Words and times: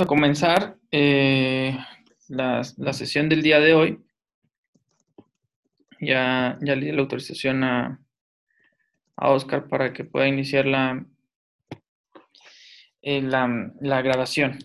a 0.00 0.06
comenzar 0.06 0.76
eh, 0.90 1.76
la, 2.28 2.62
sesión 2.92 3.28
del 3.28 3.42
día 3.42 3.60
de 3.60 3.74
hoy. 3.74 3.98
Ya, 6.00 6.58
ya 6.60 6.76
le 6.76 6.86
di 6.86 6.92
la 6.92 7.00
autorización 7.00 7.64
a, 7.64 8.00
a 9.16 9.30
Oscar 9.30 9.68
para 9.68 9.92
que 9.92 10.04
pueda 10.04 10.28
iniciar 10.28 10.66
la, 10.66 11.04
eh, 13.02 13.22
la, 13.22 14.02
grabación. 14.02 14.58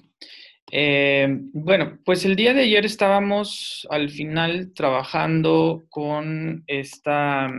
Eh, 0.72 1.28
bueno, 1.54 2.00
pues 2.06 2.26
el 2.26 2.36
día 2.36 2.54
de 2.54 2.62
ayer 2.62 2.86
estábamos 2.86 3.88
al 3.90 4.10
final 4.10 4.74
trabajando 4.74 5.84
con 5.90 6.64
esta, 6.68 7.52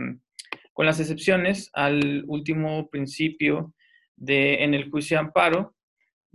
con 0.73 0.85
las 0.85 0.99
excepciones 0.99 1.69
al 1.73 2.23
último 2.27 2.89
principio 2.89 3.73
de, 4.15 4.63
en 4.63 4.73
el 4.73 4.89
juicio 4.89 5.17
de 5.17 5.25
amparo, 5.25 5.74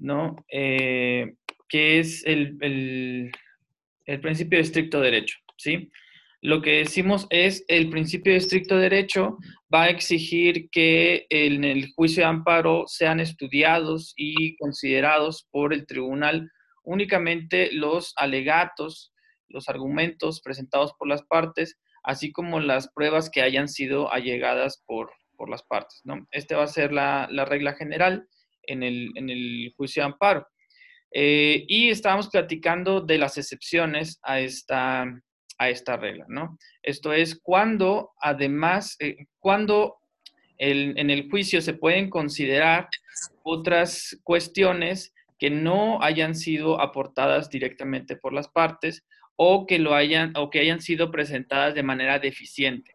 ¿no? 0.00 0.36
Eh, 0.50 1.34
que 1.68 2.00
es 2.00 2.24
el, 2.26 2.56
principio 4.20 4.58
de 4.58 4.62
estricto 4.62 5.00
derecho, 5.00 5.38
¿sí? 5.56 5.90
Lo 6.42 6.62
que 6.62 6.78
decimos 6.78 7.26
es 7.28 7.64
el 7.68 7.90
principio 7.90 8.32
de 8.32 8.38
estricto 8.38 8.78
derecho 8.78 9.36
va 9.72 9.84
a 9.84 9.88
exigir 9.90 10.70
que 10.70 11.26
en 11.28 11.64
el 11.64 11.92
juicio 11.92 12.22
de 12.22 12.30
amparo 12.30 12.84
sean 12.86 13.20
estudiados 13.20 14.14
y 14.16 14.56
considerados 14.56 15.46
por 15.50 15.74
el 15.74 15.86
tribunal 15.86 16.50
únicamente 16.82 17.70
los 17.72 18.14
alegatos, 18.16 19.12
los 19.48 19.68
argumentos 19.68 20.40
presentados 20.40 20.94
por 20.94 21.08
las 21.08 21.22
partes, 21.22 21.78
así 22.02 22.32
como 22.32 22.58
las 22.58 22.90
pruebas 22.90 23.28
que 23.28 23.42
hayan 23.42 23.68
sido 23.68 24.10
allegadas 24.10 24.82
por, 24.86 25.12
las 25.48 25.62
partes. 25.62 26.02
¿no? 26.04 26.26
Este 26.32 26.54
va 26.54 26.64
a 26.64 26.66
ser 26.66 26.92
la 26.92 27.26
regla 27.46 27.72
general 27.72 28.28
en 28.62 28.82
el, 28.82 29.72
juicio 29.76 30.02
de 30.02 30.06
amparo. 30.06 30.46
Eh, 31.12 31.64
y 31.66 31.90
estábamos 31.90 32.28
platicando 32.28 33.00
de 33.00 33.18
las 33.18 33.36
excepciones 33.36 34.20
a 34.22 34.40
esta, 34.40 35.04
a 35.58 35.68
esta 35.68 35.96
regla, 35.96 36.24
¿no? 36.28 36.56
Esto 36.82 37.12
es 37.12 37.38
cuando, 37.40 38.10
además, 38.20 38.96
eh, 39.00 39.26
cuando 39.38 39.96
en 40.62 41.08
el 41.08 41.30
juicio 41.30 41.62
se 41.62 41.72
pueden 41.72 42.10
considerar 42.10 42.86
otras 43.42 44.20
cuestiones 44.24 45.14
que 45.38 45.48
no 45.48 46.02
hayan 46.02 46.34
sido 46.34 46.80
aportadas 46.80 47.48
directamente 47.48 48.14
por 48.14 48.34
las 48.34 48.48
partes 48.48 49.06
o 49.36 49.66
que, 49.66 49.78
lo 49.78 49.94
hayan, 49.94 50.34
o 50.36 50.50
que 50.50 50.60
hayan 50.60 50.82
sido 50.82 51.10
presentadas 51.10 51.74
de 51.74 51.82
manera 51.82 52.18
deficiente. 52.18 52.94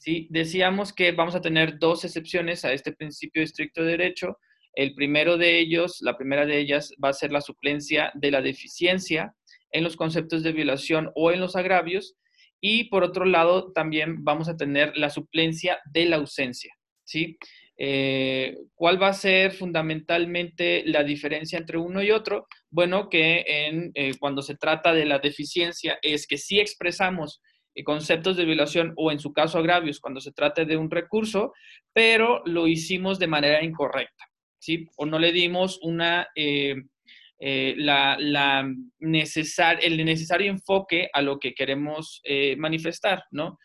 ¿sí? 0.00 0.26
Decíamos 0.28 0.92
que 0.92 1.12
vamos 1.12 1.36
a 1.36 1.40
tener 1.40 1.78
dos 1.78 2.04
excepciones 2.04 2.64
a 2.64 2.72
este 2.72 2.92
principio 2.92 3.40
de 3.40 3.44
estricto 3.44 3.84
derecho. 3.84 4.36
El 4.74 4.94
primero 4.94 5.36
de 5.36 5.58
ellos, 5.58 5.98
la 6.00 6.16
primera 6.16 6.46
de 6.46 6.58
ellas 6.58 6.92
va 7.02 7.10
a 7.10 7.14
ser 7.14 7.32
la 7.32 7.40
suplencia 7.40 8.10
de 8.14 8.30
la 8.30 8.42
deficiencia 8.42 9.34
en 9.70 9.84
los 9.84 9.96
conceptos 9.96 10.42
de 10.42 10.52
violación 10.52 11.10
o 11.14 11.32
en 11.32 11.40
los 11.40 11.56
agravios. 11.56 12.16
Y 12.60 12.84
por 12.84 13.04
otro 13.04 13.24
lado, 13.24 13.72
también 13.72 14.24
vamos 14.24 14.48
a 14.48 14.56
tener 14.56 14.96
la 14.96 15.10
suplencia 15.10 15.78
de 15.92 16.06
la 16.06 16.16
ausencia. 16.16 16.74
¿sí? 17.04 17.36
Eh, 17.76 18.56
¿Cuál 18.74 19.02
va 19.02 19.08
a 19.08 19.14
ser 19.14 19.52
fundamentalmente 19.52 20.84
la 20.86 21.02
diferencia 21.02 21.58
entre 21.58 21.78
uno 21.78 22.02
y 22.02 22.10
otro? 22.10 22.46
Bueno, 22.70 23.08
que 23.08 23.44
en, 23.46 23.90
eh, 23.94 24.14
cuando 24.18 24.42
se 24.42 24.56
trata 24.56 24.94
de 24.94 25.04
la 25.06 25.18
deficiencia 25.18 25.98
es 26.02 26.26
que 26.26 26.38
si 26.38 26.60
expresamos 26.60 27.40
eh, 27.74 27.82
conceptos 27.82 28.36
de 28.36 28.44
violación 28.44 28.92
o 28.96 29.10
en 29.10 29.18
su 29.18 29.32
caso 29.32 29.58
agravios 29.58 29.98
cuando 30.00 30.20
se 30.20 30.32
trata 30.32 30.64
de 30.64 30.76
un 30.76 30.90
recurso, 30.90 31.52
pero 31.92 32.42
lo 32.44 32.68
hicimos 32.68 33.18
de 33.18 33.26
manera 33.26 33.64
incorrecta. 33.64 34.24
O 34.96 35.06
no 35.06 35.18
le 35.18 35.32
dimos 35.32 35.78
una, 35.82 36.28
eh, 36.34 36.76
eh, 37.38 37.74
la, 37.76 38.16
el 38.20 40.04
necesario 40.04 40.50
enfoque 40.50 41.08
a 41.12 41.22
lo 41.22 41.38
que 41.38 41.54
queremos 41.54 42.20
eh, 42.24 42.56
manifestar, 42.56 43.24
¿no? 43.30 43.58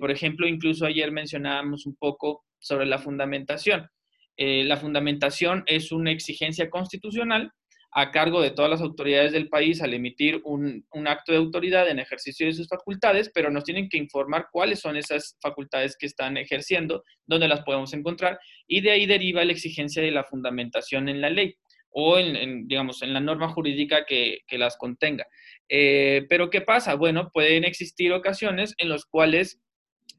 por 0.00 0.10
ejemplo, 0.10 0.48
incluso 0.48 0.84
ayer 0.84 1.12
mencionábamos 1.12 1.86
un 1.86 1.94
poco 1.94 2.44
sobre 2.58 2.86
la 2.86 2.98
fundamentación. 2.98 3.88
la 4.36 4.76
fundamentación 4.76 5.62
es 5.66 5.92
una 5.92 6.10
exigencia 6.10 6.68
constitucional 6.68 7.52
a 7.96 8.10
cargo 8.10 8.42
de 8.42 8.50
todas 8.50 8.70
las 8.70 8.80
autoridades 8.80 9.30
del 9.30 9.48
país 9.48 9.80
al 9.80 9.94
emitir 9.94 10.40
un, 10.44 10.84
acto 11.06 11.30
de 11.30 11.38
autoridad 11.38 11.88
en 11.88 12.00
ejercicio 12.00 12.44
de 12.44 12.52
sus 12.52 12.66
facultades, 12.66 13.30
pero 13.32 13.50
nos 13.50 13.62
tienen 13.62 13.88
que 13.88 13.98
informar 13.98 14.48
cuáles 14.50 14.80
son 14.80 14.96
esas 14.96 15.38
facultades 15.40 15.96
que 15.96 16.06
están 16.06 16.36
ejerciendo, 16.36 17.04
dónde 17.24 17.46
las 17.46 17.62
podemos 17.62 17.94
encontrar, 17.94 18.40
y 18.66 18.80
de 18.80 18.90
ahí 18.90 19.06
deriva 19.06 19.44
la 19.44 19.52
exigencia 19.52 20.02
de 20.02 20.10
la 20.10 20.24
fundamentación 20.24 21.08
en 21.08 21.20
la 21.20 21.30
ley 21.30 21.54
o 21.90 22.18
en, 22.18 22.66
digamos, 22.66 23.00
en 23.02 23.14
la 23.14 23.20
norma 23.20 23.48
jurídica 23.50 24.04
que, 24.04 24.40
las 24.50 24.76
contenga. 24.76 25.24
Eh, 25.68 26.26
pero 26.28 26.50
¿qué 26.50 26.62
pasa? 26.62 26.96
Bueno, 26.96 27.30
pueden 27.32 27.62
existir 27.62 28.12
ocasiones 28.12 28.74
en 28.78 28.88
las 28.88 29.04
cuales 29.04 29.60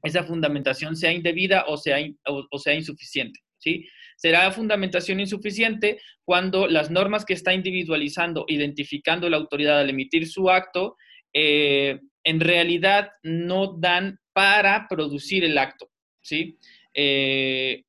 esa 0.01 0.23
fundamentación 0.23 0.95
sea 0.95 1.11
indebida 1.11 1.65
o 1.67 1.75
sea, 1.75 1.97
o 2.25 2.57
sea 2.57 2.73
insuficiente, 2.73 3.41
¿sí? 3.57 3.85
Será 4.15 4.51
fundamentación 4.51 5.19
insuficiente 5.19 5.99
cuando 6.23 6.67
las 6.67 6.89
normas 6.89 7.25
que 7.25 7.33
está 7.33 7.53
individualizando, 7.53 8.45
identificando 8.47 9.29
la 9.29 9.37
autoridad 9.37 9.79
al 9.79 9.89
emitir 9.89 10.27
su 10.27 10.49
acto, 10.49 10.97
eh, 11.33 11.99
en 12.23 12.39
realidad 12.39 13.11
no 13.23 13.77
dan 13.77 14.19
para 14.33 14.87
producir 14.89 15.43
el 15.43 15.57
acto, 15.57 15.89
¿sí? 16.21 16.57
Eh, 16.93 17.83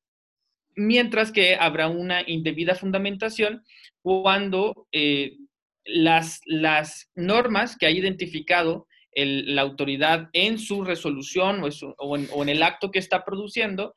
mientras 0.75 1.31
que 1.31 1.55
habrá 1.55 1.87
una 1.87 2.21
indebida 2.25 2.75
fundamentación 2.75 3.63
cuando 4.01 4.87
eh, 4.91 5.37
las, 5.85 6.41
las, 6.45 7.09
normas 7.15 7.77
que 7.77 7.87
ha 7.87 7.89
identificado 7.89 8.87
la 9.15 9.63
autoridad 9.63 10.29
en 10.33 10.59
su 10.59 10.83
resolución 10.83 11.63
o, 11.97 12.17
en, 12.17 12.49
el 12.49 12.61
acto 12.61 12.91
que 12.91 12.99
está 12.99 13.25
produciendo 13.25 13.95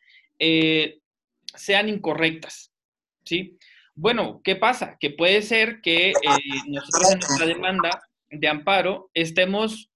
sean 1.61 1.89
incorrectas, 1.89 2.73
¿sí? 3.25 3.59
Bueno, 3.95 4.41
¿qué 4.43 4.57
pasa? 4.57 4.97
Que 4.99 5.11
puede 5.11 5.43
ser 5.43 5.81
que 5.83 6.11
eh, 6.11 6.15
nosotros 6.69 7.13
en 7.13 7.19
nuestra 7.19 7.47
demanda 7.47 8.03
de 8.31 8.49
amparo 8.49 9.11
estemos 9.13 9.91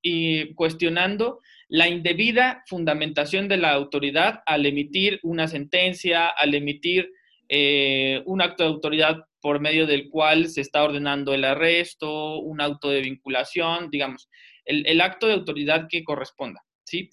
cuestionando 0.56 1.40
la 1.68 1.88
indebida 1.88 2.62
fundamentación 2.66 3.48
de 3.48 3.56
la 3.56 3.72
autoridad 3.72 4.42
al 4.46 4.66
emitir 4.66 5.20
una 5.22 5.48
sentencia, 5.48 6.28
al 6.28 6.54
emitir 6.54 7.10
eh, 7.48 8.22
un 8.26 8.42
acto 8.42 8.64
de 8.64 8.70
autoridad 8.70 9.24
por 9.40 9.60
medio 9.60 9.86
del 9.86 10.08
cual 10.08 10.48
se 10.48 10.60
está 10.60 10.82
ordenando 10.82 11.34
el 11.34 11.44
arresto, 11.44 12.38
un 12.38 12.60
auto 12.60 12.90
de 12.90 13.00
vinculación, 13.00 13.90
digamos, 13.90 14.28
el, 14.64 14.86
el 14.86 15.00
acto 15.00 15.26
de 15.26 15.34
autoridad 15.34 15.86
que 15.88 16.02
corresponda, 16.02 16.62
¿sí? 16.84 17.10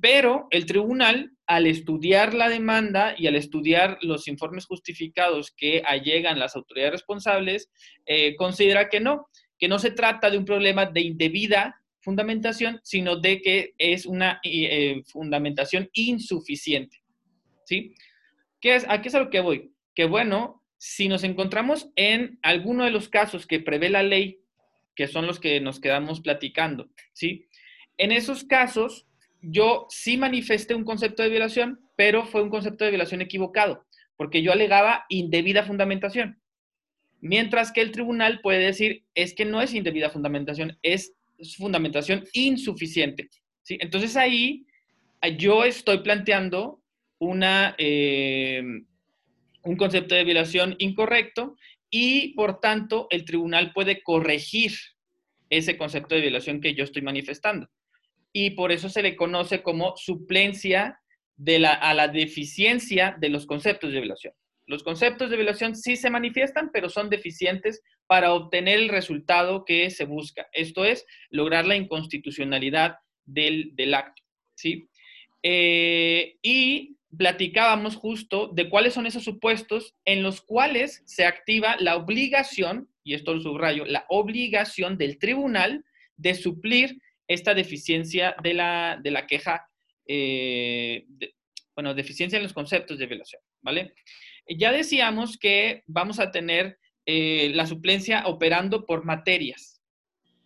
Pero 0.00 0.48
el 0.50 0.66
tribunal, 0.66 1.32
al 1.46 1.66
estudiar 1.66 2.34
la 2.34 2.48
demanda 2.48 3.14
y 3.16 3.26
al 3.26 3.36
estudiar 3.36 3.98
los 4.02 4.28
informes 4.28 4.66
justificados 4.66 5.50
que 5.50 5.82
allegan 5.86 6.38
las 6.38 6.56
autoridades 6.56 6.92
responsables, 6.92 7.70
eh, 8.04 8.36
considera 8.36 8.88
que 8.88 9.00
no, 9.00 9.28
que 9.58 9.68
no 9.68 9.78
se 9.78 9.90
trata 9.90 10.30
de 10.30 10.38
un 10.38 10.44
problema 10.44 10.86
de 10.86 11.00
indebida 11.00 11.82
fundamentación, 12.00 12.80
sino 12.82 13.16
de 13.16 13.40
que 13.40 13.74
es 13.78 14.06
una 14.06 14.40
eh, 14.42 15.02
fundamentación 15.06 15.88
insuficiente. 15.94 17.02
¿Sí? 17.64 17.94
¿Qué 18.60 18.74
es, 18.74 18.84
¿A 18.88 19.00
qué 19.00 19.08
es 19.08 19.14
a 19.14 19.20
lo 19.20 19.30
que 19.30 19.40
voy? 19.40 19.72
Que 19.94 20.04
bueno, 20.04 20.62
si 20.78 21.08
nos 21.08 21.22
encontramos 21.22 21.90
en 21.96 22.38
alguno 22.42 22.84
de 22.84 22.90
los 22.90 23.08
casos 23.08 23.46
que 23.46 23.60
prevé 23.60 23.88
la 23.88 24.02
ley, 24.02 24.40
que 24.96 25.06
son 25.06 25.26
los 25.26 25.38
que 25.38 25.60
nos 25.60 25.80
quedamos 25.80 26.20
platicando, 26.20 26.90
¿sí? 27.12 27.46
En 27.98 28.10
esos 28.10 28.44
casos, 28.44 29.06
yo 29.42 29.86
sí 29.90 30.16
manifesté 30.16 30.74
un 30.74 30.84
concepto 30.84 31.22
de 31.22 31.28
violación, 31.28 31.80
pero 31.96 32.24
fue 32.24 32.42
un 32.42 32.50
concepto 32.50 32.84
de 32.84 32.90
violación 32.90 33.20
equivocado, 33.20 33.84
porque 34.16 34.42
yo 34.42 34.52
alegaba 34.52 35.04
indebida 35.08 35.64
fundamentación. 35.64 36.40
Mientras 37.20 37.72
que 37.72 37.80
el 37.80 37.90
tribunal 37.90 38.40
puede 38.40 38.60
decir, 38.60 39.04
es 39.14 39.34
que 39.34 39.44
no 39.44 39.60
es 39.60 39.74
indebida 39.74 40.10
fundamentación, 40.10 40.78
es 40.82 41.14
fundamentación 41.56 42.24
insuficiente. 42.32 43.28
¿sí? 43.62 43.78
Entonces 43.80 44.16
ahí 44.16 44.64
yo 45.38 45.64
estoy 45.64 45.98
planteando 45.98 46.80
una, 47.18 47.74
eh, 47.78 48.62
un 49.64 49.76
concepto 49.76 50.14
de 50.14 50.24
violación 50.24 50.76
incorrecto 50.78 51.56
y 51.90 52.34
por 52.34 52.60
tanto 52.60 53.06
el 53.10 53.24
tribunal 53.24 53.72
puede 53.72 54.02
corregir 54.02 54.72
ese 55.50 55.76
concepto 55.76 56.14
de 56.14 56.22
violación 56.22 56.60
que 56.60 56.74
yo 56.74 56.84
estoy 56.84 57.02
manifestando 57.02 57.68
y 58.32 58.50
por 58.50 58.72
eso 58.72 58.88
se 58.88 59.02
le 59.02 59.16
conoce 59.16 59.62
como 59.62 59.96
suplencia 59.96 61.00
de 61.36 61.58
la, 61.58 61.72
a 61.72 61.94
la 61.94 62.08
deficiencia 62.08 63.16
de 63.18 63.28
los 63.28 63.46
conceptos 63.46 63.92
de 63.92 64.00
violación. 64.00 64.34
Los 64.66 64.82
conceptos 64.82 65.30
de 65.30 65.36
violación 65.36 65.74
sí 65.76 65.96
se 65.96 66.10
manifiestan, 66.10 66.70
pero 66.72 66.88
son 66.88 67.10
deficientes 67.10 67.82
para 68.06 68.32
obtener 68.32 68.78
el 68.78 68.88
resultado 68.88 69.64
que 69.64 69.90
se 69.90 70.04
busca. 70.04 70.46
Esto 70.52 70.84
es, 70.84 71.04
lograr 71.30 71.66
la 71.66 71.76
inconstitucionalidad 71.76 72.96
del, 73.24 73.94
acto. 73.94 74.22
¿sí? 74.54 74.88
Eh, 75.42 76.36
y 76.42 76.96
platicábamos 77.16 77.96
justo 77.96 78.48
de 78.48 78.68
cuáles 78.70 78.94
son 78.94 79.06
esos 79.06 79.24
supuestos 79.24 79.94
en 80.04 80.22
los 80.22 80.40
cuales 80.40 81.02
se 81.04 81.26
activa 81.26 81.76
la 81.78 81.96
obligación 81.96 82.88
y 83.04 83.14
esto 83.14 83.34
lo 83.34 83.40
subrayo, 83.40 83.84
la 83.84 84.06
obligación 84.08 84.96
del 84.96 85.18
tribunal 85.18 85.84
de 86.16 86.34
suplir 86.34 87.00
esta 87.32 87.54
deficiencia 87.54 88.34
de 88.42 88.54
la, 88.54 88.98
de 89.02 89.10
la 89.10 89.26
queja, 89.26 89.68
eh, 90.06 91.06
bueno, 91.74 91.94
deficiencia 91.94 92.36
en 92.36 92.42
los 92.42 92.52
conceptos 92.52 92.98
de 92.98 93.06
violación, 93.06 93.42
¿vale? 93.60 93.94
Ya 94.48 94.72
decíamos 94.72 95.38
que 95.38 95.82
vamos 95.86 96.18
a 96.18 96.30
tener 96.30 96.78
eh, 97.06 97.50
la 97.54 97.66
suplencia 97.66 98.24
operando 98.26 98.84
por 98.84 99.04
materias, 99.04 99.80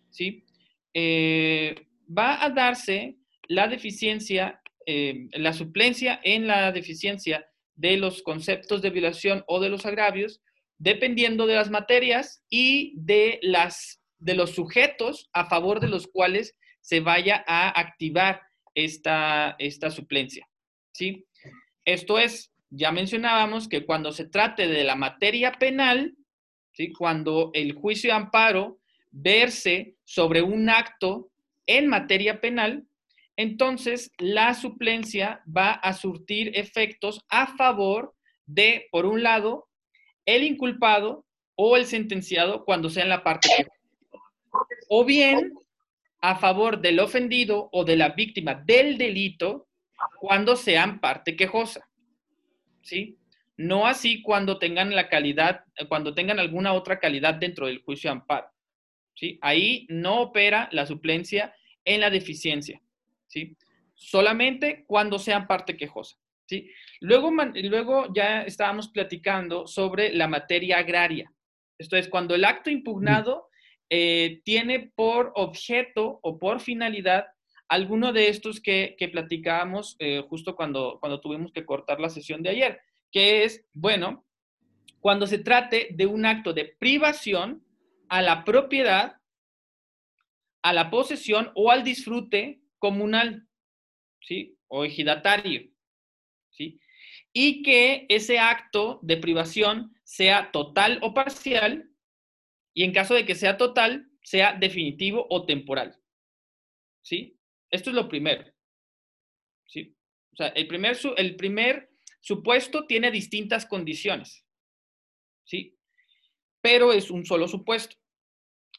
¿sí? 0.09 0.45
Eh, 0.93 1.75
va 2.15 2.43
a 2.43 2.49
darse 2.49 3.17
la 3.47 3.67
deficiencia, 3.67 4.61
la 4.85 5.51
suplencia 5.51 6.19
en 6.23 6.47
la 6.47 6.71
deficiencia 6.71 7.45
de 7.75 7.97
los 7.97 8.23
conceptos 8.23 8.81
de 8.81 8.89
violación 8.89 9.43
o 9.47 9.59
de 9.59 9.69
los 9.69 9.85
agravios, 9.85 10.41
dependiendo 10.77 11.45
de 11.47 11.55
las 11.55 11.69
materias 11.69 12.43
y 12.49 12.93
de, 12.97 13.39
las, 13.41 14.01
de 14.19 14.35
los 14.35 14.51
sujetos 14.51 15.29
a 15.33 15.45
favor 15.45 15.79
de 15.79 15.87
los 15.87 16.07
cuales 16.07 16.55
se 16.87 17.01
vaya 17.01 17.43
a 17.45 17.67
activar 17.77 18.43
esta, 18.73 19.57
esta 19.59 19.91
suplencia. 19.91 20.47
¿sí? 20.93 21.25
Esto 21.83 22.17
es, 22.17 22.53
ya 22.69 22.93
mencionábamos 22.93 23.67
que 23.67 23.85
cuando 23.85 24.13
se 24.13 24.23
trate 24.23 24.69
de 24.69 24.85
la 24.85 24.95
materia 24.95 25.51
penal, 25.51 26.15
¿sí? 26.71 26.93
cuando 26.93 27.51
el 27.53 27.73
juicio 27.73 28.11
de 28.11 28.15
amparo 28.15 28.79
verse 29.11 29.97
sobre 30.05 30.41
un 30.41 30.69
acto 30.69 31.29
en 31.65 31.87
materia 31.87 32.39
penal, 32.39 32.87
entonces 33.35 34.09
la 34.17 34.53
suplencia 34.53 35.43
va 35.45 35.71
a 35.71 35.91
surtir 35.91 36.57
efectos 36.57 37.19
a 37.27 37.47
favor 37.57 38.15
de, 38.45 38.87
por 38.91 39.05
un 39.05 39.23
lado, 39.23 39.67
el 40.25 40.41
inculpado 40.43 41.25
o 41.55 41.75
el 41.75 41.85
sentenciado 41.85 42.63
cuando 42.63 42.89
sea 42.89 43.03
en 43.03 43.09
la 43.09 43.25
parte. 43.25 43.49
O 44.87 45.03
bien 45.03 45.51
a 46.27 46.35
favor 46.35 46.81
del 46.81 46.99
ofendido 46.99 47.69
o 47.71 47.85
de 47.85 47.95
la 47.95 48.09
víctima 48.09 48.53
del 48.53 48.97
delito 48.97 49.69
cuando 50.19 50.57
sean 50.57 50.99
parte 50.99 51.37
quejosa. 51.37 51.87
¿Sí? 52.81 53.17
No 53.55 53.87
así 53.87 54.21
cuando 54.21 54.59
tengan 54.59 54.93
la 54.93 55.07
calidad, 55.07 55.63
cuando 55.87 56.13
tengan 56.13 56.37
alguna 56.37 56.73
otra 56.73 56.99
calidad 56.99 57.35
dentro 57.35 57.67
del 57.67 57.81
juicio 57.81 58.09
de 58.09 58.17
amparo. 58.17 58.49
¿Sí? 59.15 59.39
Ahí 59.41 59.87
no 59.87 60.19
opera 60.19 60.67
la 60.73 60.85
suplencia 60.85 61.55
en 61.85 62.01
la 62.01 62.09
deficiencia. 62.09 62.81
¿sí? 63.27 63.55
Solamente 63.95 64.83
cuando 64.85 65.19
sean 65.19 65.47
parte 65.47 65.77
quejosa, 65.77 66.17
¿sí? 66.45 66.69
Luego, 66.99 67.31
luego 67.31 68.13
ya 68.13 68.41
estábamos 68.41 68.89
platicando 68.89 69.65
sobre 69.65 70.13
la 70.13 70.27
materia 70.27 70.79
agraria. 70.79 71.31
Esto 71.77 71.95
es, 71.95 72.09
cuando 72.09 72.35
el 72.35 72.43
acto 72.43 72.69
impugnado 72.69 73.46
eh, 73.89 74.41
tiene 74.43 74.91
por 74.95 75.31
objeto 75.35 76.19
o 76.21 76.37
por 76.37 76.59
finalidad 76.59 77.27
alguno 77.67 78.13
de 78.13 78.29
estos 78.29 78.61
que, 78.61 78.95
que 78.97 79.09
platicábamos 79.09 79.95
eh, 79.99 80.23
justo 80.29 80.55
cuando, 80.55 80.97
cuando 80.99 81.19
tuvimos 81.19 81.51
que 81.51 81.65
cortar 81.65 81.99
la 81.99 82.09
sesión 82.09 82.41
de 82.41 82.49
ayer, 82.49 82.81
que 83.11 83.43
es, 83.43 83.65
bueno, 83.73 84.25
cuando 84.99 85.27
se 85.27 85.39
trate 85.39 85.89
de 85.91 86.05
un 86.05 86.25
acto 86.25 86.53
de 86.53 86.65
privación 86.79 87.63
a 88.09 88.21
la 88.21 88.43
propiedad, 88.43 89.17
a 90.61 90.73
la 90.73 90.89
posesión 90.89 91.51
o 91.55 91.71
al 91.71 91.83
disfrute 91.83 92.61
comunal, 92.79 93.47
¿sí? 94.21 94.57
O 94.67 94.83
ejidatario, 94.83 95.69
¿sí? 96.49 96.79
Y 97.31 97.63
que 97.63 98.05
ese 98.09 98.39
acto 98.39 98.99
de 99.01 99.17
privación 99.17 99.93
sea 100.03 100.51
total 100.51 100.99
o 101.01 101.13
parcial, 101.13 101.89
y 102.77 102.83
en 102.83 102.93
caso 102.93 103.15
de 103.15 103.25
que 103.25 103.33
sea 103.33 103.57
total, 103.57 104.07
sea 104.21 104.53
definitivo 104.53 105.25
o 105.31 105.47
temporal, 105.47 105.99
¿sí? 107.01 107.35
Esto 107.71 107.89
es 107.89 107.95
lo 107.95 108.07
primero, 108.07 108.45
¿sí? 109.65 109.97
O 110.31 110.35
sea, 110.35 110.49
el 110.49 110.67
primer, 110.67 110.95
el 111.17 111.35
primer 111.37 111.89
supuesto 112.19 112.85
tiene 112.85 113.09
distintas 113.09 113.65
condiciones, 113.65 114.45
¿sí? 115.43 115.75
Pero 116.61 116.93
es 116.93 117.09
un 117.09 117.25
solo 117.25 117.47
supuesto. 117.47 117.95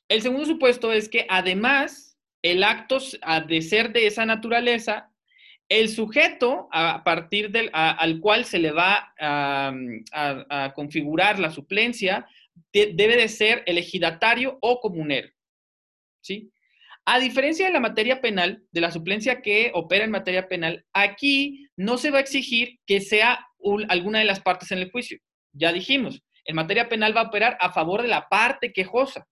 El 0.07 0.23
segundo 0.23 0.47
supuesto 0.47 0.93
es 0.93 1.09
que 1.09 1.27
además 1.29 2.17
el 2.43 2.63
acto 2.63 2.99
de 3.49 3.63
ser 3.63 3.93
de 3.93 4.07
esa 4.07 4.25
naturaleza, 4.25 5.13
el 5.69 5.89
sujeto 5.89 6.69
a 6.71 7.03
partir 7.03 7.51
del 7.51 7.69
al 7.73 8.21
cual 8.21 8.45
se 8.45 8.61
le 8.61 8.71
va 8.71 9.13
a, 9.19 10.73
configurar 10.77 11.41
la 11.41 11.51
suplencia 11.51 12.29
debe 12.73 13.17
de 13.17 13.29
ser 13.29 13.63
el 13.67 13.79
ejidatario 13.79 14.59
o 14.61 14.81
comunero. 14.81 15.29
¿sí? 16.21 16.53
A 17.05 17.19
diferencia 17.19 17.67
de 17.67 17.73
la 17.73 17.81
materia 17.81 18.21
penal, 18.21 18.63
de 18.71 18.81
la 18.81 18.91
suplencia 18.91 19.41
que 19.41 19.71
opera 19.75 20.05
en 20.05 20.11
materia 20.11 20.47
penal, 20.47 20.85
aquí 20.93 21.69
no 21.77 21.97
se 21.97 22.11
va 22.11 22.19
a 22.19 22.21
exigir 22.21 22.79
que 22.87 23.01
sea 23.01 23.47
alguna 23.89 24.19
de 24.19 24.27
las 24.27 24.41
partes 24.41 24.71
en 24.73 24.79
el 24.79 24.91
juicio. 24.91 25.19
Ya 25.53 25.73
dijimos, 25.73 26.23
en 26.45 26.57
materia 26.57 26.89
penal 26.89 27.17
va 27.17 27.23
a 27.23 27.29
operar 27.29 27.57
a 27.61 27.73
favor 27.73 28.03
de 28.03 28.09
la 28.09 28.29
parte 28.29 28.73
quejosa. 28.73 29.27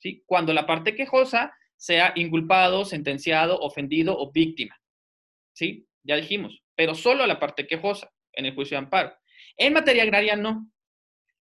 ¿sí? 0.00 0.22
Cuando 0.26 0.52
la 0.52 0.66
parte 0.66 0.94
quejosa 0.94 1.54
sea 1.76 2.12
inculpado, 2.14 2.84
sentenciado, 2.84 3.58
ofendido 3.58 4.16
o 4.18 4.30
víctima. 4.30 4.76
¿Sí? 5.54 5.86
Ya 6.02 6.16
dijimos, 6.16 6.62
pero 6.74 6.94
solo 6.94 7.26
la 7.26 7.38
parte 7.38 7.66
quejosa 7.66 8.10
en 8.32 8.46
el 8.46 8.54
juicio 8.54 8.76
de 8.76 8.84
amparo. 8.84 9.14
En 9.56 9.72
materia 9.72 10.02
agraria 10.02 10.36
no. 10.36 10.70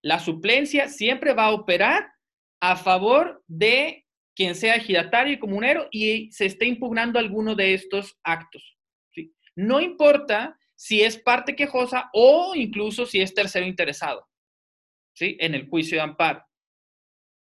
La 0.03 0.19
suplencia 0.19 0.88
siempre 0.88 1.33
va 1.33 1.45
a 1.45 1.51
operar 1.51 2.12
a 2.59 2.75
favor 2.75 3.44
de 3.48 4.06
quien 4.36 4.56
sea 4.56 4.75
ejidatario 4.75 5.33
y 5.33 5.39
comunero 5.39 5.88
y 5.92 6.31
se 6.31 6.45
esté 6.45 6.65
impugnando 6.65 7.19
alguno 7.19 7.56
de 7.56 7.74
estos 7.74 8.18
actos. 8.24 8.77
¿sí? 9.13 9.33
No 9.56 9.80
importa 9.80 10.57
si 10.75 11.01
es 11.01 11.18
parte 11.18 11.56
quejosa 11.56 12.09
o 12.13 12.53
incluso 12.56 13.06
si 13.06 13.21
es 13.21 13.33
tercero 13.33 13.65
interesado 13.65 14.27
¿sí? 15.13 15.38
en 15.39 15.53
el 15.53 15.68
juicio 15.68 15.98
de 15.98 16.03
amparo. 16.03 16.44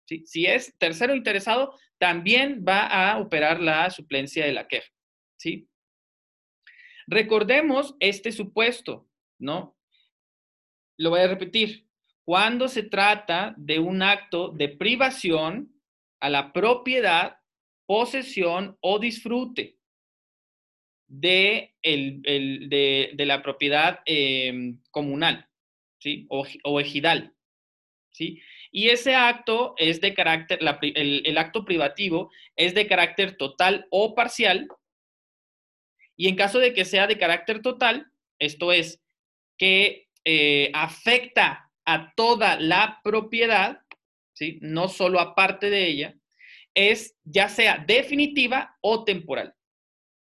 ¿sí? 0.08 0.24
Si 0.26 0.46
es 0.46 0.78
tercero 0.78 1.16
interesado, 1.16 1.78
también 1.98 2.64
va 2.68 2.88
a 2.88 3.20
operar 3.20 3.62
la 3.62 3.90
suplencia 3.90 4.46
de 4.46 4.54
la 4.54 4.68
queja, 4.68 4.92
¿sí? 5.38 5.70
Recordemos 7.08 7.96
este 8.00 8.32
supuesto, 8.32 9.08
¿no? 9.40 9.78
Lo 10.98 11.12
voy 11.12 11.22
a 11.22 11.28
repetir. 11.28 11.85
Cuando 12.26 12.68
se 12.68 12.84
trata 12.84 13.54
de 13.56 13.80
un 13.80 14.02
acto 14.02 14.50
de 14.50 14.70
privación 14.70 15.72
a 16.20 16.30
la 16.30 16.52
propiedad, 16.52 17.38
posesión 17.86 18.78
o 18.82 18.98
disfrute 18.98 19.78
de, 21.08 21.76
de, 21.84 23.26
la 23.26 23.44
propiedad 23.44 24.00
em, 24.06 24.82
comunal, 24.90 25.48
¿sí? 26.00 26.26
O, 26.30 26.46
o 26.64 26.80
ejidal, 26.80 27.36
¿sí? 28.12 28.42
Y 28.72 28.90
ese 28.90 29.16
acto 29.16 29.74
es 29.78 30.02
de 30.02 30.14
carácter, 30.14 30.60
el, 30.82 31.38
acto 31.38 31.64
privativo 31.64 32.30
es 32.58 32.74
de 32.74 32.88
carácter 32.88 33.38
total 33.38 33.88
o 33.90 34.16
parcial. 34.16 34.68
Y 36.18 36.28
en 36.28 36.36
caso 36.36 36.60
de 36.60 36.74
que 36.74 36.84
sea 36.84 37.08
de 37.08 37.18
carácter 37.18 37.62
total, 37.62 38.12
esto 38.38 38.74
es, 38.74 39.02
que 39.58 40.10
eh, 40.26 40.72
afecta 40.74 41.65
a 41.86 42.14
toda 42.16 42.60
la 42.60 43.00
propiedad, 43.04 43.82
¿sí? 44.34 44.60
no 44.62 44.88
solo 44.88 45.20
a 45.20 45.36
parte 45.36 45.70
de 45.70 45.88
ella, 45.88 46.16
es 46.74 47.16
ya 47.24 47.48
sea 47.48 47.84
definitiva 47.86 48.78
o 48.82 49.04
temporal. 49.04 49.56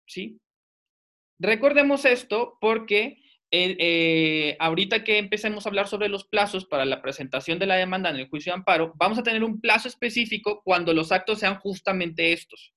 ¿sí? 0.06 0.40
Recordemos 1.40 2.06
esto 2.06 2.58
porque 2.62 3.18
eh, 3.52 4.56
ahorita 4.60 5.04
que 5.04 5.18
empecemos 5.18 5.66
a 5.66 5.70
hablar 5.70 5.88
sobre 5.88 6.10
los 6.10 6.26
plazos 6.26 6.66
para 6.66 6.86
la 6.86 7.02
presentación 7.02 7.60
de 7.60 7.68
la 7.68 7.76
demanda 7.76 8.10
en 8.10 8.16
el 8.16 8.28
juicio 8.28 8.52
de 8.52 8.58
amparo, 8.58 8.94
vamos 8.96 9.20
a 9.20 9.24
tener 9.24 9.44
un 9.44 9.62
plazo 9.62 9.88
específico 9.88 10.62
cuando 10.64 10.94
los 10.94 11.12
actos 11.12 11.40
sean 11.40 11.60
justamente 11.60 12.34
estos. 12.34 12.74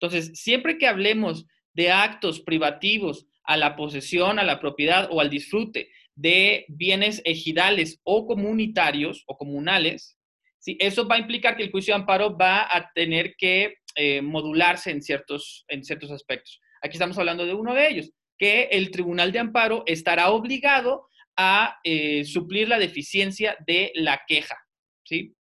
Entonces, 0.00 0.32
siempre 0.40 0.78
que 0.78 0.88
hablemos 0.88 1.46
de 1.72 1.90
actos 1.90 2.40
privativos 2.40 3.26
a 3.44 3.56
la 3.56 3.76
posesión, 3.76 4.38
a 4.38 4.44
la 4.44 4.58
propiedad 4.58 5.08
o 5.10 5.20
al 5.20 5.30
disfrute 5.30 5.90
de 6.20 6.66
bienes 6.68 7.22
ejidales 7.24 7.98
o 8.04 8.26
comunitarios 8.26 9.24
o 9.26 9.36
comunales, 9.38 10.18
¿sí? 10.58 10.76
eso 10.78 11.08
va 11.08 11.16
a 11.16 11.20
implicar 11.20 11.56
que 11.56 11.62
el 11.62 11.70
juicio 11.70 11.94
de 11.94 12.00
amparo 12.00 12.36
va 12.36 12.64
a 12.64 12.90
tener 12.94 13.34
que 13.36 13.76
eh, 13.94 14.20
modularse 14.20 14.90
en 14.90 15.02
ciertos, 15.02 15.64
en 15.68 15.82
ciertos 15.82 16.10
aspectos. 16.10 16.60
Aquí 16.82 16.94
estamos 16.94 17.18
hablando 17.18 17.46
de 17.46 17.54
uno 17.54 17.74
de 17.74 17.88
ellos 17.88 18.12
que 18.38 18.68
el 18.72 18.90
Tribunal 18.90 19.32
de 19.32 19.38
Amparo 19.38 19.82
estará 19.86 20.30
obligado 20.30 21.06
a 21.36 21.78
eh, 21.84 22.24
suplir 22.24 22.68
la 22.68 22.78
deficiencia 22.78 23.56
de 23.66 23.92
la 23.94 24.22
queja, 24.26 24.56
¿sí? 25.04 25.34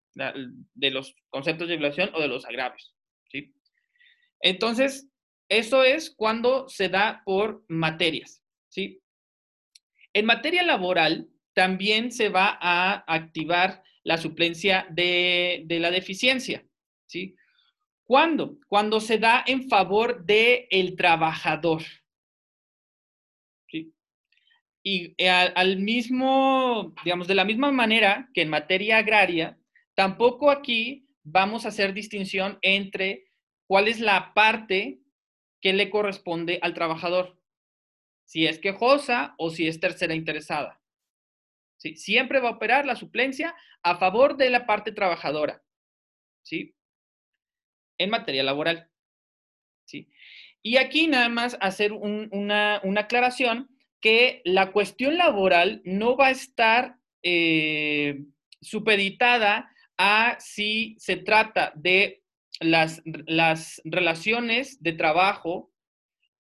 de 0.74 0.90
los 0.90 1.16
conceptos 1.30 1.68
de 1.68 1.78
violación 1.78 2.10
o 2.16 2.20
de 2.20 2.28
los 2.28 2.44
agravios, 2.46 2.96
¿sí? 3.30 3.54
Entonces, 4.42 5.08
eso 5.48 5.84
es 5.84 6.10
cuando 6.16 6.68
se 6.70 6.90
da 6.90 7.22
por 7.24 7.64
materias, 7.68 8.44
¿sí? 8.68 9.00
En 10.14 10.26
materia 10.26 10.64
laboral, 10.64 11.30
también 11.54 12.12
se 12.12 12.30
va 12.30 12.58
a 12.62 13.04
activar 13.08 13.84
la 14.04 14.18
suplencia 14.18 14.88
de, 14.90 15.66
la 15.68 15.92
deficiencia. 15.92 16.66
¿sí? 17.08 17.36
¿Cuándo? 18.04 18.58
Cuando 18.68 19.00
se 19.00 19.18
da 19.18 19.44
en 19.46 19.68
favor 19.68 20.24
del 20.24 20.68
el 20.70 20.96
trabajador. 20.96 21.84
Y 24.84 25.14
eh, 25.18 25.30
al 25.30 25.80
mismo, 25.80 26.94
digamos, 27.04 27.28
de 27.28 27.36
la 27.36 27.44
misma 27.44 27.72
manera 27.74 28.30
que 28.34 28.44
en 28.44 28.50
materia 28.50 29.00
agraria, 29.00 29.58
tampoco 29.96 30.50
aquí 30.50 31.10
vamos 31.24 31.66
a 31.66 31.70
hacer 31.70 31.94
distinción 31.94 32.58
entre 32.62 33.26
cuál 33.68 33.90
es 33.90 34.00
la 34.00 34.34
parte 34.34 35.00
que 35.60 35.74
le 35.74 35.90
corresponde 35.90 36.60
al 36.62 36.74
trabajador, 36.74 37.37
si 38.28 38.46
es 38.46 38.60
quejosa 38.60 39.34
o 39.38 39.50
si 39.50 39.68
es 39.68 39.80
tercera 39.80 40.14
interesada. 40.14 40.82
¿Sí? 41.78 41.96
Siempre 41.96 42.40
va 42.40 42.50
a 42.50 42.54
operar 42.54 42.86
la 42.86 42.96
suplencia 42.96 43.56
a 43.84 43.98
favor 43.98 44.36
de 44.36 44.50
la 44.50 44.66
parte 44.66 44.92
trabajadora, 44.92 45.64
¿sí? 46.44 46.76
En 47.98 48.10
materia 48.10 48.44
laboral, 48.44 48.90
¿sí? 49.86 50.10
Y 50.62 50.78
aquí 50.78 51.08
nada 51.08 51.30
más 51.30 51.58
hacer 51.62 51.94
una, 51.94 52.82
aclaración 52.98 53.70
que 54.02 54.42
la 54.44 54.72
cuestión 54.72 55.18
laboral 55.18 55.82
no 55.86 56.18
va 56.18 56.28
a 56.28 56.32
estar 56.32 56.98
eh, 57.24 58.26
supeditada 58.60 59.72
a 59.98 60.36
si 60.40 60.98
se 61.00 61.16
trata 61.16 61.72
de 61.76 62.24
las, 62.60 63.02
las 63.06 63.82
relaciones 63.86 64.82
de 64.84 64.94
trabajo 64.94 65.72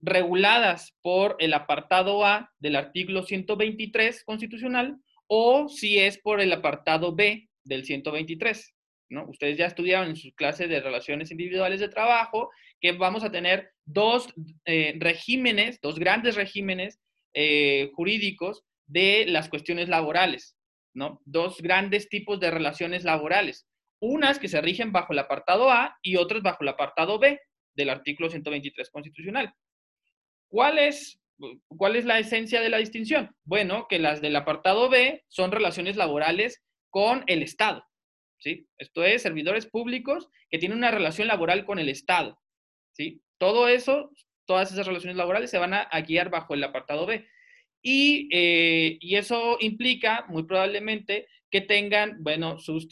reguladas 0.01 0.95
por 1.01 1.35
el 1.39 1.53
apartado 1.53 2.25
A 2.25 2.51
del 2.59 2.75
artículo 2.75 3.23
123 3.23 4.23
constitucional 4.23 4.97
o 5.27 5.67
si 5.67 5.99
es 5.99 6.17
por 6.17 6.39
el 6.39 6.53
apartado 6.53 7.15
B 7.15 7.49
del 7.63 7.85
123. 7.85 8.73
¿no? 9.09 9.25
Ustedes 9.29 9.57
ya 9.57 9.65
estudiaron 9.65 10.09
en 10.09 10.15
sus 10.15 10.33
clases 10.33 10.69
de 10.69 10.81
relaciones 10.81 11.31
individuales 11.31 11.79
de 11.79 11.89
trabajo 11.89 12.49
que 12.79 12.91
vamos 12.91 13.23
a 13.23 13.31
tener 13.31 13.71
dos 13.85 14.27
eh, 14.65 14.95
regímenes, 14.99 15.79
dos 15.81 15.97
grandes 15.97 16.35
regímenes 16.35 16.99
eh, 17.33 17.89
jurídicos 17.95 18.63
de 18.85 19.25
las 19.27 19.49
cuestiones 19.49 19.89
laborales. 19.89 20.55
¿no? 20.93 21.21
Dos 21.25 21.61
grandes 21.61 22.09
tipos 22.09 22.39
de 22.39 22.51
relaciones 22.51 23.03
laborales. 23.03 23.67
Unas 23.99 24.39
que 24.39 24.47
se 24.47 24.61
rigen 24.61 24.91
bajo 24.91 25.13
el 25.13 25.19
apartado 25.19 25.71
A 25.71 25.97
y 26.01 26.17
otras 26.17 26.41
bajo 26.41 26.63
el 26.63 26.69
apartado 26.69 27.19
B 27.19 27.39
del 27.75 27.89
artículo 27.89 28.29
123 28.29 28.89
constitucional. 28.89 29.53
¿Cuál 30.49 30.79
es, 30.79 31.19
¿Cuál 31.67 31.95
es 31.95 32.05
la 32.05 32.19
esencia 32.19 32.61
de 32.61 32.69
la 32.69 32.77
distinción? 32.77 33.35
Bueno, 33.43 33.87
que 33.89 33.99
las 33.99 34.21
del 34.21 34.35
apartado 34.35 34.89
B 34.89 35.23
son 35.27 35.51
relaciones 35.51 35.95
laborales 35.95 36.63
con 36.89 37.23
el 37.27 37.43
Estado. 37.43 37.83
¿sí? 38.39 38.67
Esto 38.77 39.03
es, 39.03 39.21
servidores 39.21 39.65
públicos 39.65 40.29
que 40.49 40.59
tienen 40.59 40.77
una 40.77 40.91
relación 40.91 41.27
laboral 41.27 41.65
con 41.65 41.79
el 41.79 41.89
Estado. 41.89 42.39
¿sí? 42.93 43.21
Todo 43.37 43.67
eso, 43.67 44.11
todas 44.45 44.71
esas 44.71 44.87
relaciones 44.87 45.17
laborales 45.17 45.49
se 45.49 45.57
van 45.57 45.73
a 45.73 46.01
guiar 46.01 46.29
bajo 46.29 46.53
el 46.53 46.63
apartado 46.63 47.05
B. 47.05 47.27
Eh, 47.83 48.97
y, 48.99 49.15
eso 49.15 49.57
implica, 49.59 50.25
muy 50.27 50.43
probablemente, 50.43 51.27
que 51.49 51.61
tengan, 51.61 52.17
bueno, 52.21 52.59
sus, 52.59 52.87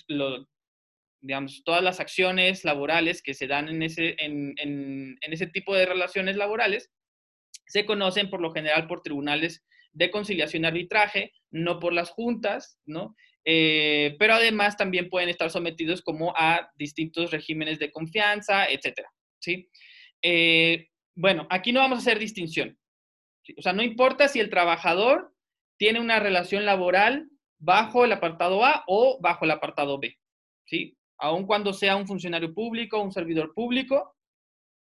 digamos, 1.22 1.64
todas 1.64 1.84
las 1.84 2.00
acciones 2.00 2.64
laborales 2.64 3.22
que 3.22 3.34
se 3.34 3.48
dan 3.48 3.68
en 3.68 3.84
ese, 3.84 4.16
en, 4.20 5.18
ese 5.22 5.48
tipo 5.48 5.76
de 5.76 5.86
relaciones 5.86 6.38
laborales, 6.38 6.92
se 7.68 7.86
conocen 7.86 8.30
por 8.30 8.42
lo 8.42 8.52
general 8.52 8.88
por 8.88 9.02
tribunales 9.02 9.64
de 9.94 10.12
conciliación 10.12 10.64
y 10.64 10.68
arbitraje, 10.68 11.34
no 11.52 11.80
por 11.80 11.94
las 11.94 12.10
juntas, 12.10 12.80
¿no? 12.86 13.16
Eh, 13.46 14.16
pero 14.20 14.34
además 14.34 14.76
también 14.76 15.10
pueden 15.10 15.30
estar 15.30 15.50
sometidos 15.50 16.02
como 16.02 16.34
a 16.36 16.72
distintos 16.76 17.32
regímenes 17.32 17.80
de 17.80 17.92
confianza, 17.92 18.66
etcétera, 18.68 19.10
¿sí? 19.40 19.70
Eh, 20.22 20.90
bueno, 21.16 21.48
aquí 21.50 21.72
no 21.72 21.80
vamos 21.80 22.00
a 22.00 22.02
hacer 22.02 22.20
distinción. 22.20 22.78
O 23.58 23.62
sea, 23.62 23.74
no 23.74 23.84
importa 23.84 24.28
si 24.28 24.40
el 24.40 24.50
trabajador 24.50 25.34
tiene 25.78 26.00
una 26.00 26.20
relación 26.20 26.66
laboral 26.66 27.30
bajo 27.60 28.04
el 28.04 28.12
apartado 28.12 28.66
A 28.66 28.84
o 28.88 29.20
bajo 29.22 29.46
el 29.46 29.52
apartado 29.52 30.00
B, 30.00 30.18
¿sí? 30.66 30.98
Aun 31.18 31.46
cuando 31.46 31.72
sea 31.72 31.96
un 31.96 32.08
funcionario 32.08 32.54
público, 32.54 33.02
un 33.02 33.12
servidor 33.12 33.54
público, 33.54 34.15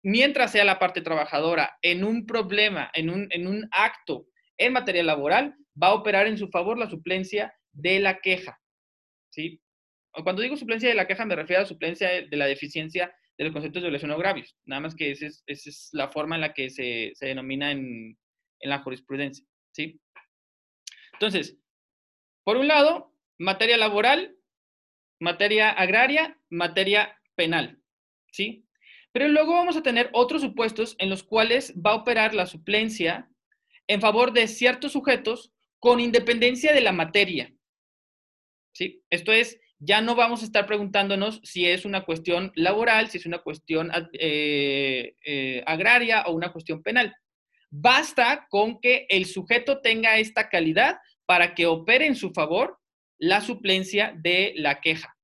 mientras 0.05 0.51
sea 0.51 0.63
la 0.63 0.77
parte 0.77 1.01
trabajadora 1.01 1.79
en 1.81 2.03
un 2.03 2.27
problema, 2.27 2.91
en 2.93 3.09
un, 3.09 3.27
en 3.31 3.47
un 3.47 3.67
acto 3.71 4.27
en 4.55 4.71
materia 4.71 5.01
laboral, 5.01 5.55
va 5.81 5.87
a 5.87 5.93
operar 5.95 6.27
en 6.27 6.37
su 6.37 6.47
favor 6.49 6.77
la 6.77 6.87
suplencia 6.87 7.55
de 7.71 7.99
la 7.99 8.19
queja, 8.19 8.61
¿sí? 9.31 9.59
Cuando 10.23 10.43
digo 10.43 10.57
suplencia 10.57 10.87
de 10.87 10.95
la 10.95 11.07
queja 11.07 11.25
me 11.25 11.35
refiero 11.35 11.63
a 11.63 11.65
suplencia 11.65 12.07
de 12.21 12.37
la 12.37 12.45
deficiencia 12.45 13.13
de 13.35 13.45
los 13.45 13.51
conceptos 13.51 13.81
de 13.81 13.87
violación 13.87 14.11
o 14.11 14.13
agravios. 14.13 14.55
Nada 14.63 14.79
más 14.79 14.95
que 14.95 15.09
esa 15.09 15.25
es, 15.25 15.89
la 15.91 16.07
forma 16.09 16.35
en 16.35 16.41
la 16.41 16.53
que 16.53 16.69
se, 16.69 17.11
se 17.15 17.25
denomina 17.25 17.71
en, 17.71 18.15
en 18.59 18.69
la 18.69 18.79
jurisprudencia, 18.83 19.43
¿sí? 19.71 19.99
Entonces, 21.13 21.57
por 22.43 22.57
un 22.57 22.67
lado, 22.67 23.11
materia 23.39 23.75
laboral, 23.75 24.37
materia 25.19 25.71
agraria, 25.71 26.39
materia 26.51 27.19
penal, 27.35 27.81
¿sí? 28.31 28.64
Pero 29.15 29.29
luego 29.29 29.53
vamos 29.53 29.77
a 29.77 29.81
tener 29.81 30.09
otros 30.11 30.41
supuestos 30.41 30.97
en 30.99 31.09
los 31.09 31.23
cuales 31.23 31.73
va 31.75 31.91
a 31.91 31.95
operar 31.95 32.33
la 32.33 32.45
suplencia 32.45 33.29
en 33.87 34.01
favor 34.01 34.33
de 34.33 34.45
ciertos 34.45 34.91
sujetos 34.91 35.53
con 35.79 36.01
independencia 36.01 36.73
de 36.73 36.81
la 36.81 36.91
materia, 36.91 37.55
¿sí? 38.73 39.05
Esto 39.09 39.31
es, 39.31 39.57
ya 39.79 40.01
no 40.01 40.15
vamos 40.15 40.41
a 40.41 40.45
estar 40.45 40.65
preguntándonos 40.65 41.39
si 41.45 41.65
es 41.65 41.85
una 41.85 42.03
cuestión 42.03 42.51
laboral, 42.55 43.09
si 43.09 43.19
es 43.19 43.25
una 43.25 43.37
cuestión 43.37 43.89
eh, 44.19 45.15
eh, 45.25 45.63
agraria 45.65 46.23
o 46.23 46.33
una 46.33 46.51
cuestión 46.51 46.83
penal. 46.83 47.15
Basta 47.71 48.47
con 48.49 48.81
que 48.81 49.05
el 49.07 49.27
sujeto 49.27 49.79
tenga 49.79 50.17
esta 50.17 50.49
calidad 50.49 50.97
para 51.25 51.55
que 51.55 51.67
opere 51.67 52.05
en 52.05 52.17
su 52.17 52.31
favor 52.31 52.79
la 53.17 53.39
suplencia 53.39 54.13
de 54.13 54.51
la 54.57 54.81
queja. 54.81 55.15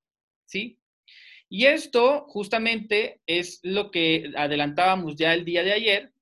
¿Sí? 0.45 0.80
Y 1.53 1.65
esto 1.65 2.23
justamente 2.29 3.19
es 3.27 3.59
lo 3.61 3.91
que 3.91 4.31
adelantábamos 4.37 5.17
ya 5.17 5.33
el 5.33 5.43
día 5.43 5.63
de 5.63 5.73
ayer, 5.73 6.13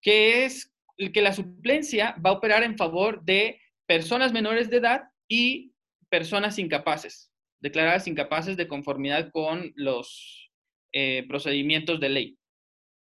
que 0.00 0.46
es 0.46 0.74
que 1.12 1.20
la 1.20 1.34
suplencia 1.34 2.16
va 2.24 2.30
a 2.30 2.32
operar 2.32 2.62
en 2.62 2.78
favor 2.78 3.22
de 3.22 3.60
personas 3.86 4.32
menores 4.32 4.70
de 4.70 4.78
edad 4.78 5.02
y 5.28 5.74
personas 6.08 6.58
incapaces, 6.58 7.30
declaradas 7.60 8.08
incapaces 8.08 8.56
de 8.56 8.66
conformidad 8.66 9.30
con 9.30 9.74
los 9.76 10.50
eh, 10.94 11.26
procedimientos 11.28 12.00
de 12.00 12.08
ley. 12.08 12.38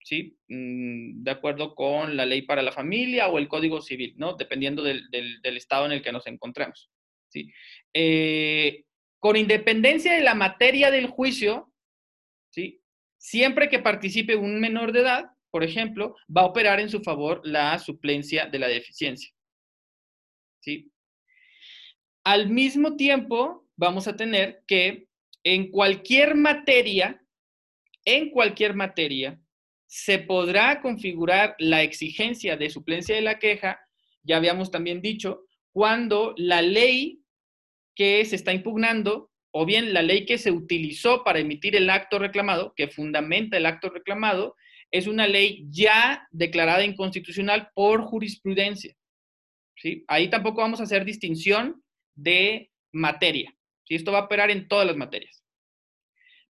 ¿sí? 0.02 0.36
Mm, 0.48 1.22
de 1.22 1.30
acuerdo 1.30 1.76
con 1.76 2.16
la 2.16 2.26
ley 2.26 2.42
para 2.42 2.62
la 2.62 2.72
familia 2.72 3.28
o 3.28 3.38
el 3.38 3.46
Código 3.46 3.80
Civil, 3.80 4.14
¿no? 4.16 4.34
Dependiendo 4.34 4.82
del, 4.82 5.06
estado 5.44 5.86
en 5.86 5.92
el 5.92 6.02
que 6.02 6.10
nos 6.10 6.26
encontremos, 6.26 6.90
¿sí? 7.28 7.52
Eh, 7.94 8.84
con 9.18 9.36
independencia 9.36 10.12
de 10.12 10.22
la 10.22 10.34
materia 10.34 10.90
del 10.90 11.06
juicio, 11.06 11.72
¿sí? 12.50 12.82
Siempre 13.16 13.68
que 13.68 13.80
participe 13.80 14.36
un 14.36 14.60
menor 14.60 14.92
de 14.92 15.00
edad, 15.00 15.30
por 15.50 15.64
ejemplo, 15.64 16.14
va 16.34 16.42
a 16.42 16.46
operar 16.46 16.78
en 16.80 16.90
su 16.90 17.00
favor 17.00 17.40
la 17.44 17.78
suplencia 17.78 18.46
de 18.46 18.58
la 18.58 18.68
deficiencia, 18.68 19.32
¿sí? 20.60 20.92
Al 22.24 22.50
mismo 22.50 22.96
tiempo, 22.96 23.66
vamos 23.76 24.06
a 24.06 24.16
tener 24.16 24.62
que 24.66 25.08
en 25.42 25.70
cualquier 25.70 26.34
materia, 26.34 27.22
en 28.04 28.30
cualquier 28.30 28.74
materia, 28.74 29.40
se 29.86 30.18
podrá 30.18 30.82
configurar 30.82 31.56
la 31.58 31.82
exigencia 31.82 32.56
de 32.56 32.68
suplencia 32.68 33.14
de 33.14 33.22
la 33.22 33.38
queja, 33.38 33.80
ya 34.22 34.36
habíamos 34.36 34.70
también 34.70 35.00
dicho, 35.00 35.46
cuando 35.72 36.34
la 36.36 36.60
ley 36.60 37.22
que 37.98 38.24
se 38.24 38.36
está 38.36 38.52
impugnando 38.52 39.32
o 39.50 39.66
bien 39.66 39.92
la 39.92 40.02
ley 40.02 40.24
que 40.24 40.38
se 40.38 40.52
utilizó 40.52 41.24
para 41.24 41.40
emitir 41.40 41.74
el 41.74 41.90
acto 41.90 42.20
reclamado, 42.20 42.72
que 42.76 42.86
fundamenta 42.86 43.56
el 43.56 43.66
acto 43.66 43.90
reclamado, 43.90 44.54
es 44.92 45.08
una 45.08 45.26
ley 45.26 45.66
ya 45.68 46.28
declarada 46.30 46.84
inconstitucional 46.84 47.70
por 47.74 48.02
jurisprudencia. 48.02 48.94
¿sí? 49.76 50.04
Ahí 50.06 50.30
tampoco 50.30 50.60
vamos 50.60 50.78
a 50.78 50.84
hacer 50.84 51.04
distinción 51.04 51.82
de 52.14 52.70
materia. 52.92 53.52
¿sí? 53.84 53.96
Esto 53.96 54.12
va 54.12 54.20
a 54.20 54.24
operar 54.26 54.52
en 54.52 54.68
todas 54.68 54.86
las 54.86 54.96
materias. 54.96 55.44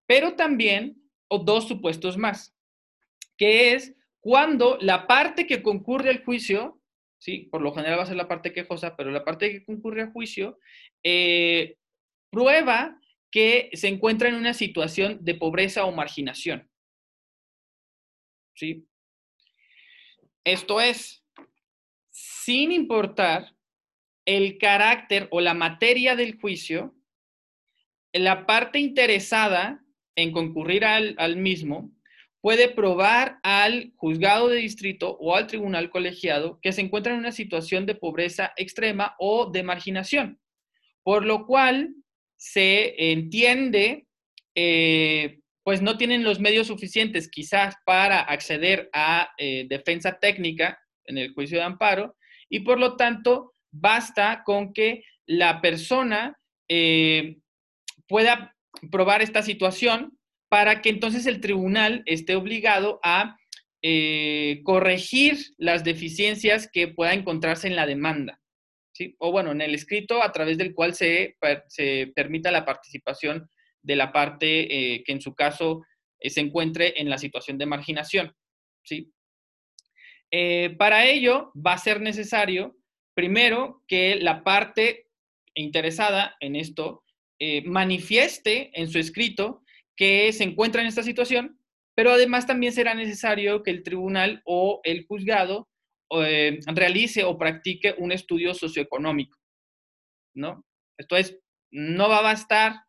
Pero 0.06 0.34
también, 0.34 1.02
o 1.28 1.38
dos 1.38 1.66
supuestos 1.66 2.18
más 2.18 2.54
que 3.38 3.72
es 3.72 3.94
cuando 4.20 4.76
la 4.82 5.06
parte 5.06 5.46
que 5.46 5.62
concurre 5.62 6.10
al 6.10 6.24
juicio, 6.24 6.78
¿sí? 7.18 7.48
por 7.50 7.62
lo 7.62 7.72
general 7.72 8.00
va 8.00 8.02
a 8.02 8.06
ser 8.06 8.16
la 8.16 8.28
parte 8.28 8.52
quejosa, 8.52 8.96
pero 8.96 9.10
la 9.10 9.24
parte 9.24 9.50
que 9.50 9.64
concurre 9.64 10.02
al 10.02 10.12
juicio, 10.12 10.58
eh, 11.02 11.76
prueba 12.30 13.00
que 13.30 13.70
se 13.74 13.88
encuentra 13.88 14.28
en 14.28 14.34
una 14.34 14.54
situación 14.54 15.18
de 15.20 15.34
pobreza 15.34 15.84
o 15.84 15.92
marginación. 15.92 16.68
¿Sí? 18.54 18.86
Esto 20.44 20.80
es, 20.80 21.24
sin 22.10 22.72
importar 22.72 23.54
el 24.24 24.58
carácter 24.58 25.28
o 25.30 25.40
la 25.40 25.54
materia 25.54 26.16
del 26.16 26.40
juicio, 26.40 26.94
la 28.12 28.46
parte 28.46 28.78
interesada 28.78 29.84
en 30.16 30.32
concurrir 30.32 30.84
al, 30.84 31.14
al 31.18 31.36
mismo 31.36 31.92
puede 32.40 32.68
probar 32.68 33.38
al 33.42 33.92
juzgado 33.96 34.48
de 34.48 34.56
distrito 34.56 35.16
o 35.20 35.36
al 35.36 35.46
tribunal 35.46 35.90
colegiado 35.90 36.58
que 36.62 36.72
se 36.72 36.80
encuentra 36.80 37.12
en 37.12 37.18
una 37.18 37.32
situación 37.32 37.84
de 37.84 37.94
pobreza 37.94 38.52
extrema 38.56 39.14
o 39.18 39.50
de 39.50 39.62
marginación, 39.62 40.40
por 41.08 41.24
lo 41.24 41.46
cual 41.46 41.94
se 42.36 43.12
entiende, 43.12 44.06
eh, 44.54 45.38
pues 45.64 45.80
no 45.80 45.96
tienen 45.96 46.22
los 46.22 46.38
medios 46.38 46.66
suficientes 46.66 47.30
quizás 47.30 47.76
para 47.86 48.20
acceder 48.20 48.90
a 48.92 49.30
eh, 49.38 49.64
defensa 49.70 50.18
técnica 50.18 50.78
en 51.06 51.16
el 51.16 51.32
juicio 51.32 51.56
de 51.56 51.64
amparo 51.64 52.14
y 52.50 52.60
por 52.60 52.78
lo 52.78 52.96
tanto 52.96 53.54
basta 53.70 54.42
con 54.44 54.74
que 54.74 55.02
la 55.24 55.62
persona 55.62 56.38
eh, 56.68 57.38
pueda 58.06 58.54
probar 58.90 59.22
esta 59.22 59.40
situación 59.40 60.18
para 60.50 60.82
que 60.82 60.90
entonces 60.90 61.24
el 61.24 61.40
tribunal 61.40 62.02
esté 62.04 62.36
obligado 62.36 63.00
a 63.02 63.38
corregir 64.62 65.38
las 65.56 65.84
deficiencias 65.84 66.68
que 66.70 66.88
pueda 66.88 67.14
encontrarse 67.14 67.66
en 67.66 67.76
la 67.76 67.86
demanda 67.86 68.38
o 69.18 69.32
bueno, 69.32 69.52
en 69.52 69.60
el 69.60 69.74
escrito 69.74 70.22
a 70.22 70.32
través 70.32 70.58
del 70.58 70.74
cual 70.74 70.94
se, 70.94 71.36
se 71.68 72.12
permita 72.14 72.50
la 72.50 72.64
participación 72.64 73.48
de 73.82 73.96
la 73.96 74.12
parte 74.12 74.94
eh, 74.94 75.04
que 75.04 75.12
en 75.12 75.20
su 75.20 75.34
caso 75.34 75.82
eh, 76.20 76.30
se 76.30 76.40
encuentre 76.40 77.00
en 77.00 77.08
la 77.08 77.18
situación 77.18 77.58
de 77.58 77.66
marginación. 77.66 78.34
¿sí? 78.82 79.12
Eh, 80.30 80.74
para 80.78 81.06
ello 81.06 81.52
va 81.54 81.72
a 81.72 81.78
ser 81.78 82.00
necesario, 82.00 82.76
primero, 83.14 83.82
que 83.86 84.16
la 84.16 84.44
parte 84.44 85.06
interesada 85.54 86.36
en 86.40 86.56
esto 86.56 87.04
manifieste 87.64 88.72
en 88.74 88.88
su 88.88 88.98
escrito 88.98 89.62
que 89.96 90.32
se 90.32 90.42
encuentra 90.42 90.80
en 90.82 90.88
esta 90.88 91.04
situación, 91.04 91.60
pero 91.94 92.10
además 92.10 92.48
también 92.48 92.72
será 92.72 92.94
necesario 92.94 93.62
que 93.62 93.70
el 93.70 93.84
tribunal 93.84 94.42
o 94.44 94.80
el 94.82 95.06
juzgado 95.06 95.67
eh, 96.10 96.58
realice 96.66 97.24
o 97.24 97.38
practique 97.38 97.94
un 97.98 98.12
estudio 98.12 98.54
socioeconómico, 98.54 99.38
¿no? 100.34 100.64
Esto 100.96 101.16
es, 101.16 101.38
no 101.70 102.08
va 102.08 102.18
a 102.18 102.22
bastar, 102.22 102.80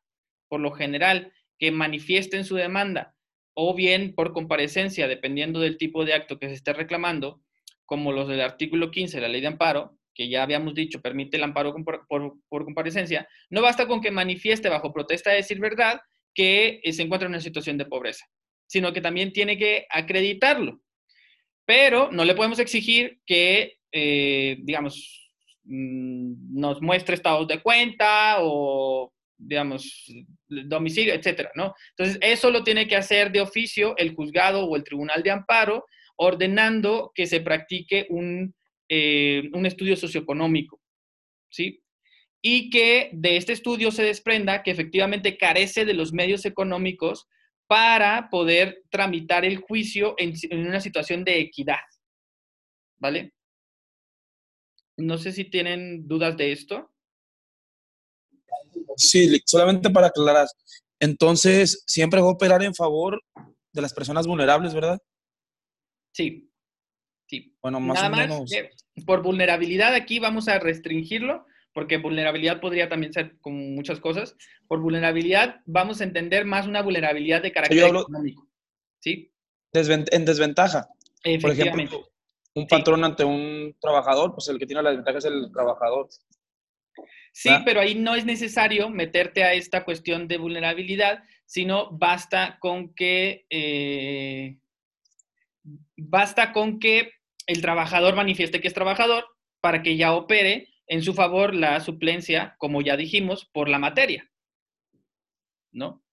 por 0.48 0.60
lo 0.60 0.72
general, 0.72 1.34
que 1.58 1.72
manifiesten 1.72 2.46
su 2.46 2.56
demanda 2.56 3.16
o 3.54 3.76
bien 3.76 4.16
por 4.16 4.32
comparecencia, 4.32 5.08
dependiendo 5.08 5.60
del 5.60 5.78
tipo 5.78 6.06
de 6.06 6.14
acto 6.14 6.40
que 6.40 6.48
se 6.48 6.54
esté 6.54 6.72
reclamando, 6.72 7.44
como 7.86 8.14
los 8.14 8.28
del 8.30 8.42
artículo 8.42 8.90
15 8.90 9.18
de 9.18 9.22
la 9.22 9.28
ley 9.28 9.42
de 9.42 9.48
amparo, 9.48 9.98
que 10.14 10.30
ya 10.30 10.44
habíamos 10.44 10.74
dicho 10.74 11.02
permite 11.02 11.38
el 11.38 11.44
amparo 11.44 11.74
por, 12.08 12.08
por, 12.48 12.64
comparecencia, 12.66 13.28
no 13.50 13.62
basta 13.62 13.88
con 13.88 14.02
que 14.02 14.12
manifieste 14.12 14.70
bajo 14.70 14.94
protesta 14.94 15.32
de 15.32 15.38
decir 15.38 15.60
verdad 15.60 16.00
que 16.34 16.82
se 16.92 17.02
encuentra 17.02 17.26
en 17.26 17.34
una 17.34 17.42
situación 17.42 17.78
de 17.78 17.86
pobreza, 17.86 18.26
sino 18.68 18.94
que 18.94 19.02
también 19.02 19.34
tiene 19.34 19.58
que 19.58 19.86
acreditarlo 19.90 20.82
pero 21.70 22.10
no 22.12 22.26
le 22.26 22.34
podemos 22.34 22.58
exigir 22.58 23.20
que, 23.28 23.78
eh, 23.92 24.58
digamos, 24.62 25.32
mm, 25.66 26.60
nos 26.60 26.82
muestre 26.82 27.14
estados 27.14 27.48
de 27.48 27.62
cuenta 27.62 28.38
o, 28.40 29.14
digamos, 29.38 30.12
domicilio, 30.48 31.14
etcétera, 31.14 31.52
¿no? 31.54 31.76
Entonces, 31.92 32.18
eso 32.22 32.50
lo 32.50 32.64
tiene 32.64 32.88
que 32.88 32.96
hacer 32.96 33.32
de 33.32 33.42
oficio 33.42 33.96
el 33.98 34.16
juzgado 34.16 34.66
o 34.66 34.76
el 34.76 34.84
tribunal 34.84 35.22
de 35.22 35.30
amparo, 35.30 35.86
ordenando 36.16 37.12
que 37.14 37.28
se 37.28 37.40
practique 37.40 38.08
un, 38.10 38.56
eh, 38.90 39.48
un 39.54 39.68
estudio 39.68 39.96
socioeconómico, 39.96 40.82
¿sí? 41.52 41.84
Y 42.42 42.72
que 42.72 43.12
de 43.14 43.38
este 43.38 43.54
estudio 43.54 43.92
se 43.92 44.02
desprenda 44.02 44.64
que 44.64 44.72
efectivamente 44.72 45.38
carece 45.38 45.86
de 45.86 45.94
los 45.94 46.14
medios 46.14 46.48
económicos 46.48 47.28
para 47.70 48.32
poder 48.32 48.84
tramitar 48.90 49.46
el 49.46 49.58
juicio 49.58 50.16
en, 50.18 50.34
una 50.68 50.82
situación 50.82 51.24
de 51.24 51.40
equidad. 51.40 51.78
¿Vale? 52.98 53.36
No 54.98 55.20
sé 55.20 55.32
si 55.32 55.46
tienen 55.46 56.08
dudas 56.08 56.36
de 56.36 56.52
esto. 56.52 56.92
Sí, 58.98 59.40
solamente 59.46 59.92
para 59.92 60.08
aclarar. 60.08 60.48
Entonces, 61.00 61.84
siempre 61.86 62.20
va 62.22 62.30
a 62.30 62.32
operar 62.32 62.64
en 62.64 62.74
favor 62.74 63.22
de 63.72 63.82
las 63.84 63.94
personas 63.94 64.26
vulnerables, 64.26 64.74
¿verdad? 64.74 65.00
Sí. 66.12 66.52
Sí. 67.28 67.56
Bueno, 67.62 67.80
más 67.80 68.02
o 68.02 68.10
menos. 68.10 68.52
por 69.06 69.22
vulnerabilidad 69.22 69.94
aquí 69.94 70.18
vamos 70.18 70.48
a 70.48 70.58
restringirlo 70.58 71.46
porque 71.80 71.96
vulnerabilidad 71.96 72.60
podría 72.60 72.90
también 72.90 73.14
ser 73.14 73.38
como 73.40 73.58
muchas 73.58 74.02
cosas. 74.02 74.36
Por 74.68 74.82
vulnerabilidad 74.82 75.62
vamos 75.66 76.02
a 76.02 76.04
entender 76.04 76.44
más 76.44 76.68
una 76.68 76.82
vulnerabilidad 76.82 77.42
de 77.42 77.54
carácter 77.54 77.86
económico. 77.86 78.50
¿Sí? 79.00 79.32
en 79.72 80.26
desventaja. 80.26 80.90
Por 81.42 81.52
ejemplo, 81.52 82.06
un 82.54 82.68
patrón 82.68 83.06
ante 83.06 83.24
un 83.24 83.78
trabajador, 83.80 84.34
pues 84.34 84.50
el 84.50 84.60
que 84.60 84.66
tiene 84.66 84.84
la 84.84 84.90
desventaja 84.90 85.20
es 85.20 85.26
el 85.26 85.50
trabajador. 85.54 86.10
Sí, 87.32 87.50
pero 87.64 87.80
ahí 87.80 87.96
no 87.96 88.14
es 88.14 88.26
necesario 88.26 88.90
meterte 88.90 89.46
a 89.46 89.54
esta 89.54 89.86
cuestión 89.86 90.28
de 90.28 90.38
vulnerabilidad, 90.38 91.24
sino 91.46 91.90
basta 91.92 92.58
con 92.60 92.94
que 92.94 93.46
eh, 93.50 94.58
basta 95.96 96.52
con 96.52 96.78
que 96.78 97.14
el 97.48 97.62
trabajador 97.62 98.18
manifieste 98.18 98.60
que 98.60 98.68
es 98.68 98.74
trabajador 98.74 99.24
para 99.62 99.82
que 99.82 99.96
ya 99.96 100.14
opere 100.14 100.68
en 100.90 101.04
su 101.04 101.14
favor 101.14 101.56
la 101.56 101.80
suplencia, 101.80 102.56
como 102.58 102.82
ya 102.82 102.98
dijimos, 102.98 103.46
por 103.54 103.70
la 103.70 103.80
materia. 103.80 104.30
¿No? 105.72 106.04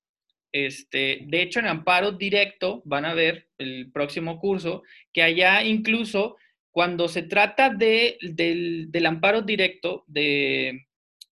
Este, 0.53 1.21
de 1.27 1.43
hecho, 1.43 1.61
en 1.61 1.67
amparo 1.67 2.13
directo, 2.13 2.83
van 2.85 3.07
a 3.07 3.15
ver 3.15 3.49
el 3.59 3.91
próximo 3.91 4.39
curso, 4.39 4.83
que 5.13 5.23
allá 5.23 5.65
incluso 5.65 6.37
cuando 6.71 7.09
se 7.09 7.23
trata 7.23 7.71
de, 7.71 8.19
del, 8.21 9.07
amparo 9.07 9.41
directo, 9.41 10.05
de 10.07 10.87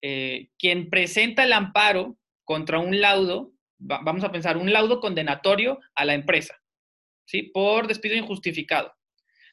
eh, 0.04 0.50
quien 0.60 0.90
presenta 0.92 1.44
el 1.44 1.54
amparo 1.54 2.18
contra 2.46 2.78
un 2.78 3.02
laudo, 3.02 3.54
vamos 3.80 4.24
a 4.24 4.32
pensar, 4.32 4.56
un 4.56 4.72
laudo 4.72 5.00
condenatorio 5.00 5.80
a 5.96 6.06
la 6.06 6.14
empresa, 6.14 6.62
¿sí? 7.26 7.42
Por 7.42 7.88
despido 7.88 8.16
injustificado. 8.16 8.94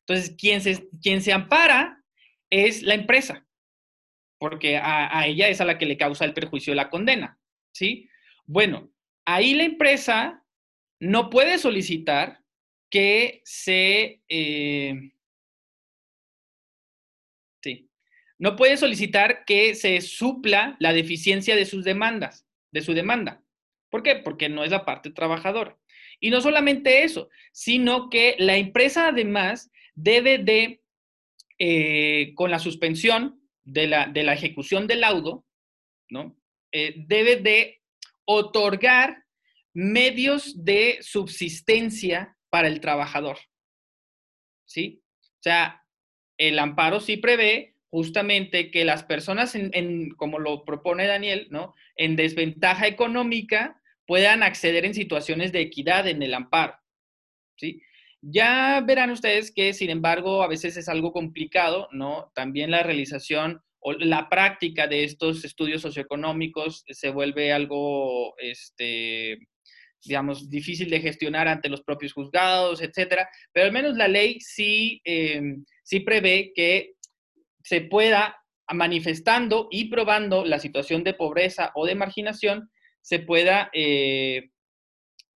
Entonces, 0.01 0.37
quien 0.39 0.61
se, 0.61 0.89
quien 1.03 1.23
se 1.23 1.33
ampara 1.33 2.03
es 2.51 2.83
la 2.83 2.93
empresa 2.95 3.48
porque 4.39 4.77
a, 4.77 5.27
ella 5.27 5.49
es 5.49 5.61
a 5.61 5.65
la 5.65 5.79
que 5.79 5.87
le 5.87 5.97
causa 5.97 6.25
el 6.25 6.33
perjuicio 6.33 6.75
la 6.75 6.91
condena, 6.91 7.39
¿sí? 7.73 8.09
Bueno, 8.47 8.91
ahí 9.25 9.55
la 9.55 9.65
empresa 9.65 10.45
no 11.01 11.29
puede 11.29 11.59
solicitar 11.59 12.41
que 12.91 13.43
se... 13.45 14.23
Eh, 14.29 15.13
sí, 17.63 17.91
no 18.39 18.57
puede 18.57 18.77
solicitar 18.77 19.45
que 19.45 19.75
se 19.75 20.01
supla 20.01 20.77
la 20.79 20.93
deficiencia 20.93 21.57
de 21.57 21.67
sus 21.67 21.85
demandas, 21.85 22.47
de 22.71 22.83
su 22.83 22.95
demanda. 22.95 23.43
¿Por 23.91 24.03
qué? 24.03 24.17
Porque 24.17 24.49
no 24.49 24.65
es 24.65 24.71
la 24.71 24.85
parte 24.85 25.11
trabajadora. 25.11 25.77
Y 26.21 26.31
no 26.31 26.41
solamente 26.41 27.03
eso, 27.05 27.29
sino 27.53 28.11
que 28.11 28.37
la 28.39 28.57
empresa 28.57 29.09
además 29.09 29.71
debe 29.95 30.39
de, 30.39 30.83
eh, 31.59 32.33
con 32.35 32.51
la 32.51 32.59
suspensión 32.59 33.41
de 33.73 33.87
la, 33.87 34.33
ejecución 34.33 34.87
del 34.87 35.01
laudo, 35.03 35.45
¿no? 36.09 36.39
Eh, 36.73 36.95
debe 37.07 37.37
de 37.37 37.83
otorgar 38.25 39.25
medios 39.75 40.65
de 40.65 40.99
subsistencia 41.01 42.37
para 42.51 42.69
el 42.69 42.81
trabajador. 42.81 43.39
¿Sí? 44.67 45.03
O 45.23 45.43
sea, 45.43 45.85
el 46.37 46.59
amparo 46.59 47.01
sí 47.01 47.17
prevé 47.17 47.75
justamente 47.91 48.71
que 48.71 48.85
las 48.85 49.03
personas, 49.03 49.55
en, 49.55 50.11
como 50.11 50.39
lo 50.39 50.65
propone 50.65 51.07
Daniel, 51.07 51.49
¿no? 51.51 51.75
En 51.97 52.17
desventaja 52.17 52.87
económica 52.87 53.81
puedan 54.07 54.43
acceder 54.43 54.85
en 54.85 54.95
situaciones 54.95 55.53
de 55.53 55.61
equidad 55.61 56.07
en 56.07 56.23
el 56.23 56.35
amparo. 56.35 56.79
¿Sí? 57.57 57.83
Ya 58.21 58.81
verán 58.81 59.11
ustedes 59.11 59.53
que, 59.53 59.73
sin 59.73 59.91
embargo, 59.91 60.43
a 60.43 60.49
veces 60.49 60.77
es 60.77 60.89
algo 60.89 61.13
complicado, 61.13 61.89
¿no? 61.93 62.33
También 62.35 62.71
la 62.71 62.83
realización 62.83 63.61
o 63.81 63.93
la 63.93 64.29
práctica 64.29 64.89
de 64.89 65.05
estos 65.05 65.45
estudios 65.45 65.83
socioeconómicos 65.83 66.85
se 66.89 67.11
vuelve 67.11 67.53
algo, 67.53 68.35
este, 68.39 69.39
digamos, 70.05 70.51
difícil 70.51 70.91
de 70.91 71.01
gestionar 71.01 71.47
ante 71.47 71.69
los 71.69 71.83
propios 71.83 72.13
juzgados, 72.13 72.83
etcétera. 72.83 73.29
Pero 73.53 73.67
al 73.67 73.73
menos 73.73 73.97
la 73.97 74.09
ley 74.09 74.41
sí, 74.41 75.01
em, 75.05 75.65
sí 75.85 76.01
prevé 76.01 76.53
que 76.55 76.95
se 77.63 77.83
pueda, 77.83 78.37
manifestando 78.71 79.69
y 79.71 79.87
probando 79.89 80.45
la 80.45 80.59
situación 80.59 81.03
de 81.05 81.15
pobreza 81.15 81.73
o 81.75 81.87
de 81.87 81.95
marginación, 81.95 82.71
se 83.01 83.21
pueda 83.21 83.71
eh, 83.73 84.51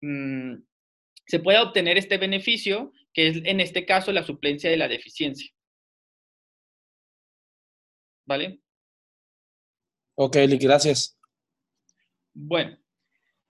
mm, 0.02 0.56
se 1.30 1.40
pueda 1.40 1.62
obtener 1.62 1.96
este 1.98 2.18
beneficio, 2.18 2.92
que 3.14 3.28
es 3.28 3.38
en 3.46 3.60
este 3.60 3.86
caso 3.86 4.12
la 4.12 4.24
suplencia 4.24 4.68
de 4.70 4.78
la 4.78 4.88
deficiencia. 4.88 5.52
¿Vale? 8.26 8.60
Ok, 10.16 10.38
gracias. 10.60 11.20
Bueno, 12.34 12.80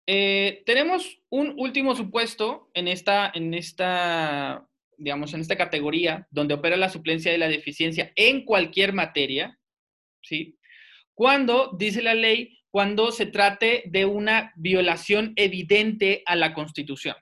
eh, 0.07 0.63
tenemos 0.65 1.21
un 1.29 1.53
último 1.57 1.95
supuesto 1.95 2.71
en 2.73 2.87
esta, 2.87 3.31
en 3.35 3.53
esta, 3.53 4.67
digamos, 4.97 5.35
en 5.35 5.41
esta 5.41 5.55
categoría 5.55 6.27
donde 6.31 6.55
opera 6.55 6.77
la 6.77 6.89
suplencia 6.89 7.31
de 7.31 7.37
la 7.37 7.47
deficiencia 7.47 8.11
en 8.15 8.43
cualquier 8.43 8.91
materia, 8.93 9.59
¿sí? 10.23 10.57
Cuando, 11.13 11.75
dice 11.77 12.01
la 12.01 12.15
ley, 12.15 12.59
cuando 12.71 13.11
se 13.11 13.27
trate 13.27 13.83
de 13.85 14.05
una 14.05 14.51
violación 14.55 15.33
evidente 15.35 16.23
a 16.25 16.35
la 16.35 16.55
Constitución. 16.55 17.15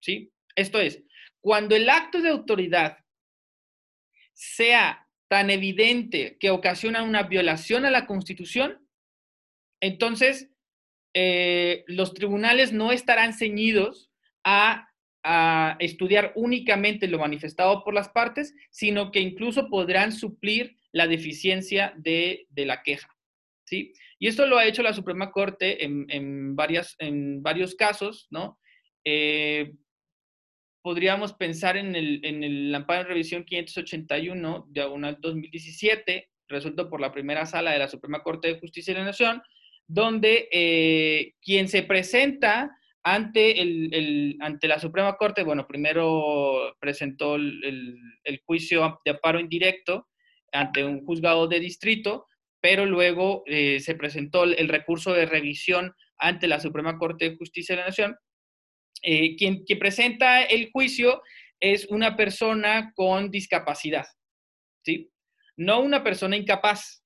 ¿Sí? 0.00 0.32
Esto 0.54 0.80
es, 0.80 1.02
cuando 1.40 1.76
el 1.76 1.88
acto 1.88 2.20
de 2.20 2.30
autoridad 2.30 2.98
sea 4.34 5.06
tan 5.28 5.50
evidente 5.50 6.36
que 6.38 6.50
ocasiona 6.50 7.02
una 7.02 7.22
violación 7.22 7.84
a 7.84 7.90
la 7.90 8.06
Constitución, 8.06 8.86
entonces 9.80 10.50
eh, 11.14 11.84
los 11.86 12.14
tribunales 12.14 12.72
no 12.72 12.92
estarán 12.92 13.32
ceñidos 13.32 14.10
a, 14.44 14.86
estudiar 15.80 16.32
únicamente 16.34 17.06
lo 17.06 17.18
manifestado 17.18 17.84
por 17.84 17.92
las 17.92 18.08
partes, 18.08 18.54
sino 18.70 19.12
que 19.12 19.20
incluso 19.20 19.68
podrán 19.68 20.12
suplir 20.12 20.78
la 20.92 21.06
deficiencia 21.06 21.92
de, 21.98 22.46
la 22.56 22.82
queja. 22.82 23.14
¿sí? 23.64 23.92
Y 24.18 24.28
esto 24.28 24.46
lo 24.46 24.56
ha 24.56 24.64
hecho 24.64 24.82
la 24.82 24.94
Suprema 24.94 25.30
Corte 25.30 25.84
en, 25.84 26.56
varios 26.56 27.74
casos, 27.76 28.28
¿no? 28.30 28.58
Eh, 29.04 29.74
podríamos 30.82 31.32
pensar 31.34 31.76
en 31.76 31.94
el, 31.94 32.20
en 32.24 32.42
el 32.42 32.74
amparo 32.74 33.02
de 33.02 33.08
revisión 33.08 33.44
581, 33.44 34.66
diagonal 34.70 35.18
2017, 35.20 36.30
resuelto 36.48 36.88
por 36.88 37.00
la 37.00 37.12
primera 37.12 37.46
sala 37.46 37.72
de 37.72 37.78
la 37.78 37.88
Suprema 37.88 38.22
Corte 38.22 38.48
de 38.48 38.60
Justicia 38.60 38.94
de 38.94 39.00
la 39.00 39.06
Nación, 39.06 39.42
donde 39.86 40.48
eh, 40.52 41.34
quien 41.42 41.68
se 41.68 41.82
presenta 41.82 42.76
ante, 43.02 43.60
el, 43.60 44.36
ante 44.40 44.68
la 44.68 44.78
Suprema 44.78 45.16
Corte, 45.16 45.42
bueno, 45.42 45.66
primero 45.66 46.76
presentó 46.78 47.36
el, 47.36 47.96
juicio 48.44 49.00
de 49.04 49.12
amparo 49.12 49.40
indirecto 49.40 50.08
ante 50.52 50.84
un 50.84 51.04
juzgado 51.04 51.46
de 51.46 51.60
distrito, 51.60 52.26
pero 52.60 52.84
luego 52.84 53.42
eh, 53.46 53.80
se 53.80 53.94
presentó 53.94 54.44
el 54.44 54.68
recurso 54.68 55.12
de 55.12 55.26
revisión 55.26 55.94
ante 56.18 56.46
la 56.46 56.60
Suprema 56.60 56.98
Corte 56.98 57.30
de 57.30 57.36
Justicia 57.36 57.74
de 57.74 57.80
la 57.80 57.88
Nación. 57.88 58.16
Eh, 59.02 59.36
quien, 59.36 59.64
presenta 59.78 60.42
el 60.42 60.70
juicio 60.72 61.22
es 61.58 61.86
una 61.86 62.16
persona 62.16 62.92
con 62.94 63.30
discapacidad, 63.30 64.06
¿sí? 64.84 65.10
No 65.56 65.80
una 65.80 66.02
persona 66.02 66.36
incapaz, 66.36 67.02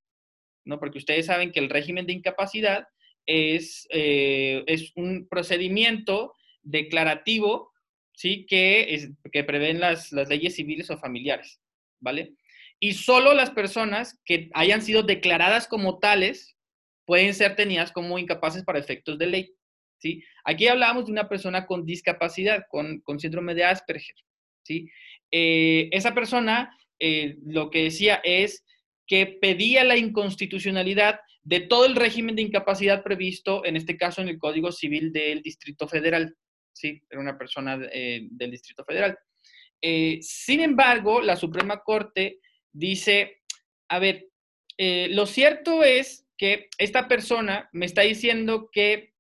¿no? 0.65 0.79
Porque 0.79 0.99
ustedes 0.99 1.27
saben 1.27 1.53
que 1.53 1.61
el 1.61 1.71
régimen 1.71 2.07
de 2.07 2.13
incapacidad 2.13 2.87
es, 3.27 3.87
eh, 3.91 4.65
es 4.67 4.93
un 4.97 5.29
procedimiento 5.29 6.35
declarativo, 6.63 7.73
¿sí? 8.13 8.47
Que, 8.47 8.95
es, 8.95 9.11
que 9.33 9.45
prevén 9.45 9.81
las, 9.81 10.13
las 10.13 10.29
leyes 10.29 10.57
civiles 10.57 10.91
o 10.91 10.99
familiares, 10.99 11.61
¿vale? 12.01 12.35
Y 12.81 12.95
solo 12.95 13.35
las 13.35 13.51
personas 13.51 14.21
que 14.25 14.51
hayan 14.53 14.83
sido 14.83 15.03
declaradas 15.03 15.69
como 15.69 15.99
tales 15.99 16.57
pueden 17.07 17.35
ser 17.35 17.57
tenidas 17.57 17.93
como 17.93 18.19
incapaces 18.19 18.65
para 18.65 18.79
efectos 18.79 19.19
de 19.19 19.27
ley, 19.27 19.55
¿sí? 20.05 20.23
Aquí 20.45 20.69
hablamos 20.69 21.07
de 21.07 21.13
una 21.13 21.31
persona 21.31 21.67
con 21.67 21.87
discapacidad, 21.87 22.67
con, 22.69 23.01
con 23.01 23.19
síndrome 23.19 23.55
de 23.55 23.65
Asperger, 23.65 24.17
¿sí? 24.63 24.87
Eh, 25.31 25.89
esa 25.93 26.13
persona 26.13 26.77
eh, 26.99 27.37
lo 27.47 27.71
que 27.71 27.85
decía 27.85 28.21
es 28.23 28.67
que 29.07 29.39
pedía 29.41 29.83
la 29.83 29.97
inconstitucionalidad 29.97 31.21
de 31.43 31.61
todo 31.61 31.87
el 31.87 31.97
régimen 31.97 32.37
de 32.37 32.43
incapacidad 32.43 33.03
previsto, 33.03 33.65
en 33.65 33.77
este 33.77 33.97
caso 33.97 34.21
en 34.21 34.29
el 34.29 34.39
Código 34.39 34.73
Civil 34.73 35.11
del 35.11 35.41
Distrito 35.41 35.89
Federal. 35.89 36.37
Sí, 36.75 37.01
era 37.09 37.21
una 37.21 37.39
persona 37.39 37.79
eh, 37.91 38.27
del 38.31 38.51
Distrito 38.51 38.85
Federal. 38.85 39.19
Sin 40.21 40.61
embargo, 40.61 41.21
la 41.21 41.37
Suprema 41.37 41.83
Corte 41.83 42.39
dice, 42.73 43.43
a 43.89 43.99
ver, 43.99 44.29
lo 44.79 45.27
cierto 45.27 45.85
es 45.85 46.27
que 46.39 46.69
esta 46.79 47.07
persona 47.07 47.69
me 47.73 47.85
está 47.85 48.01
diciendo 48.01 48.71
que 48.73 49.14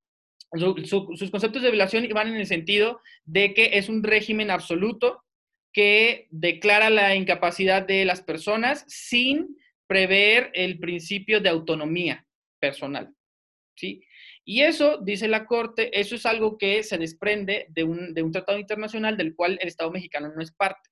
sus 0.56 1.30
conceptos 1.30 1.62
de 1.62 1.70
violación 1.70 2.06
van 2.12 2.28
en 2.28 2.36
el 2.36 2.46
sentido 2.46 3.00
de 3.24 3.54
que 3.54 3.78
es 3.78 3.88
un 3.88 4.02
régimen 4.02 4.50
absoluto 4.50 5.24
que 5.72 6.28
declara 6.30 6.90
la 6.90 7.14
incapacidad 7.14 7.82
de 7.82 8.04
las 8.04 8.22
personas 8.22 8.84
sin 8.86 9.56
prever 9.86 10.50
el 10.54 10.78
principio 10.78 11.40
de 11.40 11.48
autonomía 11.48 12.26
personal. 12.60 13.12
¿sí? 13.74 14.02
Y 14.44 14.62
eso, 14.62 14.98
dice 14.98 15.26
la 15.26 15.46
Corte, 15.46 15.98
eso 15.98 16.14
es 16.14 16.26
algo 16.26 16.58
que 16.58 16.82
se 16.82 16.98
desprende 16.98 17.66
de 17.70 17.84
un, 17.84 18.14
de 18.14 18.22
un 18.22 18.30
tratado 18.30 18.58
internacional 18.58 19.16
del 19.16 19.34
cual 19.34 19.58
el 19.60 19.68
Estado 19.68 19.90
mexicano 19.90 20.32
no 20.34 20.42
es 20.42 20.52
parte. 20.52 20.90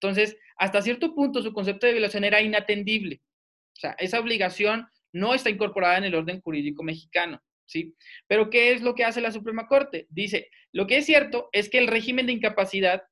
Entonces, 0.00 0.36
hasta 0.56 0.80
cierto 0.80 1.14
punto 1.14 1.42
su 1.42 1.52
concepto 1.52 1.86
de 1.86 1.92
violación 1.92 2.24
era 2.24 2.40
inatendible. 2.40 3.20
O 3.76 3.80
sea, 3.80 3.92
esa 3.98 4.20
obligación 4.20 4.88
no 5.12 5.34
está 5.34 5.50
incorporada 5.50 5.98
en 5.98 6.04
el 6.04 6.14
orden 6.14 6.40
jurídico 6.40 6.82
mexicano. 6.82 7.42
¿Sí? 7.70 7.94
Pero 8.26 8.50
¿qué 8.50 8.72
es 8.72 8.82
lo 8.82 8.94
que 8.94 9.04
hace 9.04 9.20
la 9.20 9.30
Suprema 9.30 9.68
Corte? 9.68 10.06
Dice, 10.10 10.50
lo 10.72 10.86
que 10.86 10.98
es 10.98 11.06
cierto 11.06 11.48
es 11.52 11.68
que 11.68 11.78
el 11.78 11.86
régimen 11.86 12.26
de 12.26 12.32
incapacidad 12.32 13.02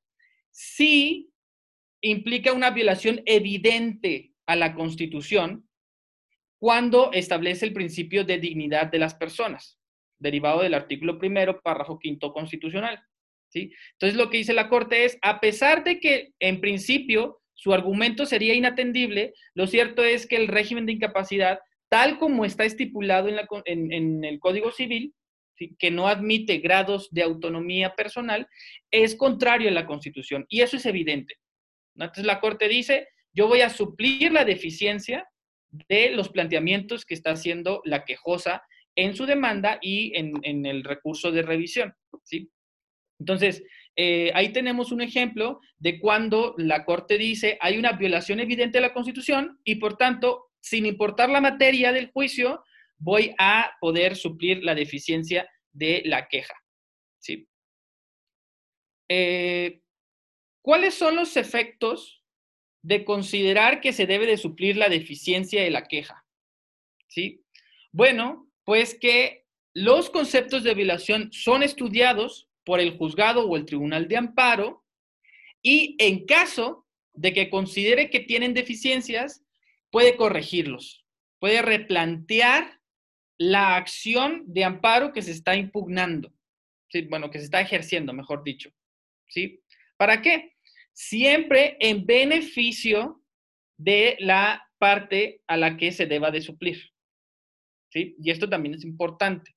sí 0.51 1.31
implica 2.01 2.51
una 2.51 2.71
violación 2.71 3.21
evidente 3.25 4.33
a 4.45 4.55
la 4.55 4.73
Constitución 4.73 5.67
cuando 6.59 7.11
establece 7.13 7.65
el 7.65 7.73
principio 7.73 8.25
de 8.25 8.37
dignidad 8.37 8.87
de 8.87 8.99
las 8.99 9.15
personas, 9.15 9.79
derivado 10.17 10.61
del 10.61 10.73
artículo 10.73 11.17
primero, 11.17 11.61
párrafo 11.61 11.97
quinto 11.97 12.33
constitucional. 12.33 13.01
¿sí? 13.47 13.71
Entonces, 13.93 14.17
lo 14.17 14.29
que 14.29 14.39
dice 14.39 14.53
la 14.53 14.67
Corte 14.67 15.05
es, 15.05 15.17
a 15.21 15.39
pesar 15.39 15.85
de 15.85 16.01
que 16.01 16.33
en 16.39 16.59
principio 16.59 17.41
su 17.53 17.73
argumento 17.73 18.25
sería 18.25 18.53
inatendible, 18.53 19.33
lo 19.53 19.67
cierto 19.67 20.03
es 20.03 20.27
que 20.27 20.35
el 20.35 20.49
régimen 20.49 20.85
de 20.85 20.93
incapacidad, 20.93 21.59
tal 21.89 22.17
como 22.17 22.45
está 22.45 22.65
estipulado 22.65 23.29
en, 23.65 24.23
el 24.23 24.39
Código 24.39 24.71
Civil, 24.71 25.13
que 25.77 25.91
no 25.91 26.07
admite 26.07 26.59
grados 26.59 27.09
de 27.11 27.23
autonomía 27.23 27.95
personal, 27.95 28.47
es 28.91 29.15
contrario 29.15 29.69
a 29.69 29.73
la 29.73 29.85
Constitución. 29.85 30.45
Y 30.47 30.61
eso 30.61 30.77
es 30.77 30.85
evidente. 30.85 31.35
Entonces, 31.95 32.25
la 32.25 32.39
Corte 32.39 32.69
dice, 32.69 33.07
yo 33.33 33.47
voy 33.47 33.61
a 33.61 33.69
suplir 33.69 34.31
la 34.31 34.45
deficiencia 34.45 35.27
de 35.69 36.11
los 36.11 36.29
planteamientos 36.29 37.05
que 37.05 37.13
está 37.13 37.31
haciendo 37.31 37.81
la 37.83 38.05
quejosa 38.05 38.63
en 38.95 39.15
su 39.15 39.25
demanda 39.25 39.79
y 39.81 40.13
en, 40.17 40.65
el 40.65 40.83
recurso 40.83 41.31
de 41.31 41.41
revisión. 41.41 41.93
¿sí? 42.23 42.49
Entonces, 43.19 43.63
eh, 43.95 44.31
ahí 44.33 44.53
tenemos 44.53 44.91
un 44.91 45.01
ejemplo 45.01 45.59
de 45.77 45.99
cuando 45.99 46.55
la 46.57 46.85
Corte 46.85 47.17
dice 47.17 47.57
hay 47.59 47.77
una 47.77 47.93
violación 47.93 48.39
evidente 48.39 48.77
de 48.77 48.81
la 48.81 48.93
Constitución 48.93 49.59
y 49.63 49.75
por 49.75 49.97
tanto, 49.97 50.48
sin 50.61 50.85
importar 50.85 51.29
la 51.29 51.41
materia 51.41 51.91
del 51.91 52.11
juicio, 52.11 52.63
voy 52.97 53.33
a 53.37 53.71
poder 53.79 54.15
suplir 54.15 54.63
la 54.63 54.75
deficiencia 54.75 55.49
de 55.71 56.01
la 56.05 56.27
queja. 56.27 56.55
¿sí? 57.19 57.47
Eh, 59.07 59.81
¿Cuáles 60.61 60.93
son 60.93 61.15
los 61.15 61.37
efectos 61.37 62.19
de 62.81 63.03
considerar 63.03 63.81
que 63.81 63.93
se 63.93 64.05
debe 64.05 64.25
de 64.25 64.37
suplir 64.37 64.77
la 64.77 64.89
deficiencia 64.89 65.61
de 65.61 65.69
la 65.69 65.87
queja. 65.87 66.25
¿Sí? 67.07 67.43
Bueno, 67.91 68.49
pues 68.63 68.97
que 68.99 69.45
los 69.73 70.09
conceptos 70.09 70.63
de 70.63 70.73
violación 70.73 71.31
son 71.31 71.63
estudiados 71.63 72.49
por 72.63 72.79
el 72.79 72.97
juzgado 72.97 73.47
o 73.47 73.55
el 73.55 73.65
tribunal 73.65 74.07
de 74.07 74.17
amparo 74.17 74.85
y 75.61 75.95
en 75.99 76.25
caso 76.25 76.85
de 77.13 77.33
que 77.33 77.49
considere 77.49 78.09
que 78.09 78.19
tienen 78.19 78.53
deficiencias, 78.53 79.43
puede 79.91 80.15
corregirlos, 80.15 81.05
puede 81.39 81.61
replantear 81.61 82.79
la 83.37 83.75
acción 83.75 84.43
de 84.47 84.65
amparo 84.65 85.13
que 85.13 85.21
se 85.21 85.31
está 85.31 85.55
impugnando, 85.55 86.33
¿sí? 86.89 87.01
bueno, 87.03 87.31
que 87.31 87.39
se 87.39 87.45
está 87.45 87.61
ejerciendo, 87.61 88.13
mejor 88.13 88.43
dicho. 88.43 88.69
¿sí? 89.27 89.63
¿Para 89.97 90.21
qué? 90.21 90.53
siempre 90.99 91.77
en 91.79 92.05
beneficio 92.05 93.23
de 93.77 94.17
la 94.19 94.69
parte 94.79 95.41
a 95.47 95.55
la 95.55 95.77
que 95.77 95.93
se 95.93 96.05
deba 96.05 96.29
de 96.29 96.41
suplir. 96.41 96.91
¿Sí? 97.89 98.17
Y 98.21 98.31
esto 98.31 98.49
también 98.49 98.75
es 98.75 98.83
importante. 98.83 99.55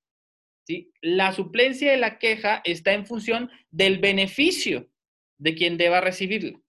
¿Sí? 0.64 0.92
La 1.00 1.32
suplencia 1.32 1.90
de 1.90 1.96
la 1.96 2.20
queja 2.20 2.62
está 2.64 2.92
en 2.92 3.06
función 3.06 3.50
del 3.72 3.98
beneficio 3.98 4.88
de 5.38 5.56
quien 5.56 5.76
deba 5.76 6.00
recibirla. 6.00 6.60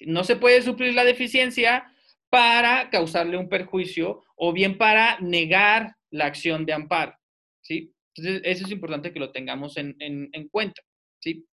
No 0.00 0.24
se 0.24 0.34
puede 0.34 0.62
suplir 0.62 0.94
la 0.94 1.04
deficiencia 1.04 1.94
para 2.30 2.90
causarle 2.90 3.36
un 3.36 3.48
perjuicio 3.48 4.22
o 4.36 4.52
bien 4.52 4.78
para 4.78 5.18
negar 5.20 5.96
la 6.10 6.26
acción 6.26 6.66
de 6.66 6.72
amparo. 6.72 7.16
¿sí? 7.60 7.94
Entonces, 8.14 8.42
eso 8.44 8.66
es 8.66 8.72
importante 8.72 9.12
que 9.12 9.20
lo 9.20 9.32
tengamos 9.32 9.76
en, 9.76 9.96
en 9.98 10.48
cuenta. 10.48 10.82
¿sí? 11.20 11.46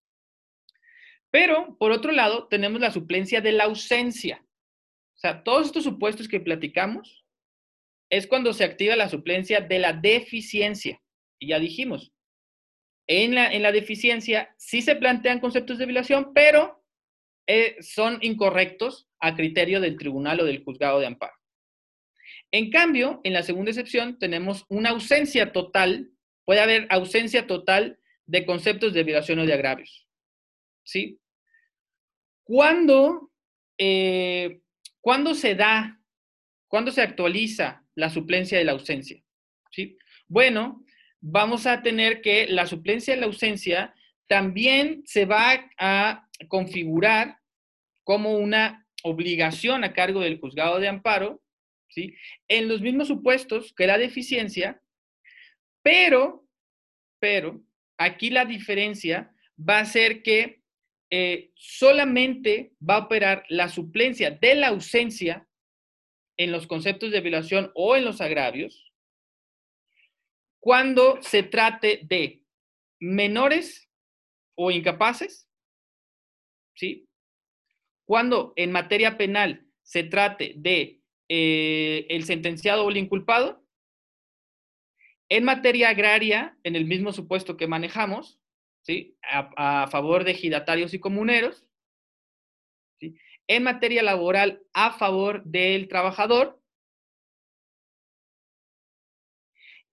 Pero, 1.34 1.76
por 1.78 1.90
otro 1.90 2.12
lado, 2.12 2.46
tenemos 2.46 2.80
la 2.80 2.92
suplencia 2.92 3.40
de 3.40 3.50
la 3.50 3.64
ausencia. 3.64 4.44
O 5.16 5.18
sea, 5.18 5.42
todos 5.42 5.66
estos 5.66 5.82
supuestos 5.82 6.28
que 6.28 6.38
platicamos 6.38 7.24
es 8.08 8.28
cuando 8.28 8.52
se 8.52 8.62
activa 8.62 8.94
la 8.94 9.08
suplencia 9.08 9.60
de 9.60 9.80
la 9.80 9.92
deficiencia. 9.92 11.02
Y 11.40 11.48
ya 11.48 11.58
dijimos, 11.58 12.12
en 13.08 13.34
la, 13.34 13.52
en 13.52 13.62
la 13.62 13.72
deficiencia 13.72 14.54
sí 14.56 14.80
se 14.80 14.94
plantean 14.96 15.40
conceptos 15.40 15.78
de 15.78 15.86
violación, 15.86 16.32
pero 16.32 16.84
eh, 17.48 17.76
son 17.80 18.18
incorrectos 18.22 19.08
a 19.24 19.34
criterio 19.34 19.80
del 19.80 19.96
tribunal 19.96 20.40
o 20.40 20.44
del 20.44 20.62
juzgado 20.62 21.00
de 21.00 21.06
amparo. 21.06 21.32
En 22.50 22.70
cambio, 22.70 23.22
en 23.24 23.32
la 23.32 23.42
segunda 23.42 23.70
excepción 23.70 24.18
tenemos 24.18 24.66
una 24.68 24.90
ausencia 24.90 25.50
total, 25.50 26.10
puede 26.44 26.60
haber 26.60 26.86
ausencia 26.90 27.46
total 27.46 27.98
de 28.26 28.44
conceptos 28.44 28.92
de 28.92 29.02
violación 29.02 29.38
o 29.38 29.46
de 29.46 29.54
agravios. 29.54 30.06
¿Sí? 30.84 31.18
¿Cuándo, 32.44 33.32
eh, 33.78 34.60
¿cuándo 35.00 35.34
se 35.34 35.54
da, 35.54 35.98
cuándo 36.68 36.92
se 36.92 37.00
actualiza 37.00 37.82
la 37.94 38.10
suplencia 38.10 38.58
de 38.58 38.64
la 38.64 38.72
ausencia? 38.72 39.22
¿Sí? 39.70 39.96
Bueno, 40.28 40.84
vamos 41.20 41.66
a 41.66 41.80
tener 41.80 42.20
que 42.20 42.46
la 42.46 42.66
suplencia 42.66 43.14
de 43.14 43.20
la 43.20 43.26
ausencia 43.26 43.94
también 44.28 45.02
se 45.06 45.24
va 45.24 45.70
a 45.78 46.28
configurar 46.48 47.38
como 48.04 48.36
una 48.36 48.83
obligación 49.04 49.84
a 49.84 49.92
cargo 49.92 50.20
del 50.20 50.40
juzgado 50.40 50.80
de 50.80 50.88
amparo, 50.88 51.42
¿sí? 51.88 52.16
En 52.48 52.68
los 52.68 52.80
mismos 52.80 53.08
supuestos 53.08 53.72
que 53.74 53.86
la 53.86 53.98
deficiencia, 53.98 54.82
pero, 55.82 56.48
pero, 57.20 57.60
aquí 57.98 58.30
la 58.30 58.46
diferencia 58.46 59.32
va 59.56 59.78
a 59.78 59.84
ser 59.84 60.22
que 60.22 60.62
eh, 61.10 61.52
solamente 61.54 62.72
va 62.80 62.96
a 62.96 63.04
operar 63.04 63.44
la 63.48 63.68
suplencia 63.68 64.30
de 64.30 64.54
la 64.54 64.68
ausencia 64.68 65.46
en 66.36 66.50
los 66.50 66.66
conceptos 66.66 67.12
de 67.12 67.20
violación 67.20 67.70
o 67.74 67.94
en 67.94 68.04
los 68.04 68.20
agravios 68.20 68.92
cuando 70.58 71.22
se 71.22 71.42
trate 71.42 72.00
de 72.04 72.42
menores 72.98 73.86
o 74.56 74.70
incapaces, 74.70 75.46
¿sí? 76.74 77.06
Cuando 78.04 78.52
en 78.56 78.72
materia 78.72 79.16
penal 79.16 79.66
se 79.82 80.04
trate 80.04 80.54
de 80.56 81.00
eh, 81.28 82.06
el 82.10 82.24
sentenciado 82.24 82.84
o 82.84 82.90
el 82.90 82.96
inculpado, 82.96 83.64
en 85.28 85.44
materia 85.44 85.88
agraria, 85.88 86.58
en 86.64 86.76
el 86.76 86.84
mismo 86.84 87.12
supuesto 87.12 87.56
que 87.56 87.66
manejamos, 87.66 88.38
¿sí? 88.82 89.16
a, 89.22 89.86
favor 89.88 90.24
de 90.24 90.32
ejidatarios 90.32 90.92
y 90.92 91.00
comuneros, 91.00 91.66
¿sí? 93.00 93.16
en 93.46 93.62
materia 93.62 94.02
laboral 94.02 94.62
a 94.74 94.92
favor 94.92 95.42
del 95.44 95.88
trabajador, 95.88 96.60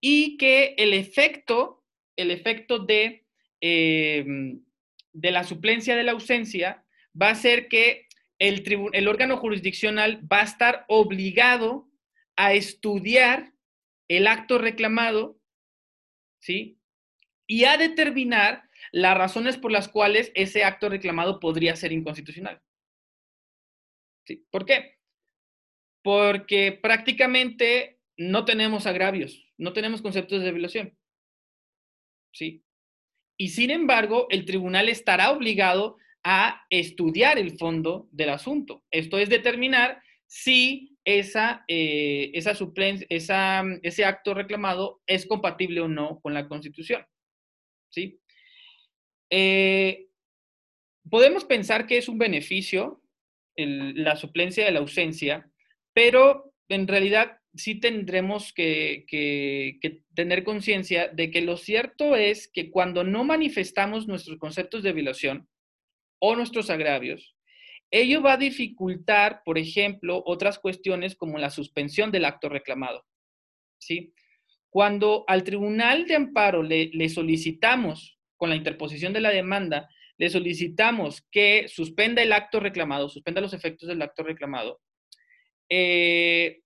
y 0.01 0.37
que 0.37 0.75
el 0.77 0.93
efecto, 0.93 1.85
el 2.17 2.31
efecto 2.31 2.79
de, 2.79 3.25
eh, 3.61 4.25
de 5.13 5.31
la 5.31 5.43
suplencia 5.43 5.95
de 5.95 6.03
la 6.03 6.11
ausencia 6.11 6.83
va 7.19 7.29
a 7.29 7.35
ser 7.35 7.67
que 7.67 8.07
el, 8.39 8.63
el 8.93 9.07
órgano 9.07 9.37
jurisdiccional 9.37 10.21
va 10.31 10.41
a 10.41 10.45
estar 10.45 10.85
obligado 10.87 11.89
a 12.35 12.53
estudiar 12.53 13.53
el 14.07 14.27
acto 14.27 14.57
reclamado, 14.57 15.39
¿sí? 16.41 16.79
Y 17.47 17.65
a 17.65 17.77
determinar 17.77 18.69
las 18.91 19.17
razones 19.17 19.57
por 19.57 19.71
las 19.71 19.87
cuales 19.87 20.31
ese 20.35 20.63
acto 20.63 20.89
reclamado 20.89 21.39
podría 21.39 21.75
ser 21.75 21.91
inconstitucional. 21.91 22.61
¿Sí? 24.25 24.45
¿Por 24.49 24.65
qué? 24.65 24.97
Porque 26.03 26.71
prácticamente 26.71 27.99
no 28.17 28.45
tenemos 28.45 28.85
agravios, 28.85 29.47
no 29.57 29.73
tenemos 29.73 30.01
conceptos 30.01 30.41
de 30.41 30.51
violación. 30.51 30.97
¿Sí? 32.33 32.63
Y 33.37 33.49
sin 33.49 33.71
embargo, 33.71 34.27
el 34.29 34.45
tribunal 34.45 34.89
estará 34.89 35.31
obligado 35.31 35.97
a 36.23 36.65
estudiar 36.69 37.37
el 37.37 37.57
fondo 37.57 38.07
del 38.11 38.29
asunto. 38.29 38.83
Esto 38.91 39.17
es 39.17 39.29
determinar 39.29 40.01
si 40.27 40.97
esa, 41.03 41.65
eh, 41.67 42.31
esa, 42.33 42.51
esa 43.09 43.63
ese 43.81 44.05
acto 44.05 44.33
reclamado 44.33 45.01
es 45.07 45.25
compatible 45.25 45.81
o 45.81 45.87
no 45.87 46.19
con 46.21 46.33
la 46.33 46.47
Constitución. 46.47 47.05
¿Sí? 47.89 48.19
Eh, 49.29 50.07
podemos 51.09 51.45
pensar 51.45 51.87
que 51.87 51.97
es 51.97 52.07
un 52.07 52.17
beneficio 52.17 53.01
la 53.55 54.15
suplencia 54.15 54.65
de 54.65 54.71
la 54.71 54.79
ausencia, 54.79 55.51
pero 55.93 56.53
en 56.69 56.87
realidad 56.87 57.37
sí 57.55 57.75
tendremos 57.75 58.53
que, 58.53 59.05
tener 60.13 60.43
conciencia 60.43 61.09
de 61.09 61.31
que 61.31 61.41
lo 61.41 61.57
cierto 61.57 62.15
es 62.15 62.47
que 62.47 62.71
cuando 62.71 63.03
no 63.03 63.23
manifestamos 63.23 64.07
nuestros 64.07 64.37
conceptos 64.37 64.83
de 64.83 64.93
violación 64.93 65.47
o 66.21 66.35
nuestros 66.35 66.69
agravios, 66.69 67.35
ello 67.89 68.21
va 68.21 68.33
a 68.33 68.37
dificultar, 68.37 69.41
por 69.43 69.57
ejemplo, 69.57 70.23
otras 70.25 70.59
cuestiones 70.59 71.15
como 71.15 71.37
la 71.37 71.49
suspensión 71.49 72.11
del 72.11 72.25
acto 72.25 72.47
reclamado. 72.47 73.05
¿sí? 73.79 74.13
Cuando 74.69 75.25
al 75.27 75.43
tribunal 75.43 76.05
de 76.05 76.15
amparo 76.15 76.63
le, 76.63 77.09
solicitamos, 77.09 78.17
con 78.37 78.49
la 78.49 78.55
interposición 78.55 79.11
de 79.11 79.19
la 79.19 79.31
demanda, 79.31 79.89
le 80.17 80.29
solicitamos 80.29 81.27
que 81.31 81.67
suspenda 81.67 82.21
el 82.21 82.31
acto 82.31 82.59
reclamado, 82.59 83.09
suspenda 83.09 83.41
los 83.41 83.53
efectos 83.53 83.89
del 83.89 84.01
acto 84.01 84.23
reclamado, 84.23 84.79
eh, 85.69 86.61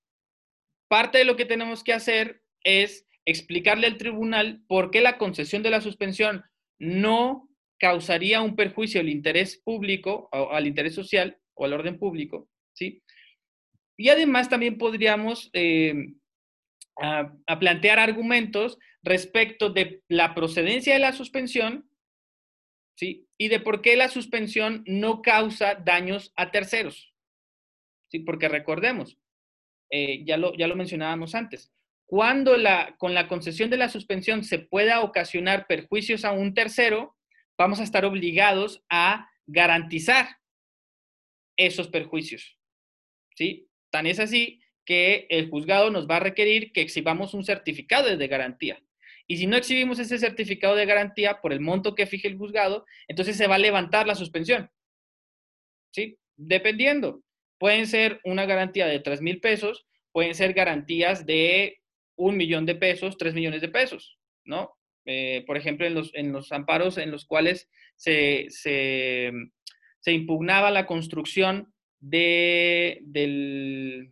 parte 0.87 1.17
de 1.17 1.25
lo 1.25 1.35
que 1.35 1.45
tenemos 1.45 1.83
que 1.83 1.93
hacer 1.93 2.41
es 2.63 3.07
explicarle 3.25 3.87
al 3.87 3.97
tribunal 3.97 4.61
por 4.67 4.91
qué 4.91 5.01
la 5.01 5.17
concesión 5.17 5.63
de 5.63 5.71
la 5.71 5.81
suspensión 5.81 6.43
no 6.77 7.44
causaría 7.79 8.41
un 8.41 8.55
perjuicio 8.55 9.01
al 9.01 9.09
interés 9.09 9.57
público, 9.57 10.29
al 10.31 10.67
interés 10.67 10.95
social 10.95 11.37
o 11.53 11.65
al 11.65 11.73
orden 11.73 11.99
público, 11.99 12.49
¿sí? 12.73 13.03
Y 13.97 14.09
además 14.09 14.49
también 14.49 14.77
podríamos 14.77 15.49
eh, 15.53 15.93
a 16.97 17.59
plantear 17.59 17.99
argumentos 17.99 18.77
respecto 19.05 19.69
de 19.69 20.01
la 20.07 20.33
procedencia 20.33 20.93
de 20.93 20.99
la 20.99 21.13
suspensión, 21.13 21.89
¿sí? 22.95 23.27
Y 23.37 23.49
de 23.49 23.59
por 23.59 23.81
qué 23.81 23.95
la 23.95 24.09
suspensión 24.09 24.83
no 24.87 25.21
causa 25.21 25.75
daños 25.75 26.33
a 26.35 26.51
terceros, 26.51 27.13
¿sí? 28.09 28.19
Porque 28.19 28.49
recordemos, 28.49 29.17
eh, 29.91 30.23
ya, 30.25 30.37
lo, 30.37 30.55
ya 30.55 30.67
lo 30.67 30.75
mencionábamos 30.75 31.35
antes, 31.35 31.71
cuando 32.07 32.57
la, 32.57 32.95
con 32.97 33.13
la 33.13 33.27
concesión 33.27 33.69
de 33.69 33.77
la 33.77 33.89
suspensión 33.89 34.43
se 34.43 34.59
pueda 34.59 35.01
ocasionar 35.01 35.67
perjuicios 35.67 36.25
a 36.25 36.31
un 36.31 36.53
tercero, 36.53 37.14
vamos 37.57 37.79
a 37.79 37.83
estar 37.83 38.05
obligados 38.05 38.83
a 38.89 39.29
garantizar 39.45 40.27
esos 41.57 41.87
perjuicios. 41.87 42.57
¿Sí? 43.35 43.69
Tan 43.91 44.07
es 44.07 44.19
así 44.19 44.61
que 44.85 45.27
el 45.29 45.49
juzgado 45.49 45.89
nos 45.89 46.07
va 46.07 46.17
a 46.17 46.21
requerir 46.21 46.71
que 46.71 46.81
exhibamos 46.81 47.33
un 47.33 47.43
certificado 47.43 48.15
de 48.15 48.27
garantía. 48.27 48.81
Y 49.27 49.37
si 49.37 49.47
no 49.47 49.57
exhibimos 49.57 49.97
ese 49.99 50.19
certificado 50.19 50.75
de 50.75 50.85
garantía 50.85 51.41
por 51.41 51.51
el 51.51 51.59
monto 51.59 51.95
que 51.95 52.05
fije 52.05 52.27
el 52.27 52.37
juzgado, 52.37 52.85
entonces 53.07 53.35
se 53.35 53.47
va 53.47 53.55
a 53.55 53.59
levantar 53.59 54.05
la 54.05 54.15
suspensión. 54.15 54.69
¿Sí? 55.91 56.17
Dependiendo. 56.35 57.23
Pueden 57.57 57.87
ser 57.87 58.19
una 58.23 58.45
garantía 58.45 58.85
de 58.85 58.99
3 58.99 59.21
mil 59.21 59.39
pesos, 59.39 59.87
pueden 60.11 60.35
ser 60.35 60.53
garantías 60.53 61.25
de 61.25 61.81
un 62.15 62.37
millón 62.37 62.65
de 62.65 62.75
pesos, 62.75 63.17
3 63.17 63.33
millones 63.33 63.61
de 63.61 63.69
pesos, 63.69 64.19
¿no? 64.43 64.77
Eh, 65.05 65.43
por 65.45 65.57
ejemplo, 65.57 65.85
en 65.85 65.93
los, 65.93 66.13
en 66.15 66.31
los 66.31 66.51
amparos 66.51 66.97
en 66.97 67.11
los 67.11 67.25
cuales 67.25 67.69
se, 67.95 68.47
se, 68.49 69.31
impugnaba 70.07 70.71
la 70.71 70.85
construcción 70.85 71.73
de, 71.99 72.99
del, 73.03 74.11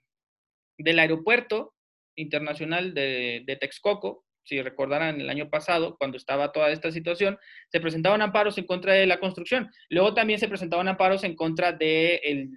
del, 0.78 1.00
aeropuerto 1.00 1.74
internacional 2.16 2.94
de, 2.94 3.44
de 3.46 3.56
Texcoco, 3.56 4.26
si 4.44 4.62
recordarán 4.62 5.22
el 5.22 5.30
año 5.30 5.50
pasado, 5.50 5.96
cuando 5.98 6.18
estaba 6.18 6.52
toda 6.52 6.72
esta 6.72 6.92
situación, 6.92 7.38
se 7.72 7.80
presentaban 7.80 8.22
amparos 8.22 8.58
en 8.58 8.66
contra 8.66 8.94
de 8.94 9.06
la 9.06 9.20
construcción. 9.20 9.72
Luego 9.90 10.14
también 10.14 10.40
se 10.40 10.50
presentaban 10.50 10.88
amparos 10.88 11.24
en 11.24 11.36
contra 11.36 11.72
de 11.72 12.16
el, 12.24 12.50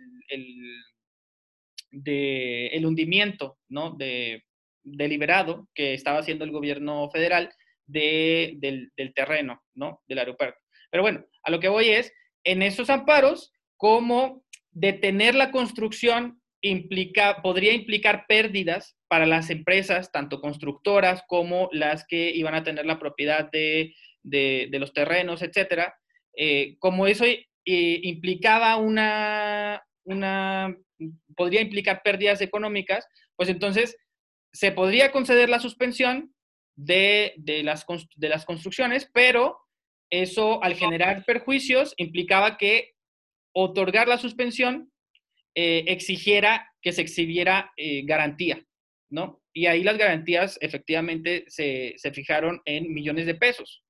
de 1.91 2.67
el 2.69 2.85
hundimiento 2.85 3.59
¿no? 3.69 3.93
de, 3.93 4.45
deliberado 4.83 5.69
que 5.75 5.95
estaba 5.95 6.19
haciendo 6.19 6.45
el 6.45 6.51
gobierno 6.51 7.09
federal 7.11 7.51
de, 7.87 8.55
del, 8.59 9.15
terreno 9.15 9.63
¿no? 9.75 10.03
del 10.07 10.19
aeropuerto. 10.19 10.59
Pero 10.91 11.03
bueno, 11.03 11.25
a 11.43 11.51
lo 11.51 11.61
que 11.61 11.69
voy 11.69 11.89
es, 11.89 12.13
en 12.45 12.63
esos 12.63 12.91
amparos, 12.91 13.53
cómo 13.77 14.45
detener 14.71 15.35
la 15.35 15.51
construcción 15.51 16.41
implica, 16.61 17.43
podría 17.43 17.73
implicar 17.73 18.25
pérdidas 18.27 18.97
para 19.09 19.27
las 19.27 19.51
empresas, 19.51 20.11
tanto 20.11 20.41
constructoras 20.41 21.23
como 21.29 21.69
las 21.73 22.07
que 22.07 22.31
iban 22.31 22.55
a 22.55 22.65
tener 22.65 22.87
la 22.87 22.99
propiedad 22.99 23.51
de, 23.51 23.95
de, 24.23 24.69
de 24.71 24.79
los 24.79 24.93
terrenos, 24.93 25.43
etcétera. 25.43 25.95
Eh, 26.37 26.77
como 26.79 27.07
eso 27.07 27.25
eh, 27.25 27.43
implicaba 27.65 28.77
una, 28.77 29.83
una, 30.05 30.77
podría 31.37 31.61
implicar 31.61 32.03
pérdidas 32.03 32.41
económicas, 32.41 33.07
pues 33.37 33.49
entonces 33.49 33.97
se 34.53 34.73
podría 34.73 35.13
conceder 35.13 35.49
la 35.49 35.61
suspensión 35.61 36.35
de, 36.77 37.35
las, 37.65 37.87
de 38.17 38.29
las 38.29 38.45
construcciones, 38.45 39.11
pero 39.13 39.59
eso 40.11 40.63
al 40.63 40.75
generar 40.75 41.25
perjuicios 41.25 41.95
implicaba 41.97 42.57
que 42.59 42.95
otorgar 43.55 44.07
la 44.07 44.19
suspensión 44.19 44.93
eh, 45.55 45.85
exigiera 45.89 46.71
que 46.83 46.93
se 46.93 47.01
exhibiera 47.01 47.73
eh, 47.77 48.03
garantía, 48.05 48.63
¿no? 49.11 49.43
Y 49.55 49.67
ahí 49.67 49.83
las 49.83 49.97
garantías 49.97 50.59
efectivamente 50.61 51.45
se, 51.49 51.95
se, 51.97 52.13
fijaron 52.13 52.61
en 52.67 52.93
millones 52.93 53.25
de 53.25 53.35
pesos, 53.35 53.83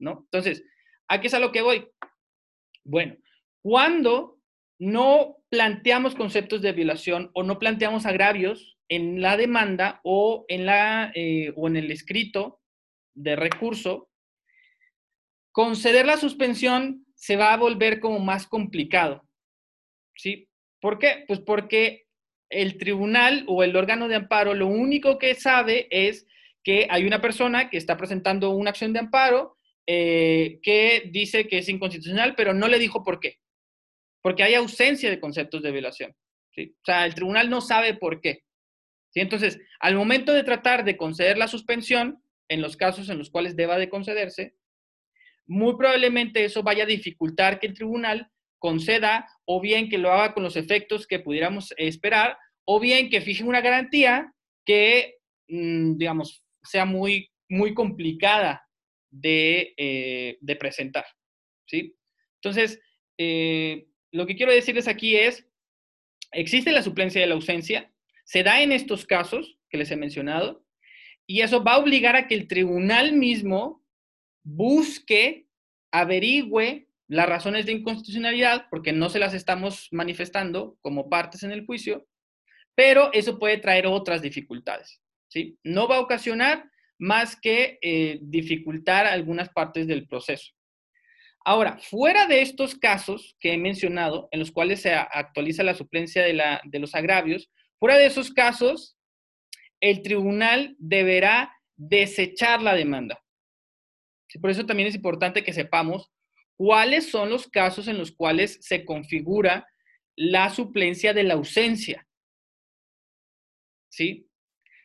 ¿no? 0.00 0.22
Entonces, 0.24 0.64
¿a 1.08 1.20
qué 1.20 1.28
es 1.28 1.34
a 1.34 1.38
lo 1.38 1.52
que 1.52 1.62
voy? 1.62 1.88
Bueno, 2.84 3.16
cuando 3.62 4.40
no 4.80 5.36
planteamos 5.48 6.16
conceptos 6.16 6.60
de 6.60 6.72
violación 6.72 7.30
o 7.34 7.44
no 7.44 7.60
planteamos 7.60 8.04
agravios 8.04 8.76
en 8.92 9.22
la 9.22 9.38
demanda 9.38 10.02
o 10.04 10.44
en, 10.48 10.66
la, 10.66 11.12
eh, 11.14 11.50
o 11.56 11.66
en 11.66 11.76
el 11.78 11.90
escrito 11.90 12.60
de 13.14 13.36
recurso, 13.36 14.10
conceder 15.50 16.04
la 16.04 16.18
suspensión 16.18 17.06
se 17.14 17.36
va 17.36 17.54
a 17.54 17.56
volver 17.56 18.00
como 18.00 18.18
más 18.18 18.46
complicado. 18.46 19.26
¿Sí? 20.14 20.46
¿Por 20.78 20.98
qué? 20.98 21.24
Pues 21.26 21.40
porque 21.40 22.04
el 22.50 22.76
tribunal 22.76 23.44
o 23.48 23.62
el 23.62 23.76
órgano 23.76 24.08
de 24.08 24.16
amparo 24.16 24.52
lo 24.52 24.66
único 24.66 25.18
que 25.18 25.36
sabe 25.36 25.86
es 25.90 26.26
que 26.62 26.86
hay 26.90 27.06
una 27.06 27.22
persona 27.22 27.70
que 27.70 27.78
está 27.78 27.96
presentando 27.96 28.50
una 28.50 28.70
acción 28.70 28.92
de 28.92 28.98
amparo 28.98 29.56
eh, 29.86 30.60
que 30.62 31.08
dice 31.10 31.48
que 31.48 31.58
es 31.58 31.68
inconstitucional, 31.70 32.34
pero 32.36 32.52
no 32.52 32.68
le 32.68 32.78
dijo 32.78 33.02
por 33.02 33.20
qué. 33.20 33.38
Porque 34.20 34.42
hay 34.42 34.54
ausencia 34.54 35.08
de 35.08 35.18
conceptos 35.18 35.62
de 35.62 35.72
violación. 35.72 36.14
¿sí? 36.50 36.76
O 36.82 36.84
sea, 36.84 37.06
el 37.06 37.14
tribunal 37.14 37.48
no 37.48 37.62
sabe 37.62 37.94
por 37.94 38.20
qué. 38.20 38.42
¿Sí? 39.12 39.20
Entonces, 39.20 39.60
al 39.80 39.94
momento 39.94 40.32
de 40.32 40.44
tratar 40.44 40.84
de 40.84 40.96
conceder 40.96 41.38
la 41.38 41.48
suspensión, 41.48 42.22
en 42.48 42.60
los 42.60 42.76
casos 42.76 43.08
en 43.08 43.18
los 43.18 43.30
cuales 43.30 43.56
deba 43.56 43.78
de 43.78 43.88
concederse, 43.88 44.56
muy 45.46 45.76
probablemente 45.76 46.44
eso 46.44 46.62
vaya 46.62 46.84
a 46.84 46.86
dificultar 46.86 47.58
que 47.58 47.66
el 47.66 47.74
tribunal 47.74 48.30
conceda 48.58 49.28
o 49.44 49.60
bien 49.60 49.88
que 49.88 49.98
lo 49.98 50.12
haga 50.12 50.34
con 50.34 50.42
los 50.42 50.56
efectos 50.56 51.06
que 51.06 51.18
pudiéramos 51.18 51.74
esperar, 51.76 52.38
o 52.64 52.78
bien 52.78 53.10
que 53.10 53.20
fije 53.20 53.42
una 53.42 53.60
garantía 53.60 54.32
que, 54.64 55.16
mm, 55.48 55.96
digamos, 55.96 56.44
sea 56.62 56.84
muy, 56.84 57.30
muy 57.48 57.74
complicada 57.74 58.66
eh, 59.22 60.38
de, 60.40 60.56
presentar. 60.56 61.04
¿sí? 61.66 61.94
Entonces, 62.36 62.80
eh, 63.18 63.86
lo 64.12 64.26
que 64.26 64.36
quiero 64.36 64.52
decirles 64.52 64.88
aquí 64.88 65.16
es, 65.16 65.46
existe 66.30 66.72
la 66.72 66.82
suplencia 66.82 67.20
de 67.20 67.26
la 67.26 67.34
ausencia, 67.34 67.91
se 68.32 68.42
da 68.42 68.62
en 68.62 68.72
estos 68.72 69.04
casos 69.04 69.58
que 69.68 69.76
les 69.76 69.90
he 69.90 69.96
mencionado, 69.96 70.64
y 71.26 71.42
eso 71.42 71.62
va 71.62 71.74
a 71.74 71.78
obligar 71.78 72.16
a 72.16 72.26
que 72.26 72.34
el 72.34 72.48
tribunal 72.48 73.12
mismo 73.12 73.84
busque, 74.42 75.48
averigüe 75.90 76.88
las 77.08 77.28
razones 77.28 77.66
de 77.66 77.72
inconstitucionalidad, 77.72 78.68
porque 78.70 78.90
no 78.90 79.10
se 79.10 79.18
las 79.18 79.34
estamos 79.34 79.88
manifestando 79.90 80.78
como 80.80 81.10
partes 81.10 81.42
en 81.42 81.52
el 81.52 81.66
juicio, 81.66 82.08
pero 82.74 83.12
eso 83.12 83.38
puede 83.38 83.58
traer 83.58 83.86
otras 83.86 84.22
dificultades. 84.22 85.02
¿sí? 85.28 85.58
No 85.62 85.86
va 85.86 85.96
a 85.96 86.00
ocasionar 86.00 86.70
más 86.98 87.36
que 87.36 87.78
eh, 87.82 88.18
dificultar 88.22 89.04
algunas 89.04 89.50
partes 89.50 89.86
del 89.86 90.06
proceso. 90.06 90.54
Ahora, 91.44 91.76
fuera 91.82 92.26
de 92.26 92.40
estos 92.40 92.76
casos 92.76 93.36
que 93.38 93.52
he 93.52 93.58
mencionado, 93.58 94.30
en 94.30 94.40
los 94.40 94.50
cuales 94.50 94.80
se 94.80 94.94
actualiza 94.94 95.62
la 95.62 95.74
suplencia 95.74 96.22
de, 96.22 96.32
la, 96.32 96.62
de 96.64 96.78
los 96.78 96.94
agravios, 96.94 97.50
fuera 97.82 97.98
de 97.98 98.06
esos 98.06 98.32
casos, 98.32 98.96
el 99.80 100.02
tribunal 100.02 100.76
deberá 100.78 101.52
desechar 101.76 102.62
la 102.62 102.74
demanda. 102.74 103.20
Por 104.40 104.50
eso 104.50 104.64
también 104.64 104.88
es 104.88 104.94
importante 104.94 105.42
que 105.42 105.52
sepamos 105.52 106.12
cuáles 106.56 107.10
son 107.10 107.28
los 107.28 107.48
casos 107.48 107.88
en 107.88 107.98
los 107.98 108.12
cuales 108.12 108.58
se 108.60 108.84
configura 108.84 109.66
la 110.14 110.50
suplencia 110.50 111.12
de 111.12 111.24
la 111.24 111.34
ausencia. 111.34 112.06
¿Sí? 113.90 114.28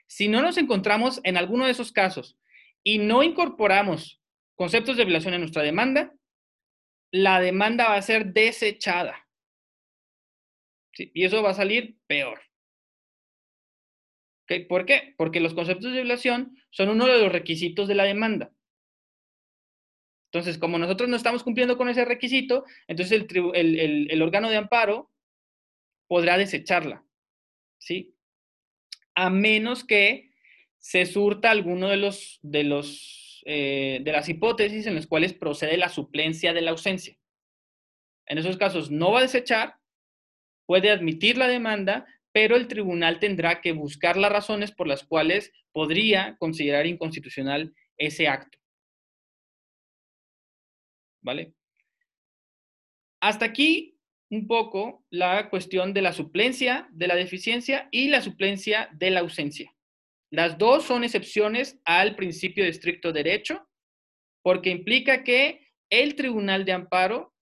Si 0.08 0.28
no 0.28 0.42
nos 0.42 0.58
encontramos 0.58 1.22
en 1.24 1.38
alguno 1.38 1.66
de 1.66 1.74
esos 1.74 1.92
casos 1.92 2.40
y 2.84 2.98
no 2.98 3.22
incorporamos 3.22 4.24
conceptos 4.56 4.98
de 4.98 5.06
violación 5.06 5.36
en 5.36 5.42
nuestra 5.42 5.62
demanda, 5.62 6.16
la 7.12 7.40
demanda 7.42 7.90
va 7.90 7.96
a 7.98 8.02
ser 8.02 8.34
desechada. 8.34 9.28
Y 10.98 11.26
eso 11.26 11.44
va 11.44 11.52
a 11.52 11.54
salir 11.54 11.96
peor. 12.08 12.47
¿Por 14.70 14.86
qué? 14.86 15.14
Porque 15.18 15.40
los 15.40 15.54
conceptos 15.54 15.92
de 15.92 16.02
violación 16.02 16.58
son 16.70 16.90
uno 16.90 17.06
de 17.06 17.22
los 17.22 17.32
requisitos 17.32 17.88
de 17.88 17.96
la 17.96 18.04
demanda. 18.04 18.52
Entonces, 20.32 20.58
como 20.58 20.78
nosotros 20.78 21.10
no 21.10 21.16
estamos 21.16 21.44
cumpliendo 21.44 21.78
con 21.78 21.90
ese 21.90 22.06
requisito, 22.06 22.66
entonces 22.88 23.26
el, 23.30 24.22
órgano 24.22 24.50
de 24.50 24.58
amparo 24.58 25.12
podrá 26.08 26.38
desecharla. 26.38 27.04
¿Sí? 27.80 28.18
a 29.18 29.32
menos 29.32 29.84
que 29.84 30.30
se 30.78 31.08
surta 31.08 31.50
alguno 31.50 31.90
de 31.90 31.98
los, 31.98 32.40
de 32.44 32.64
los 32.64 33.42
eh, 33.48 34.00
de 34.04 34.12
las 34.12 34.30
hipótesis 34.30 34.86
en 34.86 34.94
las 34.94 35.08
cuales 35.08 35.34
procede 35.34 35.76
la 35.76 35.90
suplencia 35.90 36.54
de 36.54 36.62
la 36.62 36.72
ausencia. 36.72 37.18
En 38.28 38.38
esos 38.38 38.58
casos 38.58 38.92
no 38.92 39.12
va 39.12 39.20
a 39.20 39.24
desechar, 39.24 39.78
puede 40.68 40.92
admitir 40.92 41.38
la 41.38 41.48
demanda, 41.48 42.06
pero 42.38 42.56
el 42.56 42.68
tribunal 42.68 43.20
tendrá 43.20 43.62
que 43.62 43.72
buscar 43.72 44.16
las 44.16 44.32
razones 44.32 44.72
por 44.72 44.88
las 44.88 45.04
cuales 45.04 45.52
podría 45.72 46.38
considerar 46.38 46.86
inconstitucional 46.86 47.74
ese 47.98 48.28
acto. 48.28 48.60
¿Vale? 51.24 51.56
Hasta 53.20 53.46
aquí 53.46 53.98
un 54.30 54.46
poco 54.46 55.04
la 55.10 55.50
cuestión 55.50 55.96
de 55.96 56.04
la 56.04 56.14
suplencia 56.14 56.88
de 56.92 57.08
la 57.08 57.16
deficiencia 57.16 57.90
y 57.90 58.10
la 58.10 58.22
suplencia 58.22 58.88
de 58.94 59.10
la 59.10 59.22
ausencia. 59.22 59.76
Las 60.32 60.60
dos 60.60 60.84
son 60.84 61.04
excepciones 61.04 61.82
al 61.86 62.16
principio 62.16 62.66
de 62.66 62.70
estricto 62.70 63.14
derecho 63.14 63.68
porque 64.44 64.70
implica 64.70 65.24
que 65.24 65.72
el 65.90 66.14
tribunal 66.14 66.66
de 66.66 66.74
amparo 66.74 67.34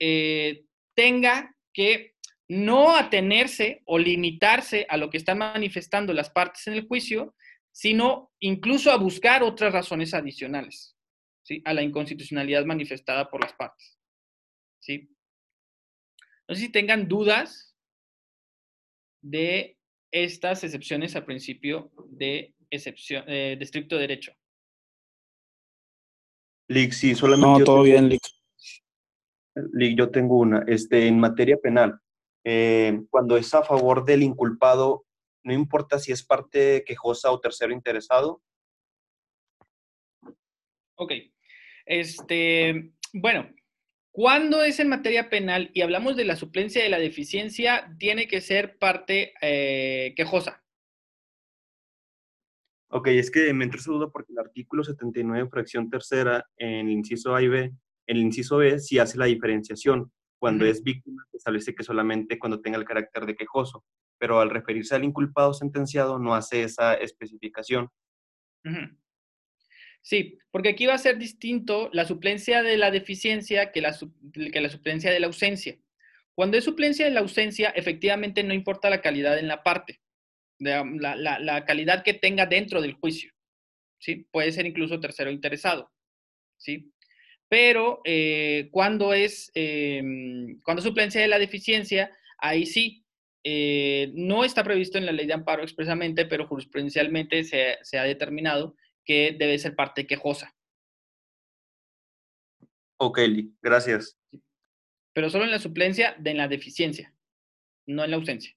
eh, 0.00 0.64
tenga 0.96 1.54
que 1.72 2.15
no 2.48 2.96
atenerse 2.96 3.82
o 3.86 3.98
limitarse 3.98 4.86
a 4.88 4.96
lo 4.96 5.10
que 5.10 5.18
están 5.18 5.38
manifestando 5.38 6.12
las 6.12 6.30
partes 6.30 6.66
en 6.66 6.74
el 6.74 6.86
juicio, 6.86 7.34
sino 7.72 8.32
incluso 8.40 8.90
a 8.90 8.96
buscar 8.96 9.42
otras 9.42 9.72
razones 9.72 10.14
adicionales 10.14 10.96
¿sí? 11.42 11.60
a 11.64 11.74
la 11.74 11.82
inconstitucionalidad 11.82 12.64
manifestada 12.64 13.28
por 13.28 13.42
las 13.42 13.52
partes. 13.52 13.98
¿sí? 14.80 15.10
No 16.48 16.54
sé 16.54 16.62
si 16.62 16.68
tengan 16.70 17.08
dudas 17.08 17.76
de 19.20 19.76
estas 20.12 20.62
excepciones 20.62 21.16
al 21.16 21.24
principio 21.24 21.90
de 22.08 22.54
excepción 22.70 23.24
eh, 23.26 23.56
de 23.58 23.64
estricto 23.64 23.98
derecho. 23.98 24.32
Lick, 26.68 26.92
sí, 26.92 27.14
solamente. 27.14 27.60
No, 27.60 27.64
todo 27.64 27.82
bien, 27.82 28.08
Lick. 28.08 28.22
Lick, 29.72 29.98
yo 29.98 30.10
tengo 30.10 30.38
una. 30.38 30.64
Este, 30.66 31.06
en 31.06 31.18
materia 31.18 31.56
penal, 31.56 32.00
eh, 32.48 33.00
cuando 33.10 33.36
es 33.36 33.52
a 33.54 33.64
favor 33.64 34.04
del 34.04 34.22
inculpado, 34.22 35.04
no 35.42 35.52
importa 35.52 35.98
si 35.98 36.12
es 36.12 36.24
parte 36.24 36.84
quejosa 36.86 37.32
o 37.32 37.40
tercero 37.40 37.72
interesado. 37.72 38.40
Ok. 40.94 41.12
Este, 41.84 42.92
bueno, 43.12 43.52
cuando 44.12 44.62
es 44.62 44.78
en 44.78 44.88
materia 44.88 45.28
penal 45.28 45.72
y 45.74 45.80
hablamos 45.80 46.14
de 46.14 46.24
la 46.24 46.36
suplencia 46.36 46.80
de 46.84 46.88
la 46.88 47.00
deficiencia, 47.00 47.92
tiene 47.98 48.28
que 48.28 48.40
ser 48.40 48.78
parte 48.78 49.34
eh, 49.40 50.14
quejosa. 50.14 50.64
Ok, 52.90 53.08
es 53.08 53.32
que 53.32 53.52
me 53.54 53.64
entró 53.64 53.80
esa 53.80 53.90
duda 53.90 54.08
porque 54.08 54.32
el 54.32 54.38
artículo 54.38 54.84
79, 54.84 55.48
fracción 55.50 55.90
tercera, 55.90 56.48
en 56.56 56.86
el 56.86 56.92
inciso 56.92 57.34
A 57.34 57.42
y 57.42 57.48
B, 57.48 57.62
en 57.64 58.16
el 58.16 58.18
inciso 58.18 58.58
B 58.58 58.78
sí 58.78 59.00
hace 59.00 59.18
la 59.18 59.24
diferenciación. 59.24 60.12
Cuando 60.38 60.66
es 60.66 60.82
víctima, 60.82 61.24
establece 61.32 61.74
que 61.74 61.82
solamente 61.82 62.38
cuando 62.38 62.60
tenga 62.60 62.78
el 62.78 62.84
carácter 62.84 63.24
de 63.26 63.36
quejoso, 63.36 63.84
pero 64.18 64.40
al 64.40 64.50
referirse 64.50 64.94
al 64.94 65.04
inculpado 65.04 65.54
sentenciado 65.54 66.18
no 66.18 66.34
hace 66.34 66.62
esa 66.62 66.94
especificación. 66.94 67.88
Sí, 70.02 70.38
porque 70.50 70.68
aquí 70.70 70.86
va 70.86 70.94
a 70.94 70.98
ser 70.98 71.18
distinto 71.18 71.90
la 71.92 72.04
suplencia 72.04 72.62
de 72.62 72.76
la 72.76 72.90
deficiencia 72.90 73.72
que 73.72 73.80
la, 73.80 73.96
que 74.52 74.60
la 74.60 74.68
suplencia 74.68 75.10
de 75.10 75.20
la 75.20 75.26
ausencia. 75.26 75.78
Cuando 76.34 76.58
es 76.58 76.64
suplencia 76.64 77.06
de 77.06 77.12
la 77.12 77.20
ausencia, 77.20 77.70
efectivamente 77.70 78.42
no 78.42 78.52
importa 78.52 78.90
la 78.90 79.00
calidad 79.00 79.38
en 79.38 79.48
la 79.48 79.62
parte, 79.62 80.00
la, 80.58 81.64
calidad 81.66 82.04
que 82.04 82.14
tenga 82.14 82.46
dentro 82.46 82.82
del 82.82 82.94
juicio. 82.94 83.32
¿sí? 83.98 84.26
Puede 84.30 84.52
ser 84.52 84.66
incluso 84.66 85.00
tercero 85.00 85.30
interesado. 85.30 85.90
¿sí? 86.56 86.92
Pero 87.48 88.00
eh, 88.04 88.68
cuando, 88.72 89.12
es, 89.12 89.50
em, 89.54 90.60
cuando 90.62 90.82
suplencia 90.82 91.20
de 91.20 91.28
la 91.28 91.38
deficiencia, 91.38 92.16
ahí 92.38 92.66
sí, 92.66 93.04
eh, 93.44 94.10
no 94.14 94.44
está 94.44 94.64
previsto 94.64 94.98
en 94.98 95.06
la 95.06 95.12
ley 95.12 95.26
de 95.26 95.34
amparo 95.34 95.62
expresamente, 95.62 96.26
pero 96.26 96.48
jurisprudencialmente 96.48 97.44
se, 97.44 97.78
se 97.82 97.98
ha 97.98 98.02
determinado 98.02 98.76
que 99.04 99.36
debe 99.38 99.58
ser 99.58 99.76
parte 99.76 100.06
quejosa. 100.06 100.56
Ok, 102.98 103.20
gracias. 103.62 104.18
Pero 105.12 105.30
solo 105.30 105.44
en 105.44 105.50
la 105.50 105.58
suplencia 105.58 106.16
de 106.18 106.30
en 106.30 106.38
la 106.38 106.48
deficiencia, 106.48 107.14
no 107.86 108.04
en 108.04 108.10
la 108.10 108.16
ausencia. 108.16 108.56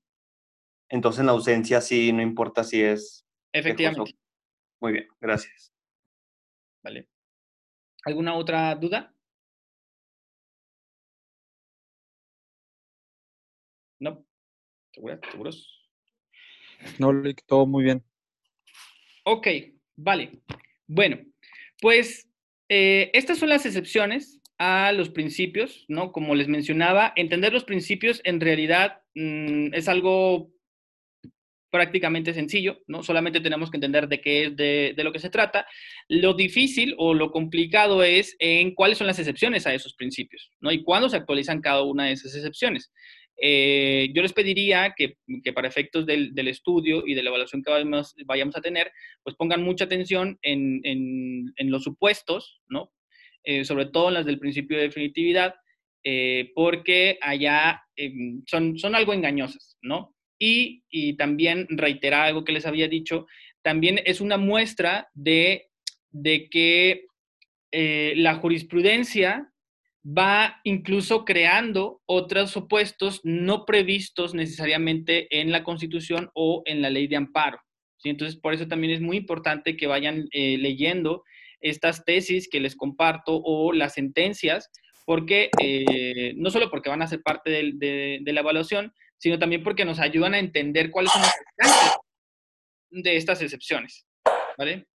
Entonces 0.90 1.20
en 1.20 1.28
la 1.28 1.34
ausencia 1.34 1.82
sí, 1.82 2.12
no 2.12 2.22
importa 2.22 2.64
si 2.64 2.82
es... 2.82 3.26
Efectivamente. 3.54 4.18
Muy 4.82 4.94
bien, 4.94 5.08
gracias. 5.20 5.72
Vale. 6.84 7.08
¿Alguna 8.10 8.34
otra 8.34 8.74
duda? 8.74 9.14
No. 14.00 14.26
¿Seguros? 14.92 15.20
¿Seguros? 15.32 15.90
No, 16.98 17.12
todo 17.46 17.68
muy 17.68 17.84
bien. 17.84 18.04
Ok, 19.26 19.48
vale. 19.96 20.42
Bueno, 20.88 21.20
pues 21.80 22.28
eh, 22.68 23.12
estas 23.14 23.38
son 23.38 23.50
las 23.50 23.68
excepciones 23.68 24.42
a 24.58 24.92
los 24.92 25.12
principios, 25.12 25.86
¿no? 25.88 26.12
Como 26.12 26.34
les 26.34 26.48
mencionaba, 26.48 27.14
entender 27.16 27.54
los 27.54 27.64
principios 27.64 28.22
en 28.24 28.42
realidad 28.42 29.04
mm, 29.14 29.76
es 29.76 29.88
algo 29.88 30.50
prácticamente 31.70 32.34
sencillo, 32.34 32.80
¿no? 32.88 33.04
Solamente 33.04 33.40
tenemos 33.40 33.70
que 33.70 33.78
entender 33.78 34.08
de 34.08 34.22
qué 34.22 34.46
es 34.46 34.56
de, 34.56 34.94
lo 34.98 35.12
que 35.12 35.20
se 35.20 35.30
trata. 35.30 35.68
Lo 36.08 36.34
difícil 36.34 36.96
o 36.98 37.14
lo 37.14 37.32
complicado 37.32 38.04
es 38.04 38.36
en 38.40 38.74
cuáles 38.74 38.98
son 38.98 39.08
las 39.08 39.20
excepciones 39.20 39.68
a 39.68 39.74
esos 39.74 39.94
principios, 39.94 40.52
¿no? 40.60 40.72
Y 40.72 40.84
cuándo 40.84 41.10
se 41.10 41.18
actualizan 41.18 41.62
cada 41.62 41.84
una 41.84 42.06
de 42.06 42.14
esas 42.14 42.36
excepciones. 42.36 42.92
Eh, 43.42 44.10
yo 44.14 44.22
les 44.22 44.34
pediría 44.34 44.94
que, 44.98 45.18
para 45.54 45.68
efectos 45.68 46.06
del, 46.06 46.48
estudio 46.48 47.04
y 47.06 47.14
de 47.14 47.24
la 47.24 47.30
evaluación 47.30 47.62
que 47.64 47.72
vayamos, 47.72 48.16
vayamos 48.26 48.56
a 48.58 48.62
tener, 48.62 48.92
pues 49.24 49.36
pongan 49.36 49.64
mucha 49.64 49.86
atención 49.86 50.38
en, 50.42 51.54
los 51.58 51.84
supuestos, 51.84 52.62
¿no? 52.68 52.92
Eh, 53.44 53.64
sobre 53.64 53.86
todo 53.86 54.10
en 54.10 54.16
las 54.16 54.26
del 54.26 54.40
principio 54.40 54.78
de 54.78 54.84
definitividad, 54.84 55.56
eh, 56.04 56.52
porque 56.54 57.18
allá 57.22 57.82
em, 57.96 58.44
son, 58.46 58.78
son 58.78 58.96
algo 58.96 59.14
engañosas, 59.14 59.78
¿no? 59.82 60.14
Y, 60.40 60.84
también 61.18 61.68
reiterar 61.70 62.28
algo 62.28 62.46
que 62.46 62.54
les 62.54 62.66
había 62.66 62.88
dicho, 62.88 63.28
también 63.62 64.00
es 64.06 64.22
una 64.22 64.38
muestra 64.38 65.10
de, 65.14 65.70
que 66.50 67.06
eh, 67.72 68.14
la 68.16 68.36
jurisprudencia 68.36 69.52
va 70.06 70.62
incluso 70.64 71.26
creando 71.26 72.02
otros 72.06 72.56
opuestos 72.56 73.20
no 73.24 73.66
previstos 73.66 74.34
necesariamente 74.34 75.28
en 75.42 75.52
la 75.52 75.64
Constitución 75.64 76.30
o 76.34 76.64
en 76.66 76.82
la 76.82 76.90
ley 76.90 77.08
de 77.08 77.18
amparo. 77.18 77.60
Entonces, 78.06 78.40
por 78.40 78.54
eso 78.54 78.68
también 78.68 78.94
es 78.94 79.02
muy 79.02 79.18
importante 79.18 79.76
que 79.76 79.88
vayan 79.88 80.28
eh, 80.32 80.58
leyendo 80.58 81.24
estas 81.60 82.06
tesis 82.06 82.48
que 82.50 82.62
les 82.62 82.78
comparto 82.78 83.42
o 83.44 83.74
las 83.74 83.96
sentencias, 83.96 84.72
porque 85.06 85.50
eh, 85.62 86.34
no 86.38 86.50
solo 86.50 86.70
porque 86.70 86.90
van 86.90 87.02
a 87.02 87.08
ser 87.08 87.22
parte 87.22 87.52
de 87.52 88.22
la 88.24 88.40
evaluación, 88.40 88.94
sino 89.20 89.38
también 89.38 89.64
porque 89.64 89.86
nos 89.86 90.00
ayudan 90.00 90.34
a 90.34 90.40
entender 90.40 90.90
cuáles 90.90 91.12
son 91.12 91.22
las 91.22 91.98
de 92.90 93.16
estas 93.16 93.42
excepciones. 93.42 94.08
¿Vale? 94.58 94.88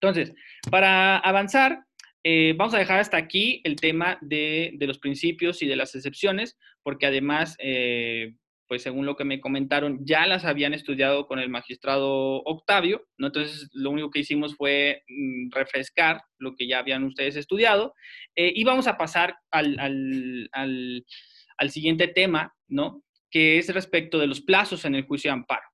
Entonces, 0.00 0.34
para 0.70 1.18
avanzar, 1.18 1.84
eh, 2.24 2.54
vamos 2.56 2.74
a 2.74 2.78
dejar 2.78 2.98
hasta 2.98 3.16
aquí 3.16 3.60
el 3.64 3.76
tema 3.76 4.18
de, 4.20 4.76
los 4.80 4.98
principios 4.98 5.62
y 5.62 5.66
de 5.66 5.76
las 5.76 5.94
excepciones, 5.94 6.58
porque 6.82 7.06
además, 7.06 7.56
eh, 7.60 8.34
pues 8.66 8.82
según 8.82 9.06
lo 9.06 9.16
que 9.16 9.24
me 9.24 9.40
comentaron, 9.40 10.04
ya 10.04 10.26
las 10.26 10.44
habían 10.44 10.74
estudiado 10.74 11.26
con 11.26 11.38
el 11.38 11.48
magistrado 11.48 12.42
Octavio, 12.42 13.06
¿no? 13.16 13.28
Entonces, 13.28 13.68
lo 13.72 13.90
único 13.90 14.10
que 14.10 14.20
hicimos 14.20 14.56
fue 14.56 15.04
mm, 15.08 15.50
refrescar 15.52 16.20
lo 16.38 16.54
que 16.56 16.66
ya 16.66 16.80
habían 16.80 17.04
ustedes 17.04 17.36
estudiado 17.36 17.94
eh, 18.34 18.52
y 18.54 18.64
vamos 18.64 18.88
a 18.88 18.96
pasar 18.96 19.36
al, 19.52 20.50
al 20.52 21.70
siguiente 21.70 22.08
tema, 22.08 22.54
¿no? 22.68 23.02
Que 23.36 23.58
es 23.58 23.68
respecto 23.68 24.18
de 24.18 24.26
los 24.26 24.40
plazos 24.40 24.86
en 24.86 24.94
el 24.94 25.04
juicio 25.04 25.28
de 25.28 25.34
amparo. 25.34 25.68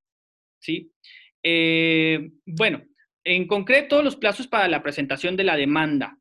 ¿sí? 0.59 0.93
Eh, 1.45 2.33
bueno, 2.45 2.85
en 3.23 3.47
concreto, 3.47 4.03
los 4.03 4.17
plazos 4.17 4.49
para 4.49 4.67
la 4.67 4.83
presentación 4.83 5.37
de 5.37 5.45
la 5.45 5.55
demanda 5.55 6.19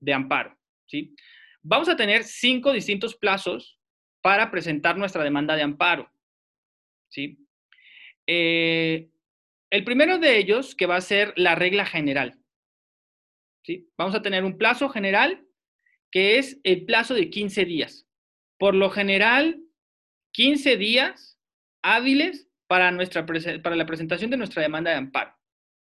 de 0.00 0.14
amparo. 0.14 0.58
¿sí? 0.86 1.14
Vamos 1.62 1.90
a 1.90 1.96
tener 1.96 2.24
cinco 2.24 2.72
distintos 2.72 3.14
plazos 3.14 3.78
para 4.22 4.50
presentar 4.50 4.96
nuestra 4.96 5.22
demanda 5.22 5.54
de 5.54 5.64
amparo. 5.64 6.10
¿sí? 7.10 7.36
Eh, 8.26 9.10
el 9.68 9.84
primero 9.84 10.18
de 10.18 10.38
ellos, 10.38 10.74
que 10.74 10.86
va 10.86 10.96
a 10.96 11.02
ser 11.02 11.34
la 11.36 11.54
regla 11.56 11.84
general. 11.84 12.40
¿sí? 13.66 13.86
Vamos 13.98 14.14
a 14.14 14.22
tener 14.22 14.44
un 14.44 14.56
plazo 14.56 14.88
general 14.88 15.46
que 16.10 16.38
es 16.38 16.58
el 16.64 16.86
plazo 16.86 17.12
de 17.12 17.28
15 17.28 17.66
días. 17.66 18.08
Por 18.56 18.74
lo 18.74 18.88
general, 18.88 19.60
15 20.34 20.76
días 20.76 21.38
hábiles 21.82 22.48
para, 22.66 22.90
nuestra, 22.90 23.24
para 23.24 23.76
la 23.76 23.86
presentación 23.86 24.30
de 24.30 24.36
nuestra 24.36 24.62
demanda 24.62 24.90
de 24.90 24.96
amparo. 24.96 25.34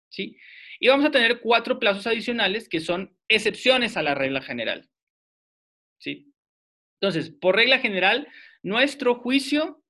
¿sí? 0.09 0.37
Y 0.81 0.89
vamos 0.89 1.07
a 1.07 1.11
tener 1.11 1.41
cuatro 1.41 1.79
plazos 1.79 2.07
adicionales 2.07 2.69
que 2.69 2.81
son 2.81 3.17
excepciones 3.29 3.97
a 3.97 4.03
la 4.03 4.15
regla 4.15 4.41
general. 4.41 4.89
¿sí? 5.99 6.33
Entonces, 7.01 7.31
por 7.31 7.57
regla 7.57 7.79
general, 7.79 8.29
nuestro 8.63 9.17
juicio 9.17 9.85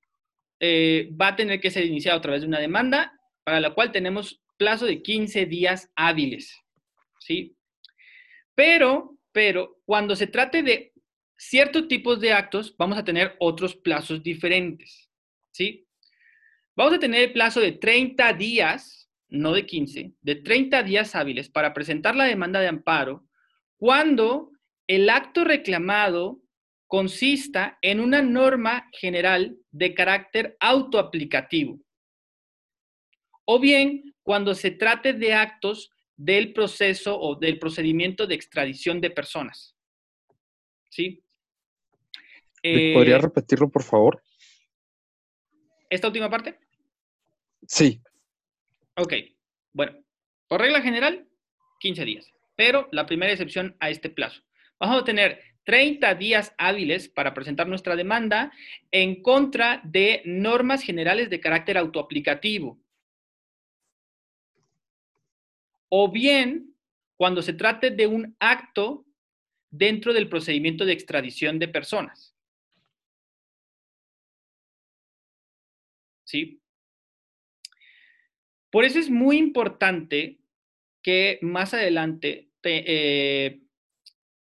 eh, 0.59 1.11
va 1.20 1.28
a 1.28 1.36
tener 1.36 1.61
que 1.61 1.70
ser 1.70 1.86
iniciado 1.86 2.18
a 2.18 2.22
través 2.22 2.42
de 2.42 2.48
una 2.48 2.61
demanda 2.61 3.12
para 3.44 3.61
la 3.61 3.72
cual 3.72 3.92
tenemos 3.92 4.42
plazo 4.57 4.84
de 4.84 5.01
15 5.01 5.46
días 5.46 5.90
hábiles. 5.94 6.55
¿sí? 7.20 7.57
Pero, 8.55 9.16
pero, 9.32 9.80
cuando 9.86 10.16
se 10.16 10.26
trate 10.26 10.62
de 10.62 10.89
ciertos 11.41 11.88
tipos 11.88 12.20
de 12.20 12.34
actos 12.34 12.74
vamos 12.76 12.99
a 12.99 13.05
tener 13.05 13.34
otros 13.38 13.74
plazos 13.74 14.22
diferentes, 14.22 15.11
¿sí? 15.51 15.88
Vamos 16.76 16.95
a 16.95 16.99
tener 16.99 17.22
el 17.22 17.32
plazo 17.32 17.61
de 17.61 17.72
30 17.72 18.34
días, 18.34 19.11
no 19.28 19.55
de 19.55 19.64
15, 19.64 20.12
de 20.20 20.34
30 20.36 20.82
días 20.82 21.16
hábiles 21.16 21.49
para 21.49 21.72
presentar 21.72 22.14
la 22.14 22.24
demanda 22.24 22.61
de 22.61 22.68
amparo 22.68 23.26
cuando 23.78 24.51
el 24.86 25.09
acto 25.09 25.45
reclamado 25.45 26.43
consista 26.86 27.78
en 27.80 28.01
una 28.01 28.20
norma 28.20 28.91
general 28.93 29.57
de 29.70 29.95
carácter 29.95 30.59
autoaplicativo. 30.61 31.80
O 33.47 33.59
bien 33.59 34.14
cuando 34.22 34.55
se 34.55 34.72
trate 34.72 35.14
de 35.14 35.32
actos 35.32 35.91
del 36.16 36.53
proceso 36.53 37.18
o 37.18 37.34
del 37.34 37.59
procedimiento 37.59 38.26
de 38.26 38.34
extradición 38.34 39.01
de 39.01 39.11
personas. 39.11 39.74
¿Sí? 40.91 41.24
¿Podría 42.62 43.16
eh, 43.16 43.20
repetirlo, 43.20 43.70
por 43.70 43.82
favor? 43.82 44.22
¿Esta 45.88 46.06
última 46.06 46.28
parte? 46.28 46.58
Sí. 47.66 48.00
Ok. 48.96 49.14
Bueno, 49.72 49.98
por 50.46 50.61
regla 50.61 50.82
general, 50.82 51.26
15 51.80 52.04
días. 52.04 52.32
Pero 52.56 52.88
la 52.92 53.06
primera 53.06 53.32
excepción 53.32 53.76
a 53.80 53.90
este 53.90 54.11
plazo. 54.11 54.42
Vamos 54.78 55.02
a 55.02 55.04
tener 55.04 55.40
30 55.64 56.14
días 56.14 56.54
hábiles 56.58 57.08
para 57.08 57.34
presentar 57.34 57.66
nuestra 57.66 57.96
demanda 57.96 58.52
en 58.90 59.22
contra 59.22 59.80
de 59.84 60.22
normas 60.24 60.82
generales 60.82 61.30
de 61.30 61.40
carácter 61.40 61.78
autoaplicativo. 61.78 62.78
O 65.88 66.11
bien, 66.11 66.74
cuando 67.16 67.42
se 67.42 67.52
trate 67.52 67.90
de 67.90 68.06
un 68.06 68.36
acto 68.38 69.04
dentro 69.70 70.12
del 70.12 70.28
procedimiento 70.28 70.84
de 70.84 70.92
extradición 70.92 71.58
de 71.58 71.68
personas. 71.68 72.34
¿Sí? 76.30 76.62
Por 78.70 78.84
eso 78.84 78.98
es 79.00 79.10
muy 79.10 79.36
importante 79.36 80.38
que 81.02 81.38
más 81.42 81.74
adelante 81.74 82.50
eh, 82.62 83.60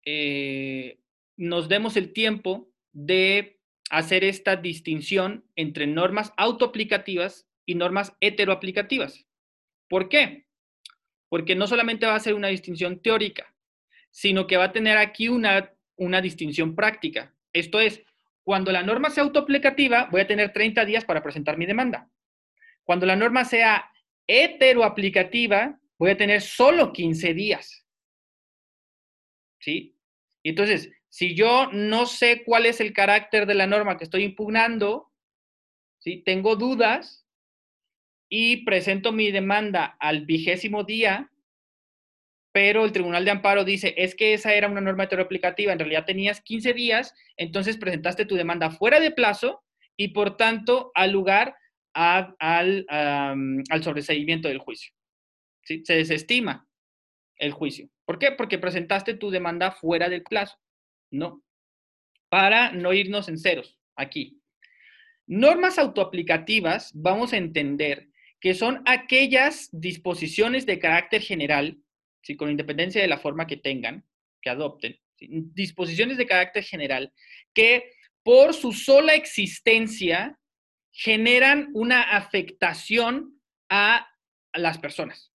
eh, 0.04 0.98
nos 1.36 1.68
demos 1.68 1.96
el 1.96 2.12
tiempo 2.12 2.70
de 2.92 3.58
hacer 3.90 4.24
esta 4.24 4.56
distinción 4.56 5.44
entre 5.56 5.86
normas 5.86 6.32
autoaplicativas 6.36 7.48
y 7.64 7.74
normas 7.74 8.14
heteroaplicativas. 8.20 9.26
¿Por 9.88 10.08
qué? 10.08 10.46
Porque 11.28 11.54
no 11.54 11.66
solamente 11.66 12.06
va 12.06 12.16
a 12.16 12.20
ser 12.20 12.34
una 12.34 12.48
distinción 12.48 13.00
teórica, 13.00 13.54
sino 14.10 14.46
que 14.46 14.58
va 14.58 14.64
a 14.64 14.72
tener 14.72 14.98
aquí 14.98 15.28
una, 15.28 15.72
una 15.96 16.20
distinción 16.20 16.74
práctica. 16.74 17.34
Esto 17.54 17.80
es, 17.80 18.02
cuando 18.44 18.72
la 18.72 18.82
norma 18.82 19.10
sea 19.10 19.24
autoaplicativa, 19.24 20.08
voy 20.10 20.22
a 20.22 20.26
tener 20.26 20.52
30 20.52 20.84
días 20.84 21.04
para 21.04 21.22
presentar 21.22 21.56
mi 21.56 21.66
demanda. 21.66 22.10
Cuando 22.84 23.06
la 23.06 23.16
norma 23.16 23.44
sea 23.44 23.90
heteroaplicativa, 24.26 25.78
voy 25.98 26.10
a 26.10 26.16
tener 26.16 26.40
solo 26.40 26.92
15 26.92 27.34
días. 27.34 27.86
¿Sí? 29.60 29.96
entonces, 30.42 30.90
si 31.08 31.36
yo 31.36 31.70
no 31.72 32.06
sé 32.06 32.42
cuál 32.42 32.66
es 32.66 32.80
el 32.80 32.92
carácter 32.92 33.46
de 33.46 33.54
la 33.54 33.68
norma 33.68 33.96
que 33.96 34.04
estoy 34.04 34.24
impugnando, 34.24 35.12
¿sí? 35.98 36.22
Tengo 36.24 36.56
dudas 36.56 37.26
y 38.28 38.64
presento 38.64 39.12
mi 39.12 39.30
demanda 39.30 39.96
al 40.00 40.24
vigésimo 40.24 40.84
día, 40.84 41.30
pero 42.52 42.84
el 42.84 42.92
Tribunal 42.92 43.24
de 43.24 43.30
Amparo 43.30 43.64
dice, 43.64 43.94
es 43.96 44.14
que 44.14 44.34
esa 44.34 44.54
era 44.54 44.68
una 44.68 44.80
norma 44.80 45.04
heteroaplicativa, 45.04 45.72
en 45.72 45.78
realidad 45.78 46.04
tenías 46.04 46.42
15 46.42 46.74
días, 46.74 47.14
entonces 47.36 47.78
presentaste 47.78 48.26
tu 48.26 48.36
demanda 48.36 48.70
fuera 48.70 49.00
de 49.00 49.10
plazo 49.10 49.62
y 49.96 50.08
por 50.08 50.36
tanto 50.36 50.90
al 50.94 51.10
lugar 51.12 51.56
al, 51.94 52.36
al 52.88 53.82
sobreseimiento 53.82 54.48
del 54.48 54.58
juicio. 54.58 54.92
¿sí? 55.64 55.82
Se 55.84 55.94
desestima 55.94 56.66
el 57.36 57.52
juicio. 57.52 57.88
¿Por 58.04 58.18
qué? 58.18 58.32
Porque 58.32 58.58
presentaste 58.58 59.14
tu 59.14 59.30
demanda 59.30 59.72
fuera 59.72 60.08
del 60.08 60.22
plazo. 60.22 60.58
No. 61.10 61.42
Para 62.28 62.72
no 62.72 62.92
irnos 62.92 63.28
en 63.28 63.38
ceros 63.38 63.78
aquí. 63.96 64.40
Normas 65.26 65.78
autoaplicativas, 65.78 66.90
vamos 66.94 67.32
a 67.32 67.36
entender 67.36 68.08
que 68.40 68.54
son 68.54 68.82
aquellas 68.86 69.68
disposiciones 69.72 70.66
de 70.66 70.78
carácter 70.78 71.22
general, 71.22 71.81
con 72.36 72.50
independencia 72.50 73.00
de 73.02 73.08
la 73.08 73.18
forma 73.18 73.46
que 73.46 73.56
tengan, 73.56 74.04
que 74.40 74.50
adopten, 74.50 74.98
disposiciones 75.18 76.16
de 76.16 76.26
carácter 76.26 76.64
general, 76.64 77.12
que 77.54 77.92
por 78.22 78.54
su 78.54 78.72
sola 78.72 79.14
existencia 79.14 80.38
generan 80.92 81.70
una 81.74 82.02
afectación 82.02 83.40
a 83.68 84.08
las 84.54 84.78
personas, 84.78 85.32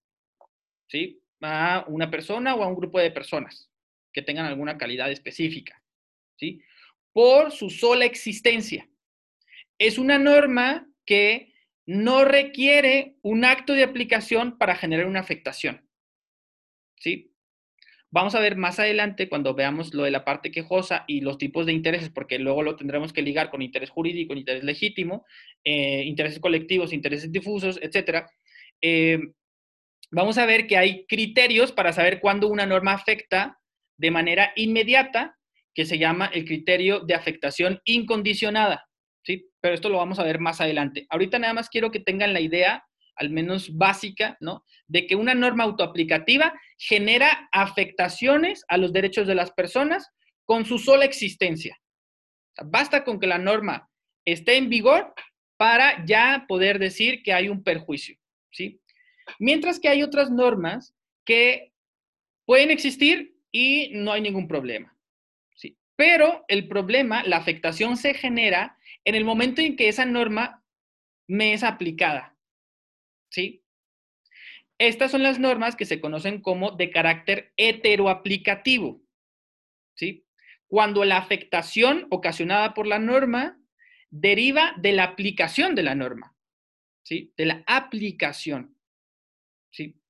¿sí? 0.88 1.20
A 1.42 1.84
una 1.88 2.10
persona 2.10 2.54
o 2.54 2.62
a 2.62 2.68
un 2.68 2.76
grupo 2.76 2.98
de 2.98 3.10
personas 3.10 3.70
que 4.12 4.22
tengan 4.22 4.46
alguna 4.46 4.78
calidad 4.78 5.10
específica, 5.10 5.82
¿sí? 6.36 6.62
Por 7.12 7.50
su 7.52 7.70
sola 7.70 8.04
existencia. 8.04 8.88
Es 9.78 9.98
una 9.98 10.18
norma 10.18 10.88
que 11.04 11.52
no 11.86 12.24
requiere 12.24 13.16
un 13.22 13.44
acto 13.44 13.72
de 13.72 13.82
aplicación 13.82 14.58
para 14.58 14.76
generar 14.76 15.06
una 15.06 15.20
afectación. 15.20 15.87
¿Sí? 17.00 17.32
Vamos 18.10 18.34
a 18.34 18.40
ver 18.40 18.56
más 18.56 18.78
adelante 18.78 19.28
cuando 19.28 19.54
veamos 19.54 19.92
lo 19.92 20.04
de 20.04 20.10
la 20.10 20.24
parte 20.24 20.50
quejosa 20.50 21.04
y 21.06 21.20
los 21.20 21.36
tipos 21.36 21.66
de 21.66 21.72
intereses, 21.72 22.08
porque 22.08 22.38
luego 22.38 22.62
lo 22.62 22.74
tendremos 22.74 23.12
que 23.12 23.20
ligar 23.20 23.50
con 23.50 23.60
interés 23.60 23.90
jurídico, 23.90 24.32
interés 24.32 24.64
legítimo, 24.64 25.26
eh, 25.62 26.04
intereses 26.04 26.40
colectivos, 26.40 26.94
intereses 26.94 27.30
difusos, 27.30 27.78
etc. 27.82 28.24
Eh, 28.80 29.18
vamos 30.10 30.38
a 30.38 30.46
ver 30.46 30.66
que 30.66 30.78
hay 30.78 31.04
criterios 31.06 31.70
para 31.70 31.92
saber 31.92 32.20
cuándo 32.20 32.48
una 32.48 32.64
norma 32.64 32.92
afecta 32.92 33.58
de 33.98 34.10
manera 34.10 34.52
inmediata, 34.56 35.36
que 35.74 35.84
se 35.84 35.98
llama 35.98 36.30
el 36.32 36.46
criterio 36.46 37.00
de 37.00 37.14
afectación 37.14 37.80
incondicionada. 37.84 38.86
¿sí? 39.22 39.50
Pero 39.60 39.74
esto 39.74 39.90
lo 39.90 39.98
vamos 39.98 40.18
a 40.18 40.24
ver 40.24 40.40
más 40.40 40.62
adelante. 40.62 41.06
Ahorita 41.10 41.38
nada 41.38 41.52
más 41.52 41.68
quiero 41.68 41.90
que 41.90 42.00
tengan 42.00 42.32
la 42.32 42.40
idea, 42.40 42.84
al 43.18 43.30
menos 43.30 43.76
básica, 43.76 44.36
¿no? 44.40 44.64
De 44.86 45.06
que 45.06 45.16
una 45.16 45.34
norma 45.34 45.64
autoaplicativa 45.64 46.54
genera 46.78 47.48
afectaciones 47.52 48.64
a 48.68 48.78
los 48.78 48.92
derechos 48.92 49.26
de 49.26 49.34
las 49.34 49.50
personas 49.52 50.10
con 50.44 50.64
su 50.64 50.78
sola 50.78 51.04
existencia. 51.04 51.78
basta 52.64 53.04
con 53.04 53.20
que 53.20 53.28
la 53.28 53.38
norma 53.38 53.88
esté 54.24 54.56
en 54.56 54.68
vigor 54.68 55.14
para 55.56 56.04
ya 56.04 56.44
poder 56.48 56.80
decir 56.80 57.22
que 57.22 57.32
hay 57.32 57.48
un 57.48 57.62
perjuicio, 57.62 58.16
¿sí? 58.50 58.80
Mientras 59.38 59.78
que 59.78 59.88
hay 59.88 60.02
otras 60.02 60.30
normas 60.30 60.94
que 61.24 61.72
pueden 62.44 62.70
existir 62.70 63.36
y 63.52 63.90
no 63.94 64.12
hay 64.12 64.22
ningún 64.22 64.48
problema, 64.48 64.96
¿sí? 65.54 65.76
Pero 65.96 66.44
el 66.48 66.66
problema, 66.66 67.22
la 67.24 67.36
afectación 67.36 67.96
se 67.96 68.14
genera 68.14 68.76
en 69.04 69.14
el 69.14 69.24
momento 69.24 69.60
en 69.60 69.76
que 69.76 69.88
esa 69.88 70.04
norma 70.04 70.64
me 71.28 71.52
es 71.52 71.62
aplicada. 71.62 72.37
¿Sí? 73.30 73.64
Estas 74.78 75.10
son 75.10 75.22
las 75.22 75.38
normas 75.38 75.76
que 75.76 75.84
se 75.84 76.00
conocen 76.00 76.40
como 76.40 76.72
de 76.72 76.90
carácter 76.90 77.52
heteroaplicativo. 77.56 79.02
¿Sí? 79.94 80.24
Cuando 80.68 81.04
la 81.04 81.18
afectación 81.18 82.06
ocasionada 82.10 82.74
por 82.74 82.86
la 82.86 82.98
norma 82.98 83.60
deriva 84.10 84.74
de 84.78 84.92
la 84.92 85.04
aplicación 85.04 85.74
de 85.74 85.82
la 85.82 85.94
norma. 85.94 86.36
¿Sí? 87.02 87.32
De 87.36 87.46
la 87.46 87.64
aplicación. 87.66 88.76
¿Sí? 89.70 90.00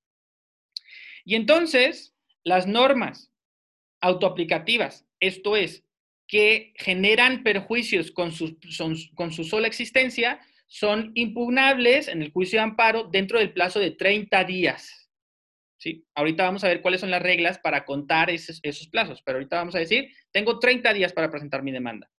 Y 1.25 1.35
entonces, 1.35 2.15
las 2.43 2.67
normas 2.67 3.31
autoaplicativas, 4.01 5.07
esto 5.19 5.55
es, 5.55 5.83
que 6.27 6.73
generan 6.77 7.41
perjuicios 7.41 8.11
con 8.11 8.31
su, 8.31 8.57
con 9.15 9.33
su 9.33 9.43
sola 9.43 9.67
existencia 9.67 10.39
son 10.69 11.11
impugnables 11.15 12.07
en 12.07 12.21
el 12.21 12.31
juicio 12.31 12.59
de 12.59 12.63
amparo 12.63 13.03
dentro 13.03 13.39
del 13.39 13.51
plazo 13.51 13.79
de 13.79 13.91
30 13.91 14.45
días. 14.45 15.09
¿Sí? 15.77 16.05
Ahorita 16.15 16.43
vamos 16.43 16.63
a 16.63 16.67
ver 16.67 16.81
cuáles 16.81 17.01
son 17.01 17.11
las 17.11 17.21
reglas 17.21 17.59
para 17.59 17.83
contar 17.85 18.29
esos, 18.29 18.61
plazos, 18.89 19.21
pero 19.23 19.37
ahorita 19.37 19.57
vamos 19.57 19.75
a 19.75 19.79
decir, 19.79 20.13
tengo 20.31 20.59
30 20.59 20.93
días 20.93 21.13
para 21.13 21.29
presentar 21.29 21.63
mi 21.63 21.71
demanda. 21.71 22.09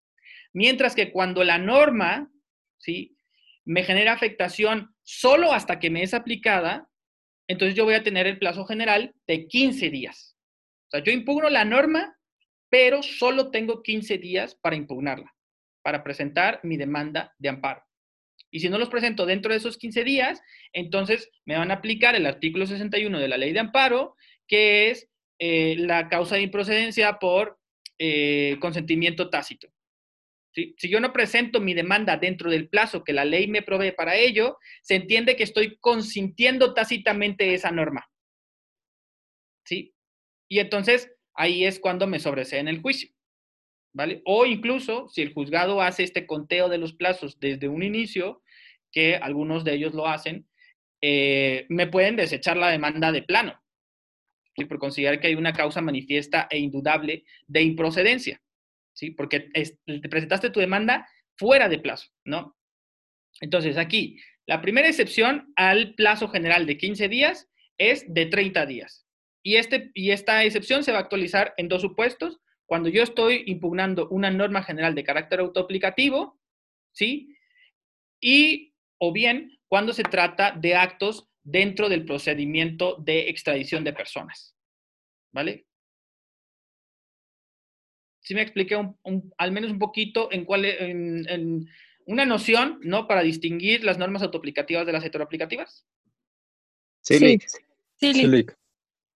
Mientras 0.53 0.95
que 0.95 1.13
cuando 1.13 1.45
la 1.45 1.59
norma, 1.59 2.31
¿sí? 2.79 3.17
Me 3.65 3.85
genera 3.85 4.13
afectación 4.13 4.95
solo 5.03 5.53
hasta 5.53 5.79
que 5.79 5.91
me 5.91 6.03
es 6.03 6.15
aplicada, 6.15 6.89
entonces 7.49 7.77
yo 7.77 7.85
voy 7.85 7.95
a 7.95 8.03
tener 8.03 8.27
el 8.27 8.39
plazo 8.39 8.65
general 8.65 9.15
de 9.27 9.47
15 9.47 9.91
días. 9.91 10.37
O 10.89 10.91
sea, 10.91 11.05
yo 11.05 11.13
impugno 11.13 11.51
la 11.51 11.65
norma 11.65 12.17
pero 12.71 13.03
solo 13.03 13.51
tengo 13.51 13.83
15 13.83 14.17
días 14.19 14.55
para 14.55 14.77
impugnarla, 14.77 15.35
para 15.83 16.03
presentar 16.03 16.61
mi 16.63 16.77
demanda 16.77 17.35
de 17.39 17.49
amparo. 17.51 17.85
Y 18.51 18.61
si 18.61 18.69
no 18.69 18.79
los 18.79 18.89
presento 18.89 19.27
dentro 19.27 19.53
de 19.53 19.59
esos 19.59 19.79
15 19.79 20.05
días, 20.05 20.43
entonces 20.73 21.31
me 21.45 21.57
van 21.57 21.71
a 21.71 21.75
aplicar 21.75 22.15
el 22.17 22.27
artículo 22.27 22.67
61 22.67 23.19
de 23.19 23.29
la 23.29 23.37
ley 23.37 23.53
de 23.53 23.61
amparo, 23.61 24.17
que 24.47 24.91
es 24.91 25.09
eh, 25.39 25.77
la 25.79 26.09
causa 26.09 26.37
de 26.37 26.43
improcedencia 26.43 27.19
por 27.19 27.59
eh, 27.99 28.57
consentimiento 28.61 29.31
tácito. 29.31 29.69
Si 30.53 30.89
yo 30.89 30.99
no 31.01 31.13
presento 31.13 31.61
mi 31.61 31.75
demanda 31.75 32.17
dentro 32.17 32.51
del 32.51 32.69
plazo 32.69 33.05
que 33.05 33.13
la 33.13 33.25
ley 33.25 33.47
me 33.47 33.63
provee 33.63 33.93
para 33.93 34.17
ello, 34.17 34.59
se 34.83 34.97
entiende 34.97 35.37
que 35.37 35.45
estoy 35.45 35.77
consintiendo 35.79 36.75
tácitamente 36.75 37.55
esa 37.55 37.71
norma. 37.71 38.11
¿Sí? 39.65 39.95
Y 40.49 40.59
entonces 40.59 41.13
ahí 41.35 41.65
es 41.65 41.79
cuando 41.79 42.09
me 42.09 42.19
sobresee 42.19 42.59
en 42.59 42.67
el 42.67 42.81
juicio. 42.81 43.11
O 44.25 44.47
incluso 44.47 45.09
si 45.09 45.23
el 45.23 45.33
juzgado 45.33 45.83
hace 45.83 46.05
este 46.05 46.27
conteo 46.27 46.69
de 46.69 46.79
los 46.79 46.93
plazos 46.93 47.39
desde 47.41 47.69
un 47.69 47.83
inicio, 47.83 48.43
que 48.93 49.17
algunos 49.17 49.65
de 49.65 49.75
ellos 49.75 49.95
lo 49.95 50.07
hacen, 50.07 50.47
eh, 51.01 51.67
me 51.69 51.87
pueden 51.87 52.17
desechar 52.17 52.57
la 52.57 52.71
demanda 52.71 53.13
de 53.13 53.23
plano, 53.23 53.61
¿sí? 54.57 54.65
por 54.65 54.79
considerar 54.79 55.21
que 55.21 55.29
hay 55.29 55.35
una 55.35 55.53
causa 55.53 55.81
manifiesta 55.81 56.47
e 56.51 56.59
indudable 56.59 57.25
de 57.47 57.63
improcedencia, 57.63 58.41
¿sí? 58.93 59.11
porque 59.11 59.41
te 59.41 60.09
presentaste 60.09 60.51
tu 60.51 60.61
demanda 60.61 61.09
fuera 61.37 61.69
de 61.69 61.79
plazo, 61.79 62.09
¿no? 62.25 62.57
Entonces, 63.41 63.79
aquí, 63.79 64.21
la 64.47 64.61
primera 64.61 64.89
excepción 64.89 65.53
al 65.57 65.95
plazo 65.95 66.29
general 66.29 66.67
de 66.67 66.77
15 66.77 67.09
días 67.09 67.49
es 67.79 68.05
de 68.13 68.27
30 68.27 68.67
días. 68.67 69.07
Y, 69.43 69.57
este, 69.57 69.91
y 69.95 70.11
esta 70.11 70.45
excepción 70.45 70.85
se 70.85 70.93
va 70.93 70.99
a 70.99 71.01
actualizar 71.03 71.55
en 71.57 71.69
dos 71.69 71.81
supuestos. 71.81 72.41
Cuando 72.71 72.89
yo 72.89 73.03
estoy 73.03 73.43
impugnando 73.47 74.09
una 74.11 74.31
norma 74.31 74.63
general 74.63 74.95
de 74.95 75.03
carácter 75.03 75.41
autoaplicativo, 75.41 76.41
¿sí? 76.93 77.37
Y 78.21 78.77
o 78.99 79.13
bien 79.13 79.59
cuando 79.67 79.93
se 79.93 80.05
trata 80.05 80.53
de 80.53 80.77
actos 80.77 81.29
dentro 81.43 81.89
del 81.89 82.05
procedimiento 82.05 82.95
de 83.01 83.29
extradición 83.29 83.83
de 83.83 83.93
personas. 83.93 84.55
¿Vale? 85.33 85.67
Sí 88.21 88.37
me 88.37 88.43
expliqué 88.43 88.77
al 88.77 89.51
menos 89.51 89.73
un 89.73 89.81
poquito 89.81 90.31
en 90.31 90.45
cuál, 90.45 90.65
en, 90.65 91.69
una 92.07 92.25
noción, 92.25 92.79
¿no? 92.85 93.09
Para 93.09 93.23
distinguir 93.23 93.83
las 93.83 93.99
normas 93.99 94.23
autoaplicativas 94.23 94.87
de 94.87 94.93
las 94.93 95.05
heteroaplicativas. 95.05 95.89
Sí, 97.01 97.19
sí. 97.19 97.39
sí. 97.97 98.15
sí 98.15 98.47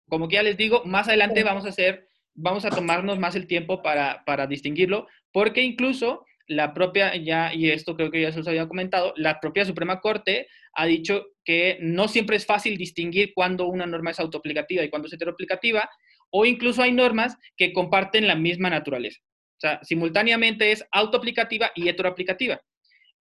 como 0.10 0.28
que 0.28 0.38
ya 0.38 0.44
les 0.44 0.58
digo, 0.58 0.84
más 0.86 1.08
adelante 1.08 1.44
vamos 1.44 1.66
a 1.66 1.70
hacer, 1.70 2.10
vamos 2.34 2.66
a 2.66 2.70
tomarnos 2.70 3.20
más 3.20 3.36
el 3.36 3.48
tiempo 3.48 3.82
para, 3.82 4.24
para 4.26 4.48
distinguirlo, 4.48 5.08
porque 5.32 5.62
incluso 5.62 6.26
la 6.48 6.74
propia, 6.74 7.16
ya, 7.16 7.54
y 7.54 7.70
esto 7.70 7.96
creo 7.96 8.12
que 8.12 8.22
ya 8.22 8.32
se 8.32 8.40
os 8.40 8.48
había 8.48 8.68
comentado, 8.68 9.14
la 9.16 9.40
propia 9.40 9.66
Suprema 9.66 10.02
Corte 10.02 10.48
ha 10.74 10.86
dicho 10.86 11.28
que 11.46 11.78
no 11.82 12.08
siempre 12.08 12.36
es 12.36 12.46
fácil 12.46 12.78
distinguir 12.78 13.34
cuándo 13.34 13.68
una 13.68 13.86
norma 13.86 14.12
es 14.12 14.20
autoaplicativa 14.20 14.84
y 14.84 14.90
cuándo 14.90 15.08
es 15.08 15.14
heteroaplicativa, 15.14 15.90
o 16.30 16.46
incluso 16.46 16.82
hay 16.82 16.92
normas 16.92 17.38
que 17.56 17.72
comparten 17.74 18.28
la 18.28 18.36
misma 18.36 18.70
naturaleza. 18.70 19.20
O 19.24 19.60
sea, 19.60 19.80
simultáneamente 19.84 20.72
es 20.72 20.86
autoaplicativa 20.92 21.72
y 21.76 21.88
heteroaplicativa. 21.88 22.60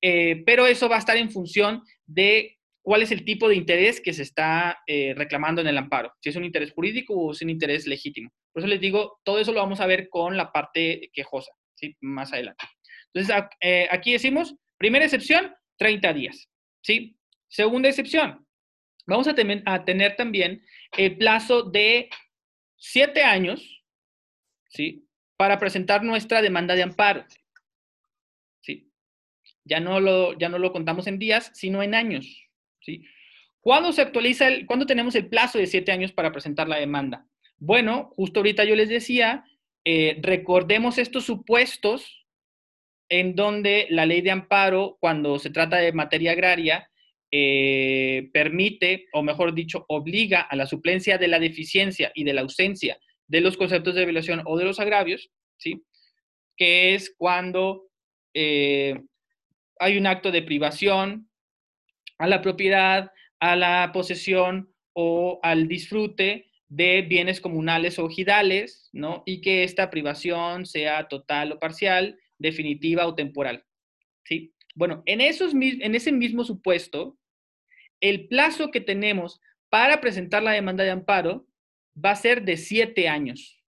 Eh, 0.01 0.43
pero 0.45 0.67
eso 0.67 0.89
va 0.89 0.97
a 0.97 0.99
estar 0.99 1.17
en 1.17 1.31
función 1.31 1.83
de 2.07 2.59
cuál 2.85 3.01
es 3.01 3.11
el 3.11 3.25
tipo 3.25 3.49
de 3.49 3.57
interés 3.57 3.99
que 3.99 4.13
se 4.13 4.23
está 4.23 4.79
eh, 4.87 5.15
reclamando 5.17 5.63
en 5.63 5.67
el 5.67 5.79
amparo, 5.79 6.13
si 6.21 6.29
es 6.29 6.37
un 6.37 6.45
interés 6.45 6.71
jurídico 6.71 7.15
o 7.15 7.33
es 7.33 7.41
un 7.41 7.49
interés 7.49 7.87
legítimo. 7.87 8.31
Por 8.53 8.61
eso 8.61 8.69
les 8.69 8.81
digo, 8.81 9.21
todo 9.25 9.39
eso 9.39 9.53
lo 9.53 9.61
vamos 9.61 9.81
a 9.81 9.87
ver 9.87 10.11
con 10.11 10.37
la 10.37 10.53
parte 10.53 11.11
quejosa, 11.15 11.51
¿sí? 11.75 11.97
más 12.03 12.35
adelante. 12.35 12.63
Entonces, 13.13 13.45
eh, 13.63 13.89
aquí 13.91 14.13
decimos, 14.13 14.55
primera 14.77 15.07
excepción, 15.07 15.55
30 15.79 16.13
días. 16.13 16.51
¿sí? 16.83 17.17
Segunda 17.49 17.89
excepción, 17.89 18.47
vamos 19.07 19.29
a, 19.29 19.35
tener 19.35 20.17
también 20.17 20.63
el 20.99 21.17
plazo 21.17 21.63
de 21.63 22.11
7 22.77 23.23
años 23.23 23.83
¿sí? 24.69 25.09
para 25.39 25.59
presentar 25.59 26.05
nuestra 26.05 26.43
demanda 26.43 26.75
de 26.75 26.83
amparo. 26.83 27.25
¿sí? 28.61 28.93
Ya, 29.65 29.81
no 29.81 30.01
lo, 30.01 30.37
ya 30.39 30.51
no 30.51 30.59
lo 30.59 30.71
contamos 30.71 31.07
en 31.07 31.19
días, 31.19 31.51
sino 31.55 31.83
en 31.83 31.95
años. 31.95 32.45
¿Cuándo 33.61 33.93
se 33.93 34.03
actualiza, 34.03 34.49
el, 34.49 34.67
cuándo 34.67 34.87
tenemos 34.87 35.15
el 35.15 35.29
plazo 35.29 35.59
de 35.59 35.67
7 35.67 35.91
años 35.93 36.13
para 36.13 36.33
presentar 36.33 36.69
la 36.69 36.79
demanda? 36.79 37.27
Bueno, 37.59 38.13
justo 38.17 38.41
ahorita 38.41 38.65
yo 38.65 38.77
les 38.77 38.89
decía, 38.89 39.45
eh, 39.85 40.19
recordemos 40.21 40.99
estos 40.99 41.25
supuestos 41.25 42.27
en 43.09 43.35
donde 43.35 43.87
la 43.91 44.07
ley 44.07 44.21
de 44.21 44.31
amparo, 44.31 44.97
cuando 45.01 45.39
se 45.39 45.51
trata 45.51 45.77
de 45.77 45.93
materia 45.93 46.33
agraria, 46.33 46.91
eh, 47.31 48.29
permite, 48.33 49.07
o 49.13 49.23
mejor 49.23 49.55
dicho, 49.55 49.85
obliga 49.89 50.41
a 50.43 50.57
la 50.57 50.67
suplencia 50.67 51.19
de 51.19 51.29
la 51.29 51.39
deficiencia 51.39 52.13
y 52.15 52.25
de 52.25 52.33
la 52.33 52.43
ausencia 52.43 52.99
de 53.27 53.41
los 53.41 53.57
conceptos 53.57 53.95
de 53.95 54.05
violación 54.05 54.43
o 54.45 54.59
de 54.59 54.65
los 54.65 54.79
agravios, 54.79 55.31
¿sí? 55.57 55.83
Que 56.57 56.95
es 56.95 57.15
cuando 57.17 57.89
eh, 58.35 59.01
hay 59.79 59.97
un 59.97 60.07
acto 60.07 60.31
de 60.31 60.43
privación 60.43 61.29
a 62.19 62.27
la 62.27 62.43
propiedad, 62.43 63.13
a 63.41 63.57
la 63.57 63.91
posesión 63.93 64.73
o 64.93 65.41
al 65.43 65.69
disfrute 65.69 66.51
de 66.69 67.03
bienes 67.03 67.41
comunales 67.41 67.99
o 67.99 68.05
ojidales, 68.05 68.89
¿no? 68.93 69.23
Y 69.27 69.41
que 69.41 69.65
esta 69.65 69.91
privación 69.91 70.67
sea 70.67 71.09
total 71.09 71.53
o 71.53 71.59
parcial, 71.59 72.19
definitiva 72.39 73.07
o 73.07 73.15
temporal, 73.15 73.65
¿sí? 74.25 74.55
Bueno, 74.75 75.03
en, 75.07 75.21
esos, 75.21 75.55
en 75.55 75.95
ese 75.95 76.11
mismo 76.11 76.45
supuesto, 76.45 77.17
el 78.01 78.27
plazo 78.27 78.71
que 78.71 78.81
tenemos 78.81 79.41
para 79.71 80.01
presentar 80.01 80.43
la 80.43 80.53
demanda 80.53 80.85
de 80.85 80.91
amparo 80.91 81.47
va 82.03 82.11
a 82.11 82.17
ser 82.17 82.45
de 82.45 82.57
siete 82.57 83.09
años. 83.09 83.63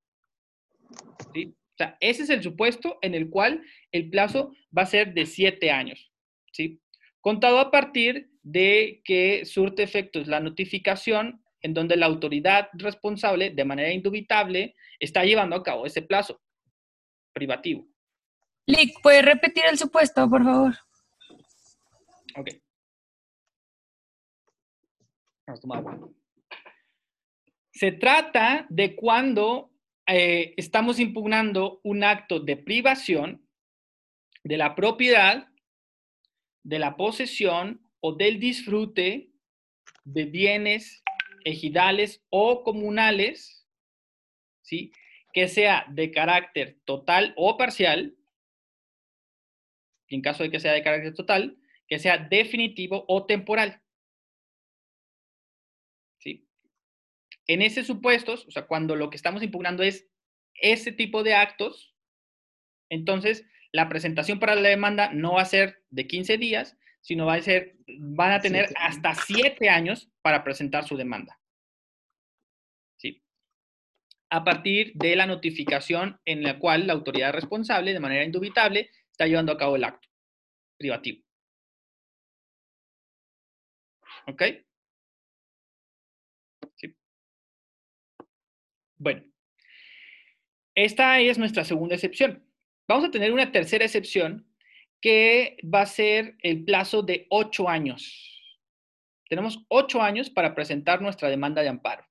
¿sí? 1.32 1.55
O 1.57 1.76
sea, 1.76 1.97
ese 2.01 2.24
es 2.24 2.30
el 2.30 2.42
supuesto 2.42 2.99
en 3.03 3.14
el 3.14 3.30
cual 3.30 3.62
el 3.92 4.11
plazo 4.11 4.53
va 4.76 4.82
a 4.82 4.86
ser 4.86 5.14
de 5.14 5.26
siete 5.26 5.70
años. 5.70 6.12
¿sí? 6.53 6.80
Contado 7.20 7.59
a 7.59 7.70
partir 7.70 8.30
de 8.47 9.03
que 9.05 9.44
surte 9.44 9.82
efectos 9.82 10.28
la 10.28 10.38
notificación 10.38 11.42
en 11.62 11.74
donde 11.74 11.97
la 11.97 12.07
autoridad 12.07 12.68
responsable, 12.74 13.51
de 13.51 13.64
manera 13.64 13.90
indubitable, 13.90 14.76
está 15.01 15.24
llevando 15.24 15.57
a 15.57 15.64
cabo 15.64 15.84
ese 15.84 16.03
plazo 16.03 16.40
privativo. 17.32 17.88
Lick, 18.66 19.03
¿puedes 19.03 19.24
repetir 19.24 19.64
el 19.68 19.76
supuesto, 19.76 20.30
por 20.30 20.44
favor? 20.44 20.74
Ok. 22.36 22.51
Vamos 25.44 25.59
a 25.59 25.61
tomar 25.61 25.78
agua. 25.78 26.09
Se 27.72 27.90
trata 27.90 28.66
de 28.68 28.94
cuando 28.94 29.72
eh, 30.07 30.55
estamos 30.57 31.01
impugnando 31.01 31.80
un 31.82 32.05
acto 32.05 32.38
de 32.38 32.57
privación 32.57 33.44
de 34.44 34.57
la 34.57 34.76
propiedad, 34.76 35.49
de 36.62 36.78
la 36.78 36.97
posesión 36.97 37.86
o 38.07 38.13
del 38.13 38.39
disfrute 38.39 39.33
de 40.05 40.25
bienes 40.27 41.03
ejidales 41.45 42.25
o 42.31 42.63
comunales, 42.63 43.67
¿sí? 44.63 44.93
que 45.33 45.49
sea 45.49 45.87
de 45.91 46.13
carácter 46.13 46.79
total 46.85 47.35
o 47.37 47.57
parcial, 47.57 48.17
en 50.07 50.23
caso 50.23 50.45
de 50.45 50.53
que 50.53 50.61
sea 50.61 50.73
de 50.73 50.85
carácter 50.85 51.15
total, 51.15 51.59
que 51.89 51.99
sea 51.99 52.17
definitivo 52.17 53.05
o 53.09 53.27
temporal. 53.27 53.83
En 57.49 57.63
ese 57.63 57.83
supuestos, 57.83 58.47
o 58.47 58.53
sea, 58.53 58.67
cuando 58.69 58.95
lo 58.95 59.11
que 59.11 59.17
estamos 59.17 59.43
impugnando 59.43 59.83
es 59.83 60.09
ese 60.55 60.93
tipo 60.93 61.25
de 61.25 61.35
actos, 61.35 61.93
entonces 62.89 63.45
la 63.73 63.89
presentación 63.89 64.39
para 64.39 64.55
la 64.55 64.69
demanda 64.69 65.13
no 65.13 65.35
va 65.35 65.43
a 65.43 65.45
ser 65.45 65.85
de 65.91 66.07
15 66.07 66.39
días, 66.39 66.77
sino 67.07 67.25
va 67.25 67.35
a 67.35 67.41
ser, 67.41 67.77
van 67.87 68.33
a 68.33 68.41
tener 68.41 68.69
hasta 68.77 69.15
7 69.15 69.69
años 69.69 70.11
para 70.23 70.43
presentar 70.43 70.89
su 70.89 70.97
demanda. 70.97 71.39
¿Sí? 72.97 73.23
A 74.29 74.43
partir 74.43 74.91
de 74.95 75.15
la 75.15 75.25
notificación 75.25 76.21
en 76.25 76.43
la 76.43 76.59
cual 76.59 76.89
la 76.89 76.95
autoridad 76.95 77.33
responsable, 77.33 77.93
de 77.93 78.01
manera 78.01 78.25
indubitable, 78.25 78.91
está 79.13 79.29
llevando 79.29 79.53
a 79.53 79.57
cabo 79.57 79.77
el 79.77 79.85
acto 79.85 80.09
privativo. 80.77 81.23
¿Ok? 84.27 84.43
Bueno, 88.97 89.23
esta 90.75 91.21
es 91.21 91.39
nuestra 91.39 91.65
segunda 91.65 91.95
excepción. 91.95 92.45
Vamos 92.89 93.05
a 93.05 93.11
tener 93.13 93.33
una 93.33 93.53
tercera 93.53 93.85
excepción 93.85 94.45
que 95.01 95.57
va 95.62 95.82
a 95.82 95.86
ser 95.86 96.36
el 96.42 96.64
plazo 96.64 97.03
de 97.03 97.26
ocho 97.30 97.68
años. 97.68 98.32
Tenemos 99.28 99.64
ocho 99.68 100.01
años 100.03 100.30
para 100.30 100.55
presentar 100.55 101.03
nuestra 101.03 101.28
demanda 101.28 101.62
de 101.62 101.68
amparo. 101.68 102.05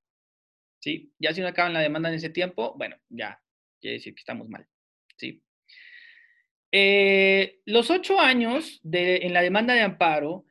¿Sí? 0.80 1.12
Ya 1.18 1.34
si 1.34 1.42
no 1.42 1.48
acaban 1.48 1.74
la 1.74 1.80
demanda 1.80 2.10
en 2.10 2.16
ese 2.16 2.30
tiempo, 2.30 2.76
bueno, 2.78 2.96
ya 3.10 3.42
quiere 3.82 3.96
decir 3.96 4.14
que 4.14 4.20
estamos 4.20 4.50
mal. 4.50 4.68
¿Sí? 5.18 5.42
Eh, 6.72 7.62
los 7.66 7.90
ocho 7.90 8.20
años 8.20 8.82
en 8.84 9.34
la 9.34 9.42
demanda 9.42 9.74
de 9.74 9.82
amparo, 9.82 10.46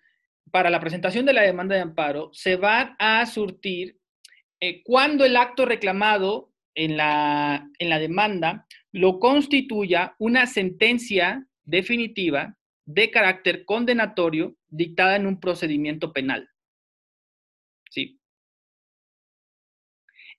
para 0.51 0.71
la 0.71 0.81
presentación 0.81 1.27
de 1.27 1.35
la 1.35 1.43
demanda 1.43 1.75
de 1.75 1.83
amparo, 1.83 2.31
se 2.33 2.57
van 2.57 2.97
a 2.99 3.27
surtir 3.27 3.99
eh, 4.61 4.83
cuando 4.85 5.25
el 5.25 5.37
acto 5.37 5.67
reclamado 5.67 6.53
en 6.75 6.97
la, 6.97 7.69
en 7.79 7.89
la 7.89 7.99
demanda 7.99 8.67
lo 8.93 9.19
constituya 9.19 10.15
una 10.19 10.47
sentencia 10.47 11.47
definitiva 11.65 12.57
de 12.87 13.11
carácter 13.11 13.65
condenatorio 13.65 14.57
dictada 14.69 15.17
en 15.17 15.27
un 15.27 15.41
procedimiento 15.41 16.13
penal. 16.13 16.51
¿Sí? 17.91 18.21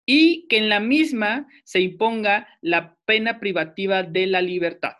Y 0.06 0.48
que 0.48 0.58
en 0.58 0.70
la 0.70 0.80
misma 0.80 1.48
se 1.64 1.82
imponga 1.82 2.48
la 2.62 2.96
pena 3.06 3.40
privativa 3.40 4.04
de 4.04 4.28
la 4.28 4.42
libertad. 4.42 4.94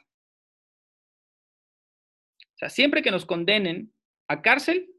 O 2.56 2.58
sea, 2.58 2.70
siempre 2.70 3.02
que 3.02 3.12
nos 3.12 3.26
condenen 3.26 3.94
a 4.28 4.42
cárcel 4.42 4.90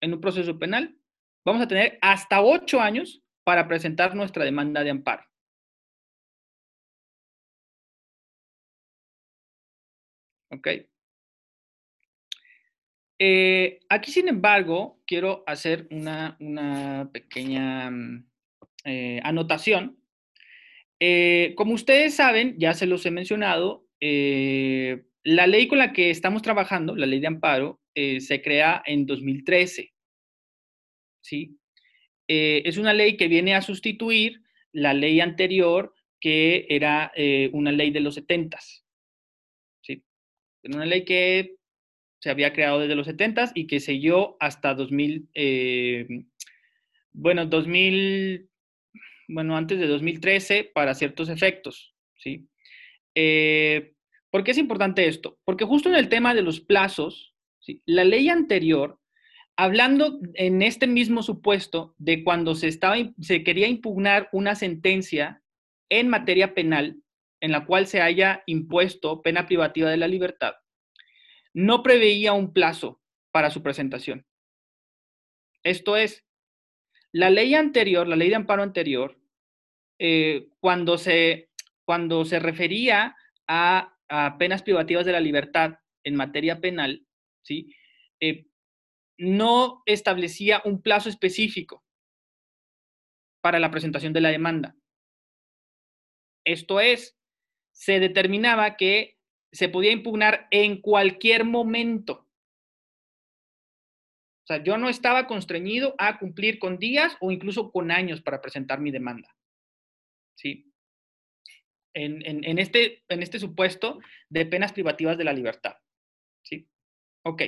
en 0.00 0.14
un 0.14 0.20
proceso 0.20 0.58
penal, 0.58 0.98
vamos 1.44 1.62
a 1.62 1.68
tener 1.68 1.98
hasta 2.00 2.40
ocho 2.40 2.80
años 2.80 3.22
para 3.44 3.68
presentar 3.68 4.14
nuestra 4.14 4.44
demanda 4.44 4.82
de 4.82 4.90
amparo. 4.90 5.27
¿Ok? 10.50 10.68
Eh, 13.18 13.80
aquí, 13.88 14.12
sin 14.12 14.28
embargo, 14.28 15.02
quiero 15.06 15.42
hacer 15.46 15.88
una, 15.90 17.10
pequeña 17.12 17.90
mm, 17.90 18.26
eh, 18.84 19.20
anotación. 19.24 19.98
Eh, 21.00 21.54
como 21.56 21.74
ustedes 21.74 22.14
saben, 22.14 22.56
ya 22.58 22.74
se 22.74 22.86
los 22.86 23.04
he 23.06 23.10
mencionado, 23.10 23.86
la 24.00 25.46
ley 25.46 25.66
con 25.66 25.78
la 25.78 25.92
que 25.92 26.10
estamos 26.10 26.42
trabajando, 26.42 26.94
la 26.94 27.06
ley 27.06 27.20
de 27.20 27.26
amparo, 27.26 27.80
se 27.94 28.40
crea 28.42 28.82
en 28.86 29.06
2013. 29.06 29.92
¿sí? 31.20 31.58
Es 32.28 32.78
una 32.78 32.94
ley 32.94 33.16
que 33.16 33.26
viene 33.26 33.54
a 33.54 33.62
sustituir 33.62 34.42
la 34.72 34.94
ley 34.94 35.20
anterior 35.20 35.94
que 36.20 36.66
era 36.68 37.12
una 37.52 37.72
ley 37.72 37.90
de 37.90 38.00
los 38.00 38.14
70. 38.14 38.58
¿Sí? 40.62 40.70
Una 40.72 40.86
ley 40.86 41.04
que 41.04 41.56
se 42.20 42.30
había 42.30 42.52
creado 42.52 42.80
desde 42.80 42.94
los 42.94 43.06
70 43.06 43.52
y 43.54 43.66
que 43.66 43.80
siguió 43.80 44.36
hasta 44.40 44.74
2000, 44.74 45.28
eh, 45.34 46.06
bueno, 47.12 47.46
2000, 47.46 48.48
bueno, 49.28 49.56
antes 49.56 49.78
de 49.78 49.86
2013 49.86 50.70
para 50.74 50.94
ciertos 50.94 51.28
efectos, 51.28 51.94
¿sí? 52.16 52.48
¿Por 54.30 54.44
qué 54.44 54.50
es 54.50 54.58
importante 54.58 55.06
esto? 55.08 55.38
Porque 55.44 55.64
justo 55.64 55.88
en 55.88 55.96
el 55.96 56.08
tema 56.08 56.34
de 56.34 56.42
los 56.42 56.60
plazos, 56.60 57.34
la 57.86 58.04
ley 58.04 58.28
anterior 58.28 58.98
hablando 59.58 60.20
en 60.34 60.62
este 60.62 60.86
mismo 60.86 61.22
supuesto 61.22 61.94
de 61.98 62.22
cuando 62.22 62.54
se, 62.54 62.68
estaba, 62.68 62.96
se 63.20 63.42
quería 63.42 63.66
impugnar 63.66 64.28
una 64.30 64.54
sentencia 64.54 65.42
en 65.88 66.08
materia 66.08 66.54
penal 66.54 66.96
en 67.40 67.52
la 67.52 67.66
cual 67.66 67.86
se 67.86 68.00
haya 68.00 68.42
impuesto 68.46 69.22
pena 69.22 69.46
privativa 69.46 69.90
de 69.90 69.96
la 69.96 70.08
libertad, 70.08 70.54
no 71.54 71.82
preveía 71.82 72.32
un 72.32 72.52
plazo 72.52 73.00
para 73.32 73.50
su 73.50 73.62
presentación. 73.62 74.26
Esto 75.62 75.96
es, 75.96 76.24
la 77.12 77.30
ley 77.30 77.54
anterior, 77.54 78.06
la 78.06 78.16
ley 78.16 78.28
de 78.28 78.36
amparo 78.36 78.62
anterior, 78.62 79.18
eh, 79.98 80.48
cuando, 80.60 80.98
se, 80.98 81.50
cuando 81.84 82.24
se 82.24 82.38
refería 82.38 83.16
a, 83.46 83.94
penas 84.38 84.62
privativas 84.62 85.04
de 85.04 85.12
la 85.12 85.20
libertad 85.20 85.80
en 86.02 86.16
materia 86.16 86.60
penal, 86.60 87.06
¿sí? 87.42 87.74
eh, 88.20 88.46
no 89.18 89.82
establecía 89.84 90.62
un 90.64 90.80
plazo 90.80 91.10
específico 91.10 91.84
para 93.42 93.58
la 93.58 93.70
presentación 93.70 94.14
de 94.14 94.20
la 94.22 94.30
demanda. 94.30 94.76
Esto 96.46 96.80
es, 96.80 97.17
se 97.78 98.00
determinaba 98.00 98.76
que 98.76 99.18
se 99.52 99.68
podía 99.68 99.92
impugnar 99.92 100.48
en 100.50 100.80
cualquier 100.80 101.44
momento. 101.44 102.28
O 104.42 104.46
sea, 104.48 104.62
yo 104.64 104.76
no 104.78 104.88
estaba 104.88 105.28
constreñido 105.28 105.94
a 105.96 106.18
cumplir 106.18 106.58
con 106.58 106.78
días 106.78 107.16
o 107.20 107.30
incluso 107.30 107.70
con 107.70 107.92
años 107.92 108.20
para 108.20 108.40
presentar 108.40 108.80
mi 108.80 108.90
demanda. 108.90 109.32
¿Sí? 110.36 110.72
En, 111.94 112.58
este, 112.58 113.04
en 113.08 113.22
este 113.22 113.38
supuesto 113.38 114.00
de 114.28 114.46
penas 114.46 114.72
privativas 114.72 115.16
de 115.16 115.24
la 115.24 115.32
libertad. 115.32 115.76
¿Sí? 116.42 116.68
Ok. 117.24 117.42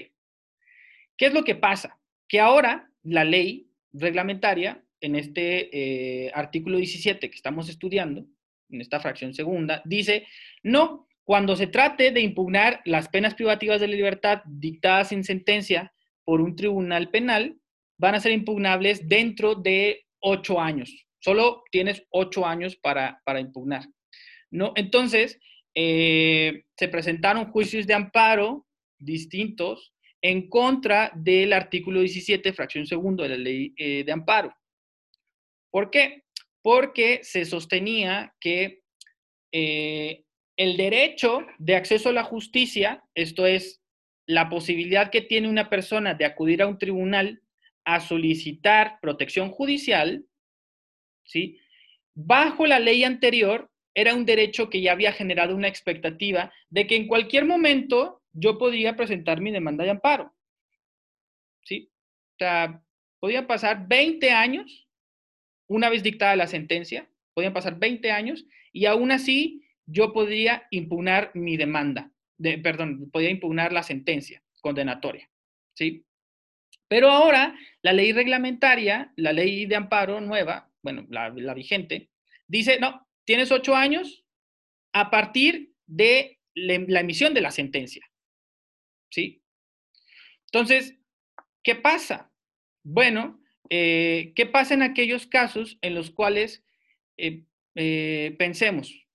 ¿Qué 1.17 1.27
es 1.27 1.35
lo 1.35 1.43
que 1.43 1.57
pasa? 1.57 2.01
Que 2.29 2.39
ahora 2.39 2.93
la 3.03 3.25
ley 3.25 3.69
reglamentaria, 3.93 4.85
en 5.01 5.17
este 5.17 6.27
eh, 6.27 6.31
artículo 6.35 6.77
17 6.79 7.31
que 7.31 7.37
estamos 7.37 7.69
estudiando, 7.69 8.27
en 8.71 8.81
esta 8.81 9.01
fracción 9.01 9.35
segunda, 9.35 9.83
dice, 9.85 10.27
no, 10.63 11.09
cuando 11.25 11.57
se 11.57 11.67
trate 11.67 12.11
de 12.11 12.21
impugnar 12.21 12.81
las 12.85 13.09
penas 13.09 13.35
privativas 13.35 13.81
de 13.81 13.89
la 13.89 13.97
libertad 13.97 14.43
dictadas 14.47 15.13
en 15.13 15.25
sentencia 15.25 15.93
por 16.25 16.41
un 16.41 16.57
tribunal 16.57 17.11
penal, 17.11 17.57
van 17.99 18.15
a 18.15 18.21
ser 18.21 18.33
impugnables 18.33 19.09
dentro 19.09 19.55
de 19.55 20.07
ocho 20.21 20.61
años. 20.61 21.07
Solo 21.21 21.63
tienes 21.71 22.03
ocho 22.11 22.47
años 22.47 22.77
para, 22.77 23.21
impugnar. 23.39 23.85
¿no? 24.51 24.73
Entonces, 24.75 25.39
eh, 25.75 26.65
se 26.77 26.89
presentaron 26.89 27.53
juicios 27.53 27.87
de 27.87 27.95
amparo 27.95 28.67
distintos 28.99 29.95
en 30.23 30.49
contra 30.49 31.13
del 31.15 31.53
artículo 31.53 32.01
17, 32.01 32.53
fracción 32.53 32.87
segundo 32.87 33.23
de 33.23 33.29
la 33.29 33.37
ley 33.37 33.75
eh, 33.77 34.03
de 34.05 34.13
amparo. 34.13 34.55
¿Por 35.71 35.91
qué? 35.91 36.25
Porque 36.63 37.21
se 37.23 37.45
sostenía 37.45 38.35
que 38.41 38.83
eh, 39.53 40.25
el 40.57 40.77
derecho 40.77 41.47
de 41.59 41.77
acceso 41.77 42.11
a 42.11 42.13
la 42.13 42.25
justicia, 42.25 43.03
esto 43.15 43.47
es, 43.47 43.81
la 44.27 44.49
posibilidad 44.49 45.11
que 45.11 45.23
tiene 45.23 45.49
una 45.49 45.69
persona 45.69 46.15
de 46.15 46.25
acudir 46.25 46.63
a 46.63 46.69
un 46.69 46.79
tribunal 46.79 47.43
a 47.85 47.99
solicitar 47.99 48.99
protección 49.01 49.51
judicial, 49.51 50.25
¿sí? 51.25 51.59
Bajo 52.15 52.67
la 52.67 52.79
ley 52.79 53.03
anterior, 53.03 53.71
era 53.95 54.15
un 54.15 54.25
derecho 54.25 54.71
que 54.71 54.81
ya 54.81 54.93
había 54.93 55.13
generado 55.13 55.57
una 55.57 55.69
expectativa 55.69 56.53
de 56.69 56.87
que 56.87 56.97
en 56.97 57.09
cualquier 57.09 57.45
momento 57.45 58.23
yo 58.33 58.59
podía 58.59 58.97
presentar 58.97 59.41
mi 59.41 59.51
demanda 59.51 59.85
de 59.85 59.91
amparo. 59.91 60.33
¿Sí? 61.65 61.91
O 62.35 62.37
sea, 62.39 62.83
podían 63.19 63.47
pasar 63.47 63.87
20 63.89 64.31
años, 64.31 64.89
una 65.71 65.89
vez 65.89 66.03
dictada 66.03 66.35
la 66.35 66.49
sentencia, 66.49 67.09
podían 67.33 67.53
pasar 67.53 67.79
20 67.79 68.11
años 68.11 68.45
y 68.73 68.87
aún 68.87 69.13
así 69.13 69.65
yo 69.87 70.13
podría 70.13 70.67
impugnar 70.71 71.31
mi 71.35 71.57
demanda, 71.57 72.11
de, 72.39 72.59
perdón, 72.59 73.09
podía 73.13 73.31
impugnar 73.31 73.73
la 73.73 73.85
sentencia 73.85 74.43
condenatoria, 74.61 75.31
¿sí? 75.75 76.05
Pero 76.89 77.09
ahora 77.09 77.57
la 77.83 77.93
ley 77.93 78.13
reglamentaria, 78.13 79.13
la 79.15 79.33
ley 79.33 79.67
de 79.67 79.77
amparo 79.77 80.21
nueva, 80.21 80.69
bueno, 80.83 81.07
la, 81.09 81.55
vigente, 81.55 82.11
dice, 82.49 82.81
no, 82.81 83.07
tienes 83.25 83.53
ocho 83.53 83.77
años 83.77 84.25
a 84.93 85.09
partir 85.09 85.73
de 85.87 86.41
la 86.55 87.01
emisión 87.01 87.33
de 87.33 87.43
la 87.43 87.53
sentencia, 87.53 88.05
¿sí? 89.09 89.41
Entonces, 90.47 90.99
¿qué 91.63 91.77
pasa? 91.77 92.33
Bueno, 92.83 93.40
eh, 93.71 94.33
¿qué 94.37 94.47
pasa 94.47 94.75
en 94.75 94.83
aquellos 94.83 95.27
casos 95.27 95.79
en 95.81 95.95
los 95.95 96.11
cuales 96.11 96.65
eh, 97.17 97.45
eh, 97.77 98.35
pensemos, 98.39 99.07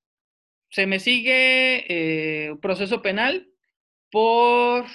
se 0.69 0.87
me 0.87 0.99
sigue 0.99 2.57
proceso 2.61 3.01
penal 3.01 3.47
por 4.11 4.85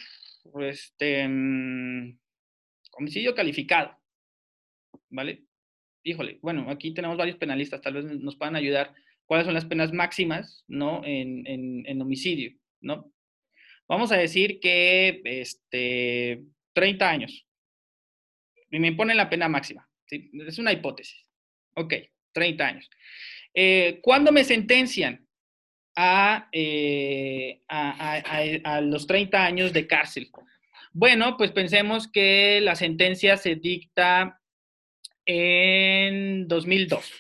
este, 0.63 1.27
mm, 1.29 2.19
homicidio 2.93 3.35
calificado. 3.35 3.97
¿Vale? 5.11 5.45
Híjole, 6.03 6.39
bueno, 6.41 6.71
aquí 6.71 6.95
tenemos 6.95 7.17
varios 7.17 7.37
penalistas, 7.37 7.81
tal 7.81 7.95
vez 7.95 8.05
nos 8.05 8.37
puedan 8.37 8.57
ayudar. 8.57 8.95
¿Cuáles 9.27 9.45
son 9.45 9.55
las 9.55 9.67
penas 9.67 9.93
máximas, 9.93 10.65
no? 10.67 11.03
En, 11.05 11.47
en, 11.47 12.03
homicidio, 12.03 12.53
¿no? 12.81 13.13
Vamos 13.89 14.11
a 14.11 14.17
decir 14.17 14.59
que 14.61 15.21
este, 15.25 16.43
30 16.73 17.09
años. 17.09 17.47
Y 18.71 18.79
me 18.79 18.89
imponen 18.89 19.17
la 19.17 19.29
pena 19.29 19.49
máxima. 19.49 19.89
Es 20.09 20.59
una 20.59 20.73
hipótesis. 20.73 21.25
Ok, 21.75 21.95
30 22.33 22.67
años. 22.67 22.91
Eh, 23.55 24.01
¿Cuándo 24.03 24.33
me 24.33 24.45
sentencian? 24.45 25.27
Eh, 26.53 27.61
a, 27.69 28.81
los 28.83 29.07
30 29.07 29.45
años 29.45 29.73
de 29.73 29.87
cárcel. 29.87 30.31
Bueno, 30.93 31.37
pues 31.37 31.53
pensemos 31.53 32.09
que 32.09 32.61
la 32.61 32.75
sentencia 32.75 33.37
se 33.37 33.57
dicta 33.57 34.41
en 35.27 36.49
2002. 36.49 37.13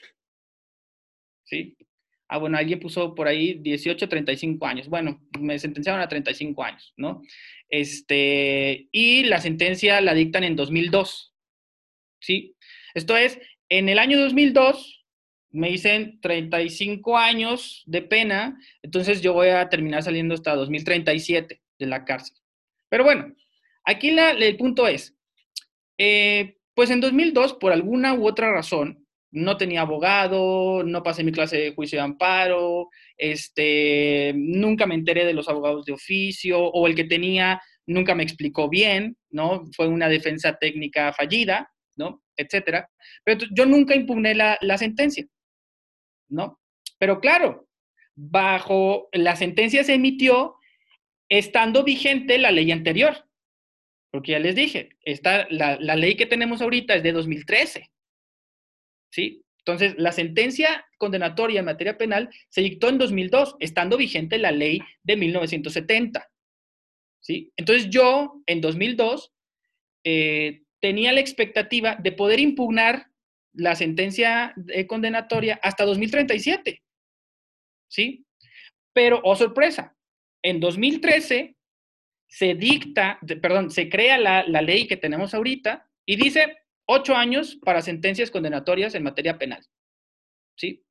¿Sí? 1.45 1.77
Ah, 2.29 2.39
bueno, 2.39 2.57
alguien 2.59 2.79
puso 2.79 3.15
por 3.15 3.27
ahí 3.27 3.55
18, 3.55 4.09
35 4.09 4.67
años. 4.67 4.89
Bueno, 4.89 5.21
me 5.39 5.59
sentenciaron 5.59 6.01
a 6.01 6.09
35 6.09 6.63
años, 6.63 6.95
¿no? 6.97 7.23
Este, 7.69 8.89
y 8.93 9.25
la 9.25 9.41
sentencia 9.41 10.01
la 10.01 10.15
dictan 10.15 10.45
en 10.45 10.57
2002. 10.57 11.30
¿Sí? 12.21 12.55
Esto 12.95 13.17
es, 13.17 13.39
en 13.69 13.89
el 13.89 13.99
año 13.99 14.21
2002, 14.21 15.05
me 15.53 15.71
dicen 15.71 16.21
35 16.21 17.17
años 17.17 17.83
de 17.87 18.03
pena, 18.03 18.59
entonces 18.83 19.21
yo 19.21 19.33
voy 19.33 19.49
a 19.49 19.69
terminar 19.69 20.03
saliendo 20.03 20.35
hasta 20.35 20.55
2037 20.55 21.61
de 21.79 21.87
la 21.87 22.05
cárcel. 22.05 22.37
Pero 22.89 23.05
bueno, 23.05 23.35
aquí 23.85 24.11
el 24.11 24.57
punto 24.57 24.87
es, 24.87 25.17
eh, 25.99 26.57
pues 26.75 26.91
en 26.91 27.01
2002, 27.01 27.55
por 27.55 27.73
alguna 27.73 28.15
u 28.15 28.27
otra 28.27 28.53
razón, 28.53 29.07
no 29.33 29.57
tenía 29.57 29.83
abogado, 29.83 30.83
no 30.83 31.03
pasé 31.03 31.23
mi 31.23 31.33
clase 31.33 31.57
de 31.57 31.75
juicio 31.75 31.99
de 31.99 32.05
amparo, 32.05 32.89
este, 33.17 34.33
nunca 34.35 34.87
me 34.87 34.95
enteré 34.95 35.25
de 35.25 35.35
los 35.35 35.49
abogados 35.49 35.85
de 35.85 35.93
oficio, 35.93 36.61
o 36.61 36.87
el 36.87 36.95
que 36.95 37.05
tenía 37.05 37.61
nunca 37.87 38.15
me 38.15 38.23
explicó 38.23 38.69
bien, 38.69 39.17
¿no? 39.31 39.65
Fue 39.75 39.89
una 39.89 40.09
defensa 40.09 40.57
técnica 40.57 41.13
fallida, 41.13 41.71
¿no? 42.01 42.23
Etcétera. 42.37 42.91
Pero 43.25 43.47
yo 43.53 43.67
nunca 43.67 43.95
impugné 43.95 44.35
la 44.35 44.79
sentencia. 44.79 45.27
¿no? 46.31 46.61
Pero 46.99 47.21
claro, 47.21 47.69
bajo 48.15 49.09
la 49.13 49.37
sentencia 49.37 49.85
se 49.85 49.95
emitió 49.95 50.57
estando 51.29 51.85
vigente 51.85 52.39
la 52.39 52.51
ley 52.51 52.71
anterior. 52.73 53.27
Porque 54.11 54.33
ya 54.33 54.39
les 54.39 54.55
dije, 54.57 54.91
esta, 55.03 55.47
la, 55.51 55.79
la 55.79 55.95
ley 55.95 56.17
que 56.17 56.27
tenemos 56.27 56.63
ahorita 56.63 56.95
es 56.95 57.03
de 57.03 57.13
2013. 57.13 57.91
¿Sí? 59.13 59.45
Entonces, 59.59 59.95
la 59.99 60.11
sentencia 60.11 60.87
condenatoria 60.99 61.61
en 61.61 61.67
materia 61.67 61.99
penal 61.99 62.31
se 62.49 62.63
dictó 62.63 62.89
en 62.89 62.99
2002, 62.99 63.57
estando 63.61 63.97
vigente 63.97 64.39
la 64.39 64.51
ley 64.51 64.81
de 65.03 65.17
1970. 65.17 66.29
¿Sí? 67.21 67.53
Entonces, 67.57 67.89
yo 67.91 68.43
en 68.47 68.61
2002 68.61 69.33
eh, 70.05 70.63
tenía 70.81 71.13
la 71.13 71.21
expectativa 71.21 71.97
de 71.97 72.13
poder 72.13 72.41
impugnar 72.41 73.11
la 73.53 73.75
sentencia 73.75 74.55
condenatoria 74.87 75.59
hasta 75.63 75.85
2037. 75.85 76.83
¿Sí? 77.89 78.25
Pero, 78.93 79.21
oh 79.25 79.37
sorpresa, 79.37 79.97
en 80.43 80.61
2013 80.61 81.57
se 82.29 82.55
dicta, 82.55 83.19
perdón, 83.43 83.71
se 83.71 83.89
crea 83.89 84.19
la, 84.19 84.45
la 84.47 84.63
ley 84.63 84.87
que 84.87 84.97
tenemos 84.97 85.35
ahorita 85.35 85.91
y 86.07 86.17
dice 86.17 86.59
ocho 86.87 87.15
años 87.15 87.57
para 87.65 87.83
sentencias 87.83 88.31
condenatorias 88.31 88.95
en 88.95 89.03
materia 89.03 89.39
penal. 89.39 89.65
¿Sí? 90.57 90.85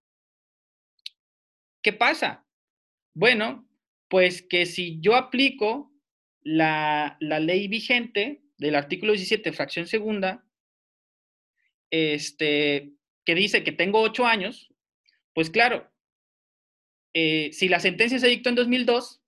¿Qué 1.82 1.94
pasa? 1.94 2.46
Bueno, 3.14 3.68
pues 4.10 4.42
que 4.42 4.66
si 4.66 5.00
yo 5.00 5.16
aplico 5.16 5.92
la, 6.42 7.18
la 7.20 7.40
ley 7.40 7.68
vigente 7.68 8.44
del 8.60 8.76
artículo 8.76 9.14
17, 9.14 9.52
fracción 9.54 9.88
segunda, 9.88 10.46
este, 11.90 12.92
que 13.26 13.34
dice 13.34 13.64
que 13.64 13.72
tengo 13.72 14.02
ocho 14.02 14.26
años, 14.26 14.72
pues 15.34 15.50
claro, 15.50 15.90
eh, 17.14 17.50
si 17.54 17.70
la 17.70 17.80
sentencia 17.80 18.20
se 18.20 18.28
dictó 18.28 18.50
en 18.50 18.56
2002, 18.56 19.24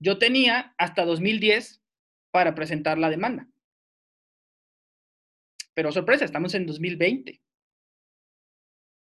yo 0.00 0.18
tenía 0.18 0.74
hasta 0.78 1.04
2010 1.04 1.82
para 2.30 2.54
presentar 2.54 2.96
la 2.96 3.10
demanda. 3.10 3.48
Pero 5.74 5.90
sorpresa, 5.92 6.24
estamos 6.24 6.54
en 6.54 6.66
2020. 6.66 7.42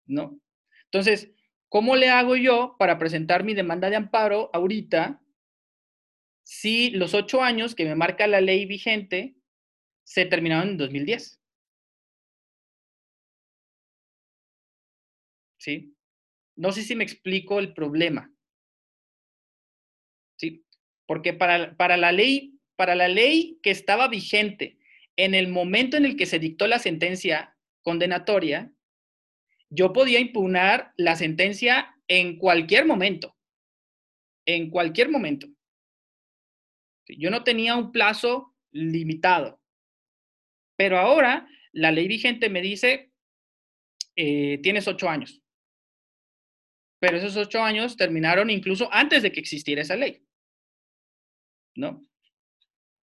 ¿No? 0.07 0.39
Entonces, 0.85 1.31
¿cómo 1.67 1.95
le 1.97 2.09
hago 2.09 2.35
yo 2.37 2.75
para 2.79 2.97
presentar 2.97 3.43
mi 3.43 3.53
demanda 3.53 3.89
de 3.89 3.97
amparo 3.97 4.49
ahorita 4.53 5.21
si 6.49 6.89
los 6.89 7.13
ocho 7.13 7.43
años 7.43 7.75
que 7.75 7.85
me 7.85 7.93
marca 7.93 8.25
la 8.25 8.41
ley 8.41 8.65
vigente 8.65 9.35
se 10.03 10.25
terminaron 10.25 10.69
en 10.69 10.77
2010. 10.77 11.39
¿Sí? 15.59 15.95
No 16.55 16.71
sé 16.71 16.81
si 16.81 16.95
me 16.95 17.03
explico 17.03 17.59
el 17.59 17.71
problema. 17.75 18.33
¿Sí? 20.39 20.65
Porque 21.05 21.33
para, 21.33 21.77
para, 21.77 21.97
la 21.97 22.11
ley, 22.11 22.59
para 22.75 22.95
la 22.95 23.09
ley 23.09 23.59
que 23.61 23.69
estaba 23.69 24.07
vigente 24.07 24.79
en 25.17 25.35
el 25.35 25.49
momento 25.49 25.97
en 25.97 26.05
el 26.05 26.17
que 26.17 26.25
se 26.25 26.39
dictó 26.39 26.65
la 26.65 26.79
sentencia 26.79 27.55
condenatoria, 27.83 28.73
yo 29.69 29.93
podía 29.93 30.19
impugnar 30.19 30.93
la 30.97 31.15
sentencia 31.15 31.95
en 32.07 32.39
cualquier 32.39 32.87
momento. 32.87 33.37
En 34.47 34.71
cualquier 34.71 35.09
momento. 35.09 35.47
Yo 37.17 37.29
no 37.29 37.43
tenía 37.43 37.75
un 37.75 37.91
plazo 37.91 38.55
limitado. 38.71 39.61
Pero 40.77 40.97
ahora 40.97 41.47
la 41.71 41.91
ley 41.91 42.07
vigente 42.07 42.49
me 42.49 42.61
dice, 42.61 43.11
eh, 44.15 44.59
tienes 44.61 44.87
ocho 44.87 45.09
años. 45.09 45.41
Pero 46.99 47.17
esos 47.17 47.37
ocho 47.37 47.61
años 47.61 47.95
terminaron 47.95 48.49
incluso 48.49 48.89
antes 48.91 49.23
de 49.23 49.31
que 49.31 49.39
existiera 49.39 49.81
esa 49.81 49.95
ley. 49.95 50.23
¿No? 51.75 52.01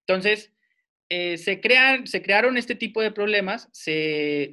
Entonces, 0.07 0.53
eh, 1.09 1.39
se, 1.39 1.61
crean, 1.61 2.07
se 2.07 2.21
crearon 2.21 2.57
este 2.57 2.75
tipo 2.75 3.01
de 3.01 3.13
problemas, 3.13 3.69
se, 3.73 4.51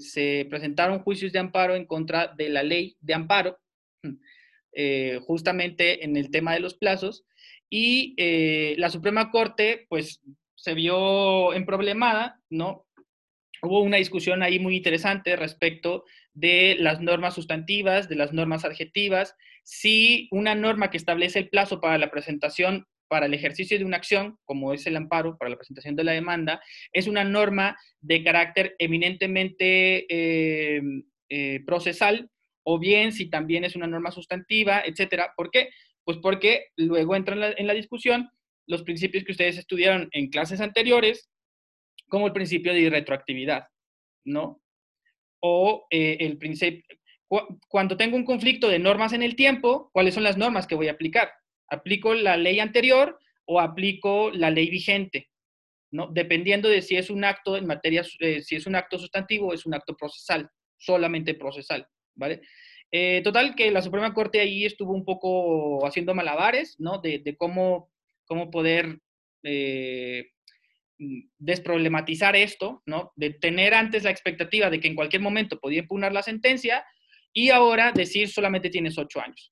presentaron 0.50 1.00
juicios 1.00 1.32
de 1.32 1.40
amparo 1.40 1.76
en 1.76 1.86
contra 1.86 2.28
de 2.28 2.50
la 2.50 2.64
ley 2.64 2.96
de 3.02 3.14
amparo, 3.14 3.60
eh, 4.72 5.20
justamente 5.24 6.06
en 6.06 6.16
el 6.16 6.30
tema 6.30 6.54
de 6.54 6.60
los 6.60 6.76
plazos, 6.76 7.26
y 7.76 8.14
eh, 8.18 8.76
la 8.78 8.92
Suprema 8.92 9.32
Corte, 9.32 9.88
pues, 9.90 10.22
se 10.54 10.76
vio 10.76 11.56
en 11.56 11.66
problemada, 11.66 12.40
¿no? 12.52 12.86
Hubo 13.64 13.80
una 13.80 13.98
discusión 13.98 14.44
ahí 14.44 14.60
muy 14.60 14.78
interesante 14.78 15.36
respecto 15.36 16.06
de 16.36 16.76
las 16.78 17.02
normas 17.02 17.34
sustantivas, 17.34 18.08
de 18.10 18.16
las 18.16 18.32
normas 18.32 18.64
adjetivas, 18.64 19.36
si 19.64 20.28
una 20.30 20.54
norma 20.54 20.92
que 20.92 20.98
establece 20.98 21.40
el 21.40 21.50
plazo 21.50 21.82
para 21.82 21.98
la 21.98 22.12
presentación 22.12 22.86
para 23.08 23.26
el 23.26 23.34
ejercicio 23.34 23.80
de 23.80 23.86
una 23.86 23.98
acción, 23.98 24.38
como 24.46 24.72
es 24.72 24.86
el 24.86 24.96
amparo 24.96 25.36
para 25.40 25.50
la 25.50 25.58
presentación 25.58 25.96
de 25.96 26.04
la 26.04 26.12
demanda, 26.12 26.62
es 26.92 27.08
una 27.08 27.24
norma 27.24 27.76
de 28.02 28.24
carácter 28.24 28.76
eminentemente 28.78 30.06
eh, 30.10 30.82
eh, 31.30 31.64
procesal, 31.66 32.30
o 32.62 32.78
bien 32.78 33.12
si 33.12 33.32
también 33.32 33.64
es 33.64 33.76
una 33.76 33.88
norma 33.88 34.12
sustantiva, 34.12 34.84
etcétera. 34.86 35.34
¿Por 35.36 35.50
qué? 35.50 35.70
Pues 36.06 36.18
porque 36.18 36.68
luego 36.76 37.16
entran 37.16 37.42
en 37.58 37.68
la, 37.68 37.74
discusión 37.74 38.30
los 38.68 38.84
principios 38.84 39.24
que 39.24 39.32
ustedes 39.32 39.58
estudiaron 39.58 40.10
en 40.12 40.30
clases 40.30 40.62
anteriores, 40.62 41.30
como 42.08 42.28
el 42.28 42.34
principio 42.34 42.74
de 42.74 42.82
irretroactividad, 42.82 43.68
¿no? 44.26 44.62
O 45.40 45.88
eh, 45.90 46.18
el 46.20 46.38
principio, 46.38 46.84
cuando 47.68 47.98
tengo 47.98 48.16
un 48.16 48.26
conflicto 48.26 48.68
de 48.68 48.80
normas 48.80 49.14
en 49.14 49.24
el 49.24 49.36
tiempo, 49.36 49.90
¿cuáles 49.94 50.14
son 50.14 50.24
las 50.24 50.38
normas 50.38 50.68
que 50.68 50.76
voy 50.76 50.88
a 50.88 50.94
aplicar? 50.94 51.32
¿Aplico 51.70 52.14
la 52.14 52.38
ley 52.38 52.60
anterior 52.60 53.20
o 53.46 53.60
aplico 53.60 54.32
la 54.32 54.50
ley 54.50 54.70
vigente? 54.70 55.30
¿no? 55.92 56.08
Dependiendo 56.08 56.70
de 56.70 56.82
si 56.82 56.96
es 56.96 57.10
un 57.10 57.24
acto 57.24 57.56
en 57.56 57.68
materia, 57.68 58.04
eh, 58.20 58.42
si 58.42 58.56
es 58.56 58.66
un 58.66 58.76
acto 58.76 58.98
sustantivo 58.98 59.48
o 59.48 59.54
es 59.54 59.66
un 59.66 59.74
acto 59.74 59.96
procesal, 59.96 60.50
solamente 60.78 61.36
procesal, 61.36 61.88
¿vale? 62.16 62.42
Eh, 62.96 63.22
total, 63.24 63.56
que 63.56 63.72
la 63.72 63.82
Suprema 63.82 64.14
Corte 64.14 64.40
ahí 64.40 64.66
estuvo 64.66 64.94
un 64.94 65.04
poco 65.04 65.84
haciendo 65.84 66.14
malabares, 66.14 66.76
¿no? 66.78 67.00
De, 67.00 67.36
cómo, 67.40 67.90
cómo 68.26 68.52
poder 68.52 69.00
eh, 69.42 70.30
desproblematizar 71.40 72.36
esto, 72.36 72.84
¿no? 72.86 73.12
De 73.16 73.32
tener 73.32 73.74
antes 73.74 74.04
la 74.04 74.12
expectativa 74.12 74.70
de 74.70 74.80
que 74.80 74.88
en 74.88 74.96
cualquier 74.96 75.24
momento 75.24 75.60
podía 75.60 75.80
impugnar 75.80 76.14
la 76.14 76.22
sentencia 76.22 76.86
y 77.34 77.50
ahora 77.50 77.92
decir 77.92 78.30
solamente 78.30 78.70
tienes 78.70 78.96
ocho 79.00 79.20
años. 79.20 79.52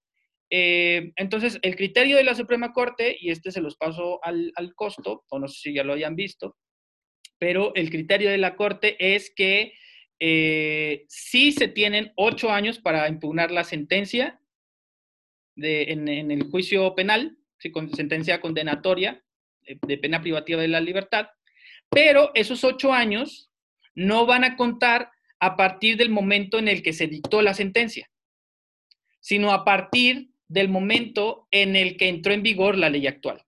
Eh, 0.52 1.12
entonces, 1.16 1.58
el 1.64 1.76
criterio 1.76 2.18
de 2.18 2.24
la 2.24 2.36
Suprema 2.36 2.74
Corte, 2.74 3.18
y 3.20 3.32
este 3.32 3.50
se 3.52 3.62
los 3.62 3.76
paso 3.76 4.20
al, 4.24 4.54
costo, 4.76 5.24
o 5.30 5.40
no 5.40 5.48
sé 5.48 5.62
si 5.62 5.74
ya 5.74 5.84
lo 5.84 5.94
hayan 5.94 6.16
visto, 6.16 6.58
pero 7.40 7.74
el 7.74 7.90
criterio 7.90 8.30
de 8.30 8.38
la 8.38 8.56
Corte 8.56 9.16
es 9.16 9.34
que 9.36 9.74
eh, 10.24 11.06
sí 11.08 11.52
se 11.52 11.68
tienen 11.68 12.14
ocho 12.16 12.52
años 12.52 12.78
para 12.78 13.10
impugnar 13.10 13.50
la 13.50 13.64
sentencia 13.64 14.40
en, 15.56 16.08
el 16.08 16.44
juicio 16.44 16.94
penal, 16.94 17.38
con 17.74 17.92
sentencia 17.96 18.40
condenatoria 18.40 19.24
de, 19.62 19.80
de 19.82 19.98
pena 19.98 20.22
privativa 20.22 20.62
de 20.62 20.68
la 20.68 20.80
libertad, 20.80 21.30
pero 21.90 22.30
esos 22.36 22.64
ocho 22.64 22.94
años 22.94 23.52
no 23.96 24.28
van 24.28 24.44
a 24.44 24.56
contar 24.58 25.10
a 25.40 25.58
partir 25.58 25.98
del 25.98 26.12
momento 26.12 26.60
en 26.60 26.68
el 26.68 26.84
que 26.84 26.94
se 26.94 27.08
dictó 27.08 27.42
la 27.42 27.56
sentencia, 27.56 28.08
sino 29.22 29.52
a 29.52 29.66
partir 29.66 30.30
del 30.48 30.70
momento 30.70 31.48
en 31.50 31.76
el 31.76 31.98
que 31.98 32.10
entró 32.10 32.32
en 32.32 32.44
vigor 32.44 32.78
la 32.78 32.92
ley 32.92 33.08
actual. 33.08 33.44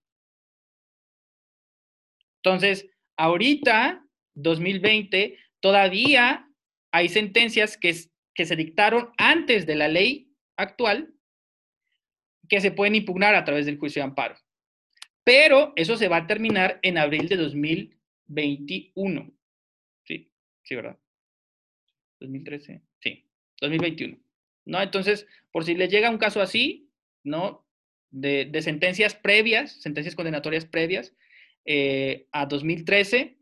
Entonces, 2.38 2.90
ahorita, 3.16 4.04
2020, 4.34 5.38
todavía 5.60 6.50
hay 6.94 7.10
sentencias 7.10 7.76
que, 7.76 7.94
se 7.94 8.56
dictaron 8.56 9.10
antes 9.18 9.66
de 9.66 9.76
la 9.76 9.88
ley 9.88 10.32
actual 10.56 11.12
que 12.48 12.62
se 12.62 12.72
pueden 12.72 12.94
impugnar 12.94 13.34
a 13.34 13.44
través 13.44 13.66
del 13.66 13.80
juicio 13.80 14.02
de 14.02 14.10
amparo. 14.10 14.36
Pero 15.24 15.74
eso 15.76 15.98
se 15.98 16.08
va 16.08 16.18
a 16.18 16.28
terminar 16.28 16.80
en 16.84 17.00
abril 17.00 17.28
de 17.28 17.38
2021. 17.38 19.32
Sí, 20.06 20.32
sí, 20.64 20.76
¿verdad? 20.76 21.00
2013, 22.20 22.84
sí, 23.00 23.26
2021. 23.60 24.20
¿No? 24.66 24.82
Entonces, 24.82 25.26
por 25.52 25.66
si 25.66 25.74
les 25.74 25.90
llega 25.90 26.12
un 26.12 26.20
caso 26.20 26.42
así, 26.42 26.92
¿no? 27.24 27.66
De, 28.12 28.52
sentencias 28.62 29.16
previas, 29.16 29.82
sentencias 29.82 30.16
condenatorias 30.16 30.66
previas 30.66 31.16
eh, 31.66 32.28
a 32.32 32.46
2013. 32.46 33.40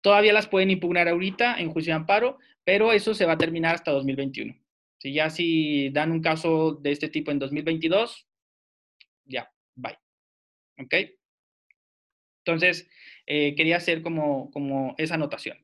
Todavía 0.00 0.32
las 0.32 0.48
pueden 0.48 0.70
impugnar 0.70 1.06
ahorita 1.06 1.60
en 1.60 1.70
juicio 1.70 1.92
de 1.92 1.96
amparo, 1.96 2.38
pero 2.68 2.92
eso 2.92 3.14
se 3.14 3.24
va 3.24 3.32
a 3.32 3.38
terminar 3.38 3.76
hasta 3.76 3.92
2021. 3.92 4.54
Si 4.98 5.14
ya 5.14 5.30
si 5.30 5.88
dan 5.88 6.12
un 6.12 6.20
caso 6.20 6.74
de 6.74 6.92
este 6.92 7.08
tipo 7.08 7.30
en 7.30 7.38
2022, 7.38 8.28
ya, 9.24 9.50
bye. 9.74 9.96
¿Ok? 10.78 10.94
Entonces, 12.44 12.86
eh, 13.24 13.54
quería 13.54 13.78
hacer 13.78 14.02
como, 14.02 14.50
como 14.50 14.94
esa 14.98 15.14
anotación. 15.14 15.56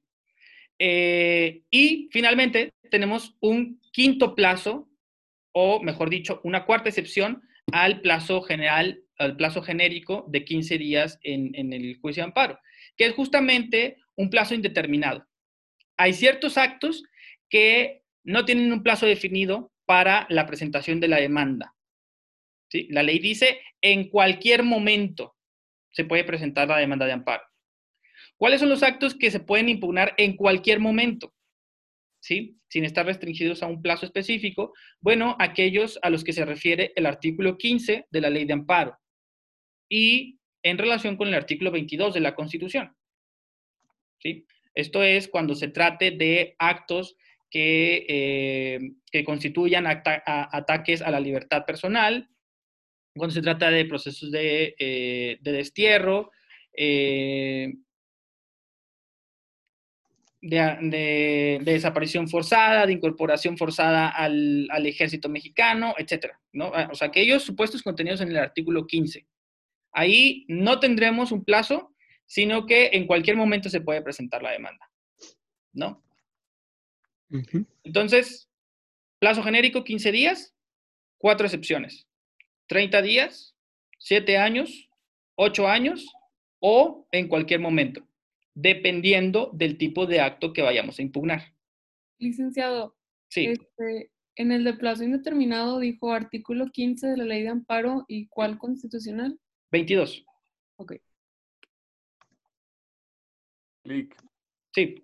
Eh, 0.79 1.65
y 1.71 2.09
finalmente, 2.11 2.73
tenemos 2.91 3.37
un 3.41 3.83
quinto 3.93 4.35
plazo, 4.35 4.89
o 5.53 5.83
mejor 5.83 6.09
dicho, 6.09 6.41
una 6.43 6.65
cuarta 6.65 6.89
excepción 6.89 7.43
al 7.71 8.01
plazo 8.01 8.41
general, 8.41 9.05
al 9.19 9.37
plazo 9.37 9.61
genérico 9.61 10.25
de 10.31 10.47
15 10.47 10.79
días 10.79 11.19
en, 11.23 11.71
el 11.71 11.99
juicio 12.01 12.23
de 12.23 12.29
amparo, 12.29 12.59
que 12.97 13.05
es 13.05 13.13
justamente 13.13 13.99
un 14.17 14.31
plazo 14.31 14.55
indeterminado. 14.55 15.27
Hay 15.97 16.13
ciertos 16.13 16.59
actos 16.59 17.05
que 17.49 18.03
no 18.25 18.45
tienen 18.45 18.73
un 18.73 18.83
plazo 18.83 19.07
definido 19.07 19.73
para 19.85 20.27
la 20.31 20.47
presentación 20.47 21.01
de 21.01 21.09
la 21.09 21.21
demanda. 21.21 21.75
La 22.89 23.03
ley 23.03 23.19
dice, 23.19 23.61
en 23.81 24.09
cualquier 24.09 24.65
momento 24.65 25.37
se 25.91 26.05
puede 26.05 26.25
presentar 26.25 26.69
la 26.69 26.79
demanda 26.79 27.07
de 27.07 27.13
amparo. 27.13 27.45
¿Cuáles 28.37 28.61
son 28.61 28.69
los 28.69 28.83
actos 28.83 29.15
que 29.15 29.31
se 29.31 29.41
pueden 29.41 29.69
impugnar 29.69 30.15
en 30.17 30.37
cualquier 30.37 30.81
momento? 30.81 31.33
Sin 32.21 32.59
estar 32.73 33.07
restringidos 33.07 33.63
a 33.63 33.67
un 33.67 33.83
plazo 33.83 34.07
específico, 34.07 34.73
bueno, 35.01 35.37
aquellos 35.39 35.99
a 36.03 36.11
los 36.11 36.25
que 36.25 36.33
se 36.33 36.45
refiere 36.45 36.93
el 36.97 37.07
artículo 37.07 37.57
15 37.57 38.07
de 38.11 38.21
la 38.21 38.31
ley 38.31 38.45
de 38.45 38.55
amparo 38.55 38.99
y 39.89 40.41
en 40.63 40.79
relación 40.79 41.17
con 41.17 41.29
el 41.29 41.35
artículo 41.35 41.71
22 41.71 42.15
de 42.15 42.21
la 42.21 42.35
Constitución. 42.35 42.97
¿sí? 44.19 44.47
Esto 44.75 45.03
es 45.03 45.29
cuando 45.29 45.55
se 45.55 45.69
trate 45.69 46.11
de 46.11 46.57
actos 46.59 47.17
que, 47.51 48.07
eh, 48.09 48.81
que 49.11 49.25
constituyan 49.25 49.87
ataques 49.87 51.03
a 51.03 51.11
la 51.11 51.21
libertad 51.21 51.65
personal, 51.65 52.29
cuando 53.17 53.35
se 53.35 53.43
trata 53.43 53.71
de 53.71 53.85
procesos 53.85 54.31
de, 54.31 54.75
eh, 54.79 55.39
de 55.41 55.53
destierro, 55.53 56.33
eh, 56.77 57.73
de, 60.45 61.61
desaparición 61.63 62.29
forzada, 62.29 62.87
de 62.87 62.93
incorporación 62.93 63.57
forzada 63.57 64.09
al, 64.09 64.69
ejército 64.85 65.29
mexicano, 65.29 65.95
etcétera, 65.97 66.41
¿no? 66.53 66.73
Ah, 66.75 66.89
o 66.93 66.95
sea, 66.95 67.09
aquellos 67.09 67.43
supuestos 67.43 67.83
contenidos 67.83 68.21
en 68.21 68.29
el 68.29 68.37
artículo 68.37 68.87
15. 68.87 69.27
Ahí 69.93 70.45
no 70.49 70.81
tendremos 70.81 71.33
un 71.33 71.45
plazo, 71.45 71.94
sino 72.35 72.67
que 72.67 72.91
en 72.95 73.07
cualquier 73.07 73.37
momento 73.37 73.71
se 73.71 73.81
puede 73.81 74.03
presentar 74.03 74.43
la 74.43 74.51
demanda, 74.51 74.91
¿no? 75.73 76.03
Entonces, 77.85 78.51
plazo 79.21 79.41
genérico 79.45 79.85
15 79.85 80.11
días, 80.11 80.53
cuatro 81.17 81.47
excepciones. 81.47 82.09
30 82.67 83.03
días, 83.03 83.55
7 84.01 84.37
años, 84.37 84.91
8 85.37 85.69
años 85.69 86.13
o 86.59 87.07
en 87.13 87.29
cualquier 87.29 87.61
momento, 87.61 88.05
dependiendo 88.53 89.51
del 89.53 89.79
tipo 89.79 90.07
de 90.07 90.21
acto 90.21 90.53
que 90.53 90.63
vayamos 90.63 90.99
a 90.99 91.03
impugnar. 91.03 91.55
Licenciado, 92.19 92.97
sí. 93.29 93.47
Este, 93.47 94.11
en 94.35 94.51
el 94.51 94.65
de 94.65 94.75
plazo 94.75 95.05
indeterminado 95.05 95.79
dijo 95.79 96.11
artículo 96.11 96.67
15 96.73 97.07
de 97.07 97.17
la 97.17 97.25
ley 97.27 97.45
de 97.45 97.51
amparo 97.51 98.05
y 98.09 98.27
cuál 98.27 98.59
constitucional? 98.59 99.39
22. 99.71 100.27
Ok. 100.79 100.95
Clic. 103.85 104.17
Sí. 104.75 105.03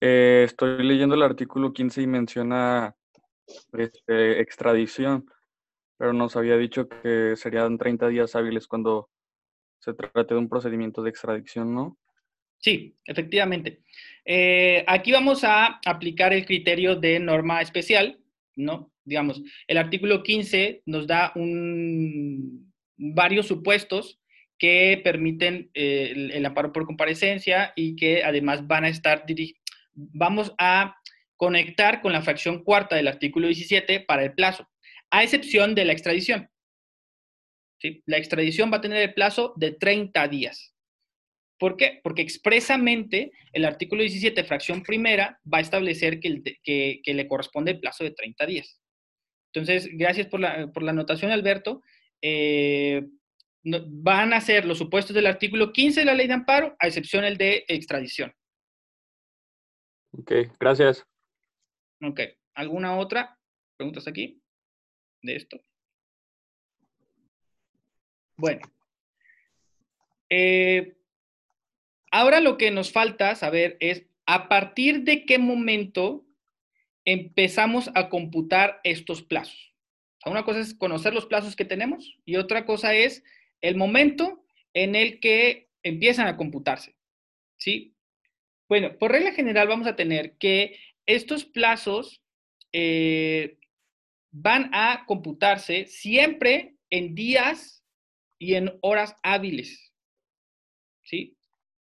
Eh, 0.00 0.42
estoy 0.44 0.82
leyendo 0.82 1.14
el 1.14 1.22
artículo 1.22 1.72
15 1.72 2.02
y 2.02 2.06
menciona 2.06 2.94
este, 3.72 4.40
extradición, 4.40 5.26
pero 5.96 6.12
nos 6.12 6.36
había 6.36 6.56
dicho 6.56 6.88
que 6.88 7.36
serían 7.36 7.78
30 7.78 8.08
días 8.08 8.34
hábiles 8.34 8.66
cuando 8.66 9.08
se 9.78 9.94
trate 9.94 10.34
de 10.34 10.40
un 10.40 10.48
procedimiento 10.48 11.02
de 11.02 11.10
extradición, 11.10 11.74
¿no? 11.74 11.96
Sí, 12.58 12.96
efectivamente. 13.04 13.82
Eh, 14.24 14.84
aquí 14.86 15.12
vamos 15.12 15.44
a 15.44 15.80
aplicar 15.84 16.32
el 16.32 16.46
criterio 16.46 16.96
de 16.96 17.20
norma 17.20 17.60
especial, 17.60 18.18
¿no? 18.56 18.90
Digamos, 19.04 19.42
el 19.66 19.76
artículo 19.76 20.22
15 20.22 20.82
nos 20.86 21.06
da 21.06 21.32
un, 21.36 22.72
varios 22.96 23.46
supuestos 23.46 24.18
que 24.64 24.98
permiten 25.04 25.70
eh, 25.74 26.30
el, 26.32 26.46
amparo 26.46 26.72
por 26.72 26.86
comparecencia 26.86 27.74
y 27.76 27.96
que 27.96 28.24
además 28.24 28.66
van 28.66 28.86
a 28.86 28.88
estar 28.88 29.26
vamos 29.92 30.54
a 30.56 30.96
conectar 31.36 32.00
con 32.00 32.14
la 32.14 32.22
fracción 32.22 32.64
cuarta 32.64 32.96
del 32.96 33.08
artículo 33.08 33.46
17 33.48 34.00
para 34.00 34.24
el 34.24 34.32
plazo, 34.32 34.66
a 35.10 35.22
excepción 35.22 35.74
de 35.74 35.84
la 35.84 35.92
extradición. 35.92 36.48
La 38.06 38.16
extradición 38.16 38.72
va 38.72 38.78
a 38.78 38.80
tener 38.80 39.02
el 39.02 39.12
plazo 39.12 39.52
de 39.56 39.72
30 39.72 40.28
días. 40.28 40.74
¿Por 41.58 41.76
qué? 41.76 42.00
Porque 42.02 42.22
expresamente 42.22 43.32
el 43.52 43.66
artículo 43.66 44.00
17, 44.00 44.44
fracción 44.44 44.82
primera, 44.82 45.38
va 45.44 45.58
a 45.58 45.60
establecer 45.60 46.20
que, 46.20 47.02
le 47.04 47.28
corresponde 47.28 47.72
el 47.72 47.80
plazo 47.80 48.02
de 48.02 48.12
30 48.12 48.46
días. 48.46 48.80
Entonces, 49.52 49.90
gracias 49.92 50.26
por 50.28 50.40
la, 50.40 50.72
por 50.72 50.82
la 50.82 50.92
anotación, 50.92 51.32
Alberto. 51.32 51.82
Eh, 52.22 53.02
van 53.64 54.32
a 54.32 54.40
ser 54.40 54.66
los 54.66 54.78
supuestos 54.78 55.14
del 55.14 55.26
artículo 55.26 55.72
15 55.72 56.00
de 56.00 56.06
la 56.06 56.14
ley 56.14 56.26
de 56.26 56.34
amparo, 56.34 56.76
a 56.78 56.86
excepción 56.86 57.24
el 57.24 57.36
de 57.38 57.64
extradición. 57.68 58.32
Ok, 60.12 60.32
gracias. 60.60 61.04
Ok, 62.02 62.20
¿alguna 62.54 62.96
otra? 62.96 63.38
¿Preguntas 63.76 64.06
aquí? 64.06 64.40
De 65.22 65.36
esto. 65.36 65.60
Bueno. 68.36 68.60
Eh, 70.28 70.96
ahora 72.10 72.40
lo 72.40 72.56
que 72.56 72.70
nos 72.70 72.92
falta 72.92 73.34
saber 73.34 73.76
es 73.80 74.06
a 74.26 74.48
partir 74.48 75.04
de 75.04 75.24
qué 75.24 75.38
momento 75.38 76.24
empezamos 77.04 77.90
a 77.94 78.08
computar 78.08 78.80
estos 78.84 79.22
plazos. 79.22 79.74
Una 80.26 80.44
cosa 80.44 80.60
es 80.60 80.74
conocer 80.74 81.12
los 81.12 81.26
plazos 81.26 81.54
que 81.54 81.64
tenemos 81.64 82.18
y 82.24 82.36
otra 82.36 82.64
cosa 82.64 82.94
es 82.94 83.22
el 83.64 83.76
momento 83.76 84.44
en 84.74 84.94
el 84.94 85.20
que 85.20 85.70
empiezan 85.82 86.26
a 86.26 86.36
computarse. 86.36 86.96
¿Sí? 87.56 87.96
Bueno, 88.68 88.98
por 88.98 89.10
regla 89.10 89.32
general 89.32 89.68
vamos 89.68 89.86
a 89.86 89.96
tener 89.96 90.36
que 90.36 90.78
estos 91.06 91.46
plazos 91.46 92.22
eh, 92.72 93.58
van 94.30 94.68
a 94.74 95.04
computarse 95.06 95.86
siempre 95.86 96.76
en 96.90 97.14
días 97.14 97.82
y 98.38 98.54
en 98.54 98.78
horas 98.82 99.16
hábiles. 99.22 99.94
¿Sí? 101.02 101.38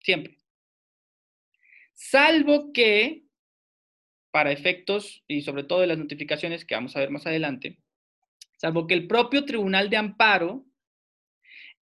Siempre. 0.01 0.39
Salvo 1.93 2.73
que, 2.73 3.25
para 4.31 4.53
efectos 4.53 5.23
y 5.29 5.43
sobre 5.43 5.65
todo 5.65 5.81
de 5.81 5.89
las 5.89 5.99
notificaciones 5.99 6.65
que 6.65 6.75
vamos 6.75 6.97
a 6.97 7.01
ver 7.01 7.11
más 7.11 7.27
adelante, 7.27 7.79
salvo 8.57 8.87
que 8.87 8.95
el 8.95 9.07
propio 9.07 9.45
Tribunal 9.45 9.91
de 9.91 9.99
Amparo 9.99 10.68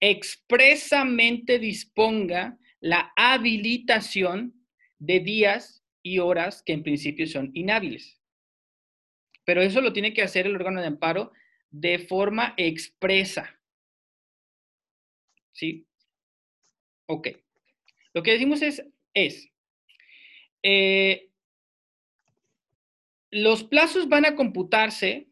expresamente 0.00 1.58
disponga 1.58 2.58
la 2.80 3.12
habilitación 3.16 4.54
de 4.98 5.20
días 5.20 5.84
y 6.02 6.18
horas 6.18 6.62
que 6.62 6.72
en 6.72 6.82
principio 6.82 7.26
son 7.26 7.50
inhábiles. 7.54 8.20
Pero 9.44 9.62
eso 9.62 9.80
lo 9.80 9.92
tiene 9.92 10.12
que 10.12 10.22
hacer 10.22 10.46
el 10.46 10.54
órgano 10.54 10.80
de 10.80 10.88
amparo 10.88 11.32
de 11.70 11.98
forma 11.98 12.54
expresa. 12.56 13.60
¿Sí? 15.52 15.86
Ok. 17.06 17.28
Lo 18.12 18.22
que 18.22 18.32
decimos 18.32 18.62
es, 18.62 18.84
es 19.14 19.50
eh, 20.62 21.30
los 23.30 23.64
plazos 23.64 24.08
van 24.08 24.24
a 24.24 24.34
computarse 24.34 25.28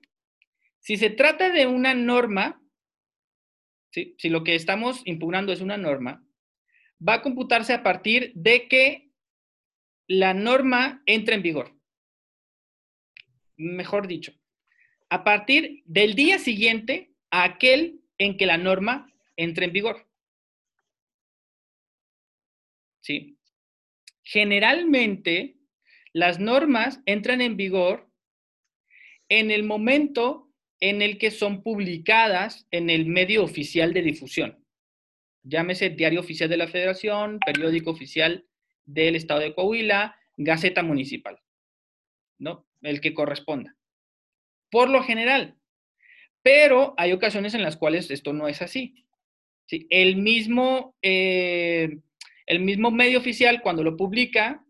si 0.79 0.97
se 0.97 1.11
trata 1.11 1.51
de 1.51 1.67
una 1.67 1.95
norma, 1.95 2.63
si 3.95 4.29
lo 4.29 4.45
que 4.45 4.55
estamos 4.55 5.03
impugnando 5.05 5.53
es 5.53 5.61
una 5.61 5.77
norma, 5.77 6.27
va 7.07 7.15
a 7.15 7.23
computarse 7.23 7.73
a 7.73 7.83
partir 7.83 8.33
de 8.35 8.69
que 8.69 9.11
la 10.07 10.35
norma 10.35 11.03
entra 11.07 11.35
en 11.35 11.43
vigor. 11.43 11.75
Mejor 13.57 14.09
dicho, 14.09 14.33
a 15.09 15.23
partir 15.23 15.83
del 15.87 16.15
día 16.15 16.39
siguiente 16.39 17.15
a 17.31 17.45
aquel 17.45 18.01
en 18.19 18.37
que 18.37 18.47
la 18.47 18.59
norma 18.59 19.13
entre 19.37 19.67
en 19.67 19.73
vigor. 19.73 20.09
¿Sí? 23.01 23.39
Generalmente, 24.23 25.59
las 26.13 26.41
normas 26.41 27.01
entran 27.07 27.41
en 27.41 27.57
vigor 27.57 28.11
en 29.29 29.51
el 29.51 29.63
momento 29.63 30.54
en 30.81 31.03
el 31.03 31.19
que 31.19 31.31
son 31.31 31.63
publicadas 31.63 32.67
en 32.71 32.91
el 32.91 33.07
medio 33.07 33.45
oficial 33.45 33.93
de 33.93 34.03
difusión. 34.03 34.65
Llámese 35.43 35.91
Diario 35.91 36.21
Oficial 36.21 36.49
de 36.49 36.57
la 36.57 36.69
Federación, 36.69 37.39
Periódico 37.45 37.91
Oficial 37.91 38.47
del 38.87 39.17
Estado 39.17 39.41
de 39.41 39.55
Coahuila, 39.55 40.17
Gaceta 40.37 40.83
Municipal, 40.83 41.41
¿no? 42.39 42.67
El 42.83 43.01
que 43.01 43.15
corresponda. 43.15 43.77
Por 44.71 44.89
lo 44.89 45.03
general. 45.03 45.57
Pero 46.43 46.95
hay 46.97 47.13
ocasiones 47.13 47.55
en 47.55 47.63
las 47.63 47.77
cuales 47.77 48.11
esto 48.11 48.33
no 48.33 48.49
es 48.49 48.61
así. 48.63 49.05
¿Sí? 49.67 49.87
El, 49.89 50.17
mismo, 50.17 50.95
eh, 51.01 51.99
el 52.47 52.61
mismo 52.61 52.91
medio 52.91 53.19
oficial, 53.19 53.63
cuando 53.63 53.83
lo 53.83 53.97
publica, 53.97 54.65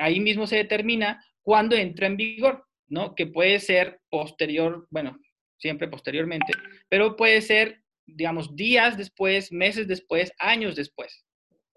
ahí 0.00 0.20
mismo 0.20 0.46
se 0.46 0.56
determina 0.56 1.24
cuándo 1.42 1.76
entra 1.76 2.06
en 2.06 2.16
vigor, 2.16 2.66
¿no? 2.88 3.14
Que 3.14 3.26
puede 3.26 3.60
ser 3.60 4.00
posterior, 4.10 4.86
bueno, 4.90 5.18
siempre 5.58 5.88
posteriormente, 5.88 6.52
pero 6.88 7.16
puede 7.16 7.40
ser, 7.40 7.82
digamos, 8.06 8.54
días 8.54 8.96
después, 8.96 9.52
meses 9.52 9.88
después, 9.88 10.32
años 10.38 10.76
después 10.76 11.24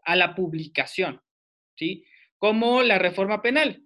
a 0.04 0.16
la 0.16 0.36
publicación, 0.36 1.22
¿sí? 1.76 2.04
Como 2.38 2.84
la 2.84 3.00
reforma 3.00 3.42
penal, 3.42 3.84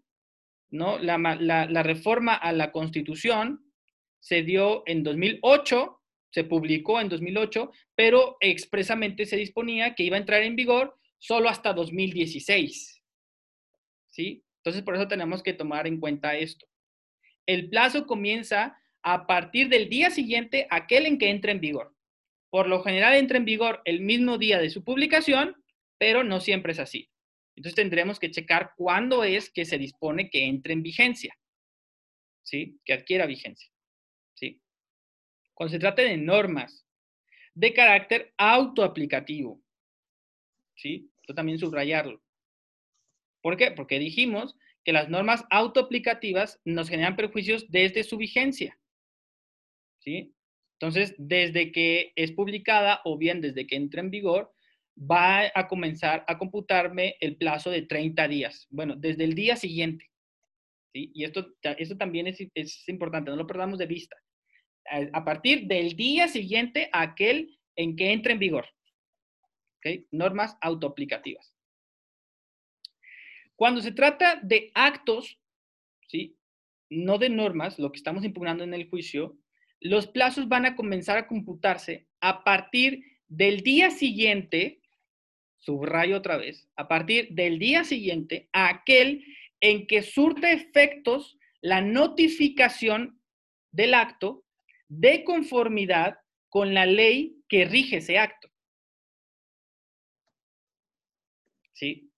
¿no? 0.69 0.99
La, 0.99 1.17
la 1.17 1.83
reforma 1.83 2.35
a 2.35 2.51
la 2.51 2.71
Constitución 2.71 3.71
se 4.19 4.43
dio 4.43 4.83
en 4.85 5.03
2008, 5.03 5.99
se 6.31 6.43
publicó 6.45 7.01
en 7.01 7.09
2008, 7.09 7.71
pero 7.95 8.37
expresamente 8.39 9.25
se 9.25 9.35
disponía 9.35 9.95
que 9.95 10.03
iba 10.03 10.15
a 10.15 10.19
entrar 10.19 10.43
en 10.43 10.55
vigor 10.55 10.95
solo 11.17 11.49
hasta 11.49 11.73
2016, 11.73 13.01
¿sí? 14.09 14.43
Entonces, 14.57 14.83
por 14.83 14.95
eso 14.95 15.07
tenemos 15.07 15.41
que 15.41 15.53
tomar 15.53 15.87
en 15.87 15.99
cuenta 15.99 16.35
esto. 16.37 16.67
El 17.51 17.69
plazo 17.69 18.07
comienza 18.07 18.77
a 19.01 19.27
partir 19.27 19.69
del 19.69 19.89
día 19.89 20.11
siguiente, 20.11 20.67
aquel 20.69 21.05
en 21.05 21.17
que 21.17 21.29
entra 21.29 21.51
en 21.51 21.59
vigor. 21.59 21.95
Por 22.49 22.67
lo 22.67 22.83
general 22.83 23.15
entra 23.15 23.37
en 23.37 23.45
vigor 23.45 23.81
el 23.85 24.01
mismo 24.01 24.37
día 24.37 24.59
de 24.59 24.69
su 24.69 24.83
publicación 24.83 25.61
pero 26.01 26.23
no 26.23 26.39
siempre 26.39 26.71
es 26.71 26.79
así. 26.79 27.11
Entonces 27.55 27.75
tendremos 27.75 28.19
que 28.19 28.31
checar 28.31 28.73
cuándo 28.75 29.23
es 29.23 29.51
que 29.51 29.65
se 29.65 29.77
dispone 29.77 30.31
que 30.31 30.47
entre 30.47 30.73
en 30.73 30.81
vigencia, 30.81 31.37
¿sí? 32.41 32.79
Que 32.83 32.93
adquiera 32.93 33.27
vigencia, 33.27 33.71
¿sí? 34.33 34.59
Cuando 35.53 35.73
se 35.73 35.77
trate 35.77 36.01
de 36.01 36.17
normas 36.17 36.87
de 37.53 37.71
carácter 37.71 38.33
autoaplicativo, 38.35 39.61
¿sí? 40.75 41.11
Esto 41.21 41.35
también 41.35 41.59
subrayarlo. 41.59 42.19
¿Por 43.43 43.55
qué? 43.55 43.69
Porque 43.69 43.99
dijimos 43.99 44.57
que 44.83 44.93
las 44.93 45.09
normas 45.09 45.43
autoaplicativas 45.49 46.59
nos 46.65 46.89
generan 46.89 47.15
perjuicios 47.15 47.69
desde 47.69 48.03
su 48.03 48.17
vigencia, 48.17 48.79
¿sí? 49.99 50.33
Entonces, 50.79 51.13
desde 51.19 51.71
que 51.71 52.11
es 52.15 52.31
publicada 52.31 53.01
o 53.05 53.17
bien 53.17 53.39
desde 53.39 53.67
que 53.67 53.75
entra 53.75 54.01
en 54.01 54.09
vigor, 54.09 54.51
va 54.97 55.51
a 55.53 55.67
comenzar 55.67 56.25
a 56.27 56.39
computarme 56.39 57.17
el 57.19 57.37
plazo 57.37 57.69
de 57.69 57.83
30 57.83 58.27
días. 58.27 58.67
Bueno, 58.71 58.95
desde 58.95 59.23
el 59.23 59.35
día 59.35 59.55
siguiente. 59.55 60.09
¿sí? 60.91 61.11
Y 61.13 61.23
esto, 61.23 61.53
esto 61.61 61.97
también 61.97 62.25
es, 62.27 62.39
es 62.55 62.89
importante, 62.89 63.29
no 63.29 63.37
lo 63.37 63.47
perdamos 63.47 63.77
de 63.77 63.85
vista. 63.85 64.17
A 65.13 65.23
partir 65.23 65.67
del 65.67 65.95
día 65.95 66.27
siguiente 66.27 66.89
a 66.91 67.03
aquel 67.03 67.59
en 67.75 67.95
que 67.95 68.11
entre 68.11 68.33
en 68.33 68.39
vigor. 68.39 68.65
Normas 70.09 70.57
autoaplicativas. 70.61 71.55
Cuando 73.61 73.79
se 73.81 73.91
trata 73.91 74.39
de 74.41 74.71
actos, 74.73 75.37
¿sí? 76.07 76.35
no 76.89 77.19
de 77.19 77.29
normas, 77.29 77.77
lo 77.77 77.91
que 77.91 77.97
estamos 77.97 78.25
impugnando 78.25 78.63
en 78.63 78.73
el 78.73 78.89
juicio, 78.89 79.37
los 79.79 80.07
plazos 80.07 80.47
van 80.47 80.65
a 80.65 80.75
comenzar 80.75 81.19
a 81.19 81.27
computarse 81.27 82.07
a 82.21 82.43
partir 82.43 83.19
del 83.27 83.59
día 83.59 83.91
siguiente, 83.91 84.81
subrayo 85.59 86.17
otra 86.17 86.37
vez, 86.37 86.67
a 86.75 86.87
partir 86.87 87.35
del 87.35 87.59
día 87.59 87.83
siguiente 87.83 88.49
a 88.51 88.67
aquel 88.67 89.23
en 89.59 89.85
que 89.85 90.01
surte 90.01 90.53
efectos 90.53 91.37
la 91.61 91.81
notificación 91.81 93.21
del 93.71 93.93
acto 93.93 94.43
de 94.87 95.23
conformidad 95.23 96.17
con 96.49 96.73
la 96.73 96.87
ley 96.87 97.37
que 97.47 97.65
rige 97.65 97.97
ese 97.97 98.17
acto. 98.17 98.49
¿Sí? 101.73 102.10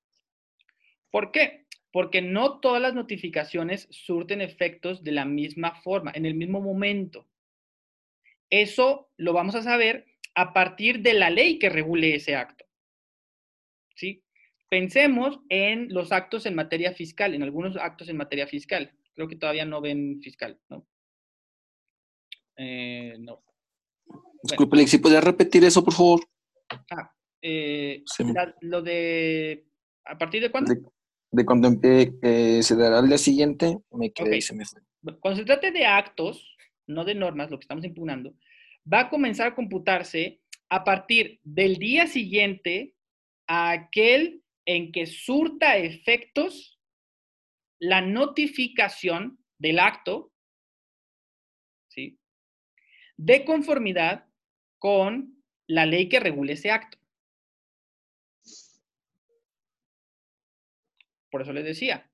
¿Por 1.13 1.31
qué? 1.31 1.67
Porque 1.91 2.23
no 2.23 2.59
todas 2.59 2.81
las 2.81 2.95
notificaciones 2.95 3.87
surten 3.91 4.41
efectos 4.41 5.03
de 5.03 5.11
la 5.11 5.25
misma 5.25 5.79
forma, 5.83 6.11
en 6.15 6.25
el 6.25 6.33
mismo 6.33 6.59
momento. 6.59 7.27
Eso 8.49 9.11
lo 9.17 9.31
vamos 9.31 9.53
a 9.53 9.61
saber 9.61 10.07
a 10.33 10.53
partir 10.53 11.03
de 11.03 11.13
la 11.13 11.29
ley 11.29 11.59
que 11.59 11.69
regule 11.69 12.15
ese 12.15 12.35
acto. 12.35 12.65
¿Sí? 13.95 14.23
Pensemos 14.69 15.39
en 15.49 15.93
los 15.93 16.11
actos 16.11 16.47
en 16.47 16.55
materia 16.55 16.93
fiscal, 16.93 17.35
en 17.35 17.43
algunos 17.43 17.77
actos 17.77 18.09
en 18.09 18.17
materia 18.17 18.47
fiscal. 18.47 18.91
Creo 19.13 19.27
que 19.27 19.35
todavía 19.35 19.65
no 19.65 19.81
ven 19.81 20.19
fiscal, 20.19 20.59
¿no? 20.69 20.87
Eh, 22.57 23.17
no. 23.19 23.43
Disculpe, 24.41 24.87
si 24.87 24.97
podría 24.97 25.21
repetir 25.21 25.63
eso, 25.63 25.83
por 25.83 25.93
favor. 25.93 26.27
Ah, 26.89 27.13
eh, 27.39 28.03
lo 28.61 28.81
de... 28.81 29.67
¿A 30.05 30.17
partir 30.17 30.41
de 30.41 30.49
cuándo? 30.49 30.73
De, 30.73 30.81
cuando 31.45 31.69
eh, 31.81 32.61
se 32.61 32.75
dará 32.75 32.99
el 32.99 33.07
día 33.07 33.17
siguiente, 33.17 33.79
me 33.91 34.11
quedé 34.11 34.39
se 34.41 34.53
me 34.53 34.63
Cuando 35.19 35.39
se 35.39 35.45
trate 35.45 35.71
de 35.71 35.85
actos, 35.85 36.55
no 36.85 37.03
de 37.03 37.15
normas, 37.15 37.49
lo 37.49 37.57
que 37.57 37.63
estamos 37.63 37.83
impugnando, 37.83 38.35
va 38.91 39.01
a 39.01 39.09
comenzar 39.09 39.47
a 39.47 39.55
computarse 39.55 40.41
a 40.69 40.83
partir 40.83 41.39
del 41.43 41.77
día 41.77 42.07
siguiente 42.07 42.95
a 43.47 43.71
aquel 43.71 44.43
en 44.65 44.91
que 44.91 45.07
surta 45.07 45.77
efectos 45.77 46.79
la 47.79 48.01
notificación 48.01 49.39
del 49.57 49.79
acto, 49.79 50.31
¿sí? 51.89 52.19
De 53.17 53.43
conformidad 53.43 54.25
con 54.77 55.43
la 55.67 55.85
ley 55.85 56.09
que 56.09 56.19
regule 56.19 56.53
ese 56.53 56.71
acto. 56.71 56.97
Por 61.33 61.41
eso 61.41 61.51
les 61.51 61.65
decía, 61.65 62.07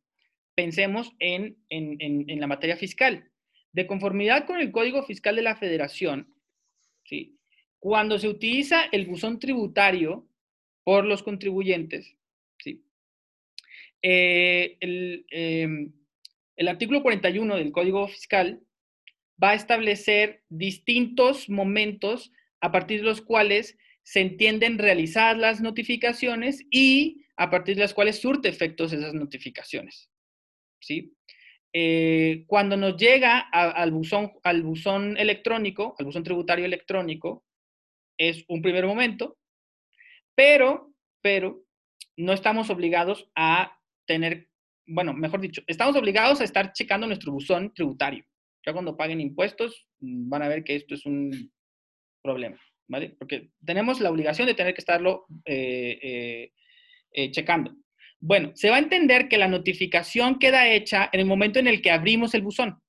pensemos 0.56 1.14
en, 1.20 1.58
en 1.68 2.40
la 2.40 2.48
materia 2.48 2.78
fiscal. 2.78 3.30
De 3.74 3.86
conformidad 3.86 4.46
con 4.48 4.62
el 4.62 4.72
Código 4.72 5.04
Fiscal 5.04 5.36
de 5.36 5.42
la 5.42 5.58
Federación, 5.58 6.34
¿sí? 7.04 7.38
cuando 7.80 8.18
se 8.18 8.30
utiliza 8.30 8.84
el 8.94 9.08
buzón 9.08 9.38
tributario 9.38 10.26
por 10.86 11.04
los 11.04 11.22
contribuyentes, 11.22 12.16
¿sí? 12.60 12.82
Eh, 14.02 14.78
em, 14.80 15.92
el 16.56 16.68
artículo 16.70 17.04
41 17.04 17.58
del 17.58 17.74
Código 17.74 18.08
Fiscal 18.08 18.62
va 19.44 19.50
a 19.50 19.56
establecer 19.56 20.44
distintos 20.48 21.50
momentos 21.50 22.32
a 22.62 22.72
partir 22.72 23.02
de 23.02 23.08
los 23.08 23.20
cuales 23.20 23.78
se 24.10 24.22
entienden 24.22 24.80
realizadas 24.80 25.38
las 25.38 25.62
notificaciones 25.62 26.66
y 26.72 27.28
a 27.38 27.52
partir 27.52 27.76
de 27.76 27.84
las 27.84 27.94
cuales 27.94 28.20
surte 28.20 28.50
efectos 28.50 28.92
esas 28.92 29.14
notificaciones. 29.14 30.10
¿sí? 30.82 31.16
Eh, 31.72 32.44
cuando 32.48 32.76
nos 32.76 32.98
llega 32.98 33.38
al, 33.38 33.92
buzón, 33.92 34.32
al 34.42 34.64
buzón 34.64 35.16
electrónico, 35.16 35.94
al 36.00 36.08
buzón 36.08 36.24
tributario 36.24 36.66
electrónico, 36.66 37.46
es 38.18 38.46
un 38.48 38.64
primer 38.64 38.88
momento, 38.88 39.38
pero, 40.34 40.92
pero 41.22 41.64
no 42.18 42.34
estamos 42.34 42.72
obligados 42.72 43.30
a 43.36 43.80
tener, 44.08 44.50
bueno, 44.88 45.14
mejor 45.14 45.40
dicho, 45.40 45.62
estamos 45.68 45.96
obligados 45.96 46.42
a 46.42 46.46
estar 46.46 46.74
checando 46.74 47.06
nuestro 47.06 47.32
buzón 47.32 47.76
tributario. 47.76 48.26
Ya 48.66 48.74
cuando 48.74 48.98
paguen 48.98 49.22
impuestos 49.22 49.86
mm, 50.00 50.30
van 50.30 50.42
a 50.42 50.48
ver 50.48 50.64
que 50.64 50.78
esto 50.78 50.96
es 50.96 51.06
un 51.06 51.54
problema, 52.24 52.60
¿vale? 52.90 53.16
Porque 53.18 53.52
tenemos 53.64 54.02
la 54.02 54.10
obligación 54.10 54.48
de 54.48 54.56
tener 54.56 54.74
que 54.74 54.82
estarlo 54.82 55.26
eh, 55.46 56.52
eh, 57.12 57.32
checando. 57.32 57.74
Bueno, 58.20 58.52
se 58.56 58.70
va 58.70 58.76
a 58.76 58.80
entender 58.80 59.30
que 59.30 59.38
la 59.38 59.48
notificación 59.48 60.40
queda 60.40 60.68
hecha 60.68 61.10
en 61.14 61.22
el 61.22 61.26
momento 61.26 61.60
en 61.60 61.68
el 61.68 61.82
que 61.82 61.92
abrimos 61.92 62.34
el 62.34 62.42
buzón. 62.42 62.82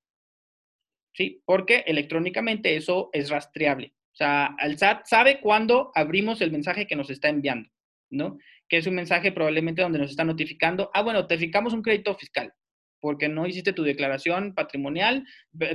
¿Sí? 1.13 1.43
Porque 1.45 1.85
electrónicamente 1.87 2.77
eso 2.77 3.11
es 3.13 3.31
rastreable. 3.31 3.93
O 4.13 4.17
sea, 4.17 4.57
el 4.61 4.79
SAT 4.79 5.07
sabe 5.07 5.41
cuándo 5.41 5.93
abrimos 5.95 6.41
el 6.41 6.51
mensaje 6.51 6.87
que 6.87 6.97
nos 6.97 7.11
está 7.11 7.29
enviando, 7.29 7.69
¿no? 8.11 8.39
Que 8.69 8.79
es 8.79 8.87
un 8.87 8.95
mensaje 8.95 9.33
probablemente 9.33 9.83
donde 9.83 9.99
nos 9.99 10.11
está 10.11 10.25
notificando, 10.25 10.91
ah, 10.95 11.03
bueno, 11.03 11.27
te 11.27 11.39
fijamos 11.39 11.73
un 11.73 11.83
crédito 11.83 12.15
fiscal, 12.15 12.53
porque 13.01 13.29
no 13.29 13.47
hiciste 13.47 13.73
tu 13.73 13.83
declaración 13.83 14.55
patrimonial, 14.55 15.25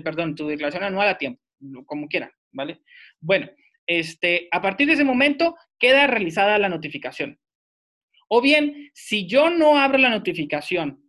perdón, 0.04 0.36
tu 0.36 0.48
declaración 0.48 0.84
anual 0.84 1.08
a 1.10 1.18
tiempo, 1.18 1.42
como 1.86 2.08
quiera, 2.08 2.34
¿vale? 2.52 2.82
Bueno, 3.20 3.50
este, 3.88 4.48
a 4.52 4.62
partir 4.62 4.88
de 4.88 4.94
ese 4.94 5.04
momento 5.04 5.56
queda 5.80 6.08
realizada 6.08 6.58
la 6.58 6.70
notificación. 6.70 7.40
O 8.28 8.42
bien, 8.42 8.92
si 8.94 9.28
yo 9.28 9.50
no 9.50 9.78
abro 9.78 9.98
la 9.98 10.10
notificación 10.10 11.06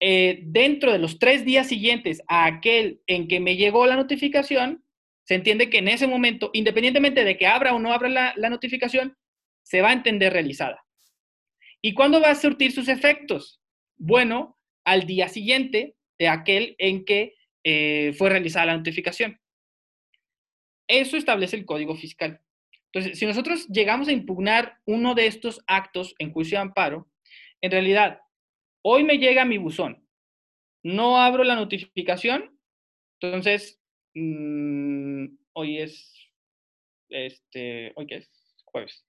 eh, 0.00 0.40
dentro 0.44 0.92
de 0.92 0.98
los 0.98 1.18
tres 1.18 1.44
días 1.44 1.68
siguientes 1.68 2.22
a 2.26 2.46
aquel 2.46 3.02
en 3.06 3.28
que 3.28 3.38
me 3.38 3.56
llegó 3.56 3.86
la 3.86 3.96
notificación, 3.96 4.84
se 5.24 5.34
entiende 5.34 5.70
que 5.70 5.78
en 5.78 5.88
ese 5.88 6.06
momento, 6.06 6.50
independientemente 6.52 7.24
de 7.24 7.36
que 7.36 7.46
abra 7.46 7.74
o 7.74 7.78
no 7.78 7.92
abra 7.92 8.08
la, 8.08 8.50
notificación, 8.50 9.16
se 9.62 9.80
va 9.80 9.90
a 9.90 9.92
entender 9.92 10.32
realizada. 10.32 10.84
¿Y 11.82 11.94
cuándo 11.94 12.20
va 12.20 12.30
a 12.30 12.34
surtir 12.34 12.72
sus 12.72 12.88
efectos? 12.88 13.60
Bueno, 13.96 14.58
al 14.84 15.06
día 15.06 15.28
siguiente 15.28 15.94
de 16.18 16.28
aquel 16.28 16.74
en 16.78 17.04
que 17.04 17.34
eh, 17.62 18.12
fue 18.18 18.30
realizada 18.30 18.66
la 18.66 18.76
notificación. 18.76 19.39
Eso 20.90 21.16
establece 21.16 21.54
el 21.54 21.66
Código 21.66 21.94
Fiscal. 21.94 22.40
Entonces, 22.92 23.16
si 23.16 23.24
nosotros 23.24 23.68
llegamos 23.68 24.08
a 24.08 24.12
impugnar 24.12 24.80
uno 24.86 25.14
de 25.14 25.28
estos 25.28 25.62
actos 25.68 26.16
en 26.18 26.32
juicio 26.32 26.58
de 26.58 26.62
amparo, 26.62 27.08
en 27.60 27.70
realidad, 27.70 28.18
hoy 28.82 29.04
me 29.04 29.18
llega 29.18 29.44
mi 29.44 29.56
buzón, 29.56 30.04
no 30.82 31.20
abro 31.20 31.44
la 31.44 31.54
notificación, 31.54 32.58
entonces, 33.20 33.80
mm, 34.14 35.26
hoy 35.52 35.78
es, 35.78 36.12
este, 37.08 37.92
hoy 37.94 38.08
qué 38.08 38.16
es, 38.16 38.30
jueves. 38.64 39.06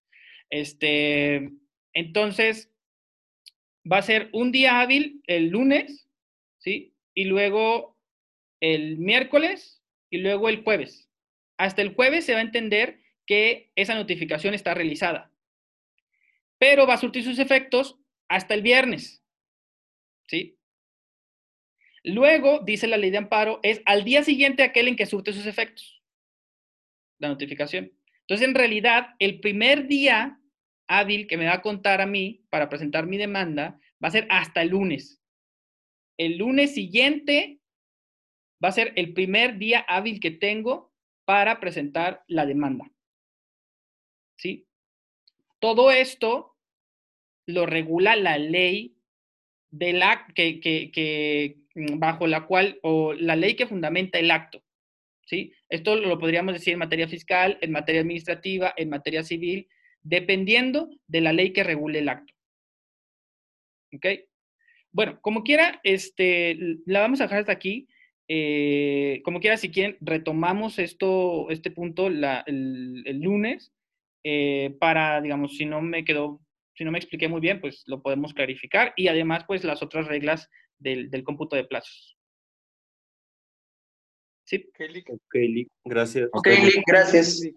Este, 0.52 1.50
entonces, 1.94 2.72
va 3.92 3.98
a 3.98 4.04
ser 4.04 4.30
un 4.34 4.52
día 4.52 4.82
hábil 4.82 5.24
el 5.26 5.48
lunes, 5.48 6.08
¿sí? 6.60 6.94
Y 7.16 7.24
luego 7.24 7.98
el 8.60 9.00
miércoles 9.00 9.82
y 10.12 10.20
luego 10.20 10.48
el 10.48 10.64
jueves. 10.64 11.11
Hasta 11.62 11.84
el 11.84 11.94
jueves 11.94 12.26
se 12.26 12.34
va 12.34 12.40
a 12.40 12.42
entender 12.42 13.04
que 13.28 13.72
esa 13.76 13.94
notificación 13.94 14.56
está 14.56 14.74
realizada. 14.74 15.32
Pero 16.58 16.88
va 16.88 16.96
a 16.96 16.98
surtir 16.98 17.24
sus 17.24 17.38
efectos 17.38 18.00
hasta 18.28 18.56
el 18.56 18.64
viernes. 18.64 19.24
¿Sí? 20.26 20.58
Luego, 22.04 22.62
dice 22.66 22.88
la 22.88 22.98
ley 22.98 23.12
de 23.12 23.20
amparo, 23.20 23.60
es 23.62 23.84
al 23.86 24.04
día 24.04 24.24
siguiente 24.24 24.64
aquel 24.64 24.88
en 24.88 24.96
que 24.96 25.06
surte 25.06 25.34
sus 25.34 25.46
efectos. 25.46 26.02
La 27.20 27.28
notificación. 27.28 27.92
Entonces, 28.22 28.48
en 28.48 28.56
realidad, 28.56 29.10
el 29.20 29.40
primer 29.40 29.88
día 29.88 30.40
hábil 30.88 31.28
que 31.28 31.38
me 31.38 31.46
va 31.46 31.54
a 31.54 31.62
contar 31.62 32.02
a 32.02 32.08
mí 32.08 32.44
para 32.50 32.70
presentar 32.70 33.06
mi 33.06 33.18
demanda 33.18 33.80
va 34.04 34.08
a 34.08 34.12
ser 34.12 34.26
hasta 34.32 34.64
el 34.64 34.70
lunes. 34.70 35.22
El 36.18 36.40
lunes 36.40 36.74
siguiente 36.74 37.60
va 38.64 38.70
a 38.70 38.72
ser 38.72 38.94
el 38.96 39.14
primer 39.14 39.60
día 39.60 39.86
hábil 39.88 40.20
que 40.20 40.32
tengo 40.32 40.91
para 41.32 41.62
presentar 41.62 42.26
la 42.28 42.46
demanda. 42.46 42.92
¿sí? 44.36 44.68
Todo 45.60 45.90
esto 45.90 46.58
lo 47.46 47.66
regula 47.66 48.18
la 48.18 48.38
ley 48.38 48.98
de 49.70 49.94
la, 49.94 50.28
que, 50.36 51.56
mm, 51.74 52.00
bajo 52.00 52.28
la 52.28 52.46
cual, 52.48 52.80
o 52.84 53.14
la 53.14 53.38
ley 53.38 53.56
que 53.56 53.66
fundamenta 53.66 54.20
el 54.20 54.30
acto. 54.30 54.62
¿sí? 55.26 55.54
Esto 55.70 55.96
lo 55.96 56.20
podríamos 56.20 56.54
decir 56.54 56.74
en 56.74 56.80
materia 56.80 57.08
fiscal, 57.08 57.58
en 57.62 57.72
materia 57.72 58.02
administrativa, 58.02 58.74
en 58.76 58.90
materia 58.90 59.24
civil, 59.24 59.70
dependiendo 60.04 60.90
de 61.08 61.22
la 61.22 61.32
ley 61.32 61.54
que 61.54 61.64
regule 61.64 62.00
el 62.00 62.10
acto. 62.10 62.34
¿Ok? 63.94 64.06
Bueno, 64.92 65.18
como 65.22 65.44
quiera, 65.44 65.80
este, 65.84 66.58
la 66.86 67.00
vamos 67.00 67.22
a 67.22 67.24
dejar 67.24 67.40
hasta 67.40 67.54
aquí. 67.54 67.88
Eh, 68.34 69.22
como 69.26 69.42
quiera, 69.42 69.58
si 69.58 69.72
quieren, 69.72 69.98
retomamos 70.00 70.80
esto, 70.80 71.50
este 71.50 71.70
punto 71.70 72.08
el 72.08 73.20
lunes 73.20 73.74
eh, 74.24 74.74
para, 74.80 75.20
digamos, 75.20 75.58
si 75.58 75.66
no 75.66 75.82
me 75.82 76.06
quedó, 76.06 76.40
si 76.74 76.86
no 76.86 76.92
me 76.92 76.98
expliqué 76.98 77.28
muy 77.28 77.42
bien, 77.42 77.60
pues 77.60 77.84
lo 77.88 78.02
podemos 78.02 78.34
clarificar 78.34 78.94
y 78.96 79.10
además, 79.10 79.44
pues 79.46 79.66
las 79.66 79.84
otras 79.84 80.08
reglas 80.08 80.50
del, 80.80 81.10
del 81.10 81.26
cómputo 81.26 81.58
de 81.58 81.66
plazos. 81.66 82.18
Sí. 84.46 84.66
Ok, 85.10 85.36
Gracias. 85.84 86.30
Ok, 86.32 86.48
gracias. 86.88 87.52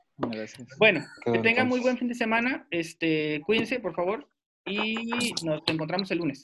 Bueno, 0.77 1.05
que 1.25 1.39
tengan 1.39 1.69
muy 1.69 1.79
buen 1.79 1.99
fin 1.99 2.09
de 2.09 2.17
semana. 2.17 2.67
Este, 2.73 3.41
cuídense, 3.47 3.79
por 3.79 3.95
favor, 3.95 4.29
y 4.67 5.33
nos 5.45 5.63
encontramos 5.69 6.11
el 6.11 6.19
lunes. 6.19 6.33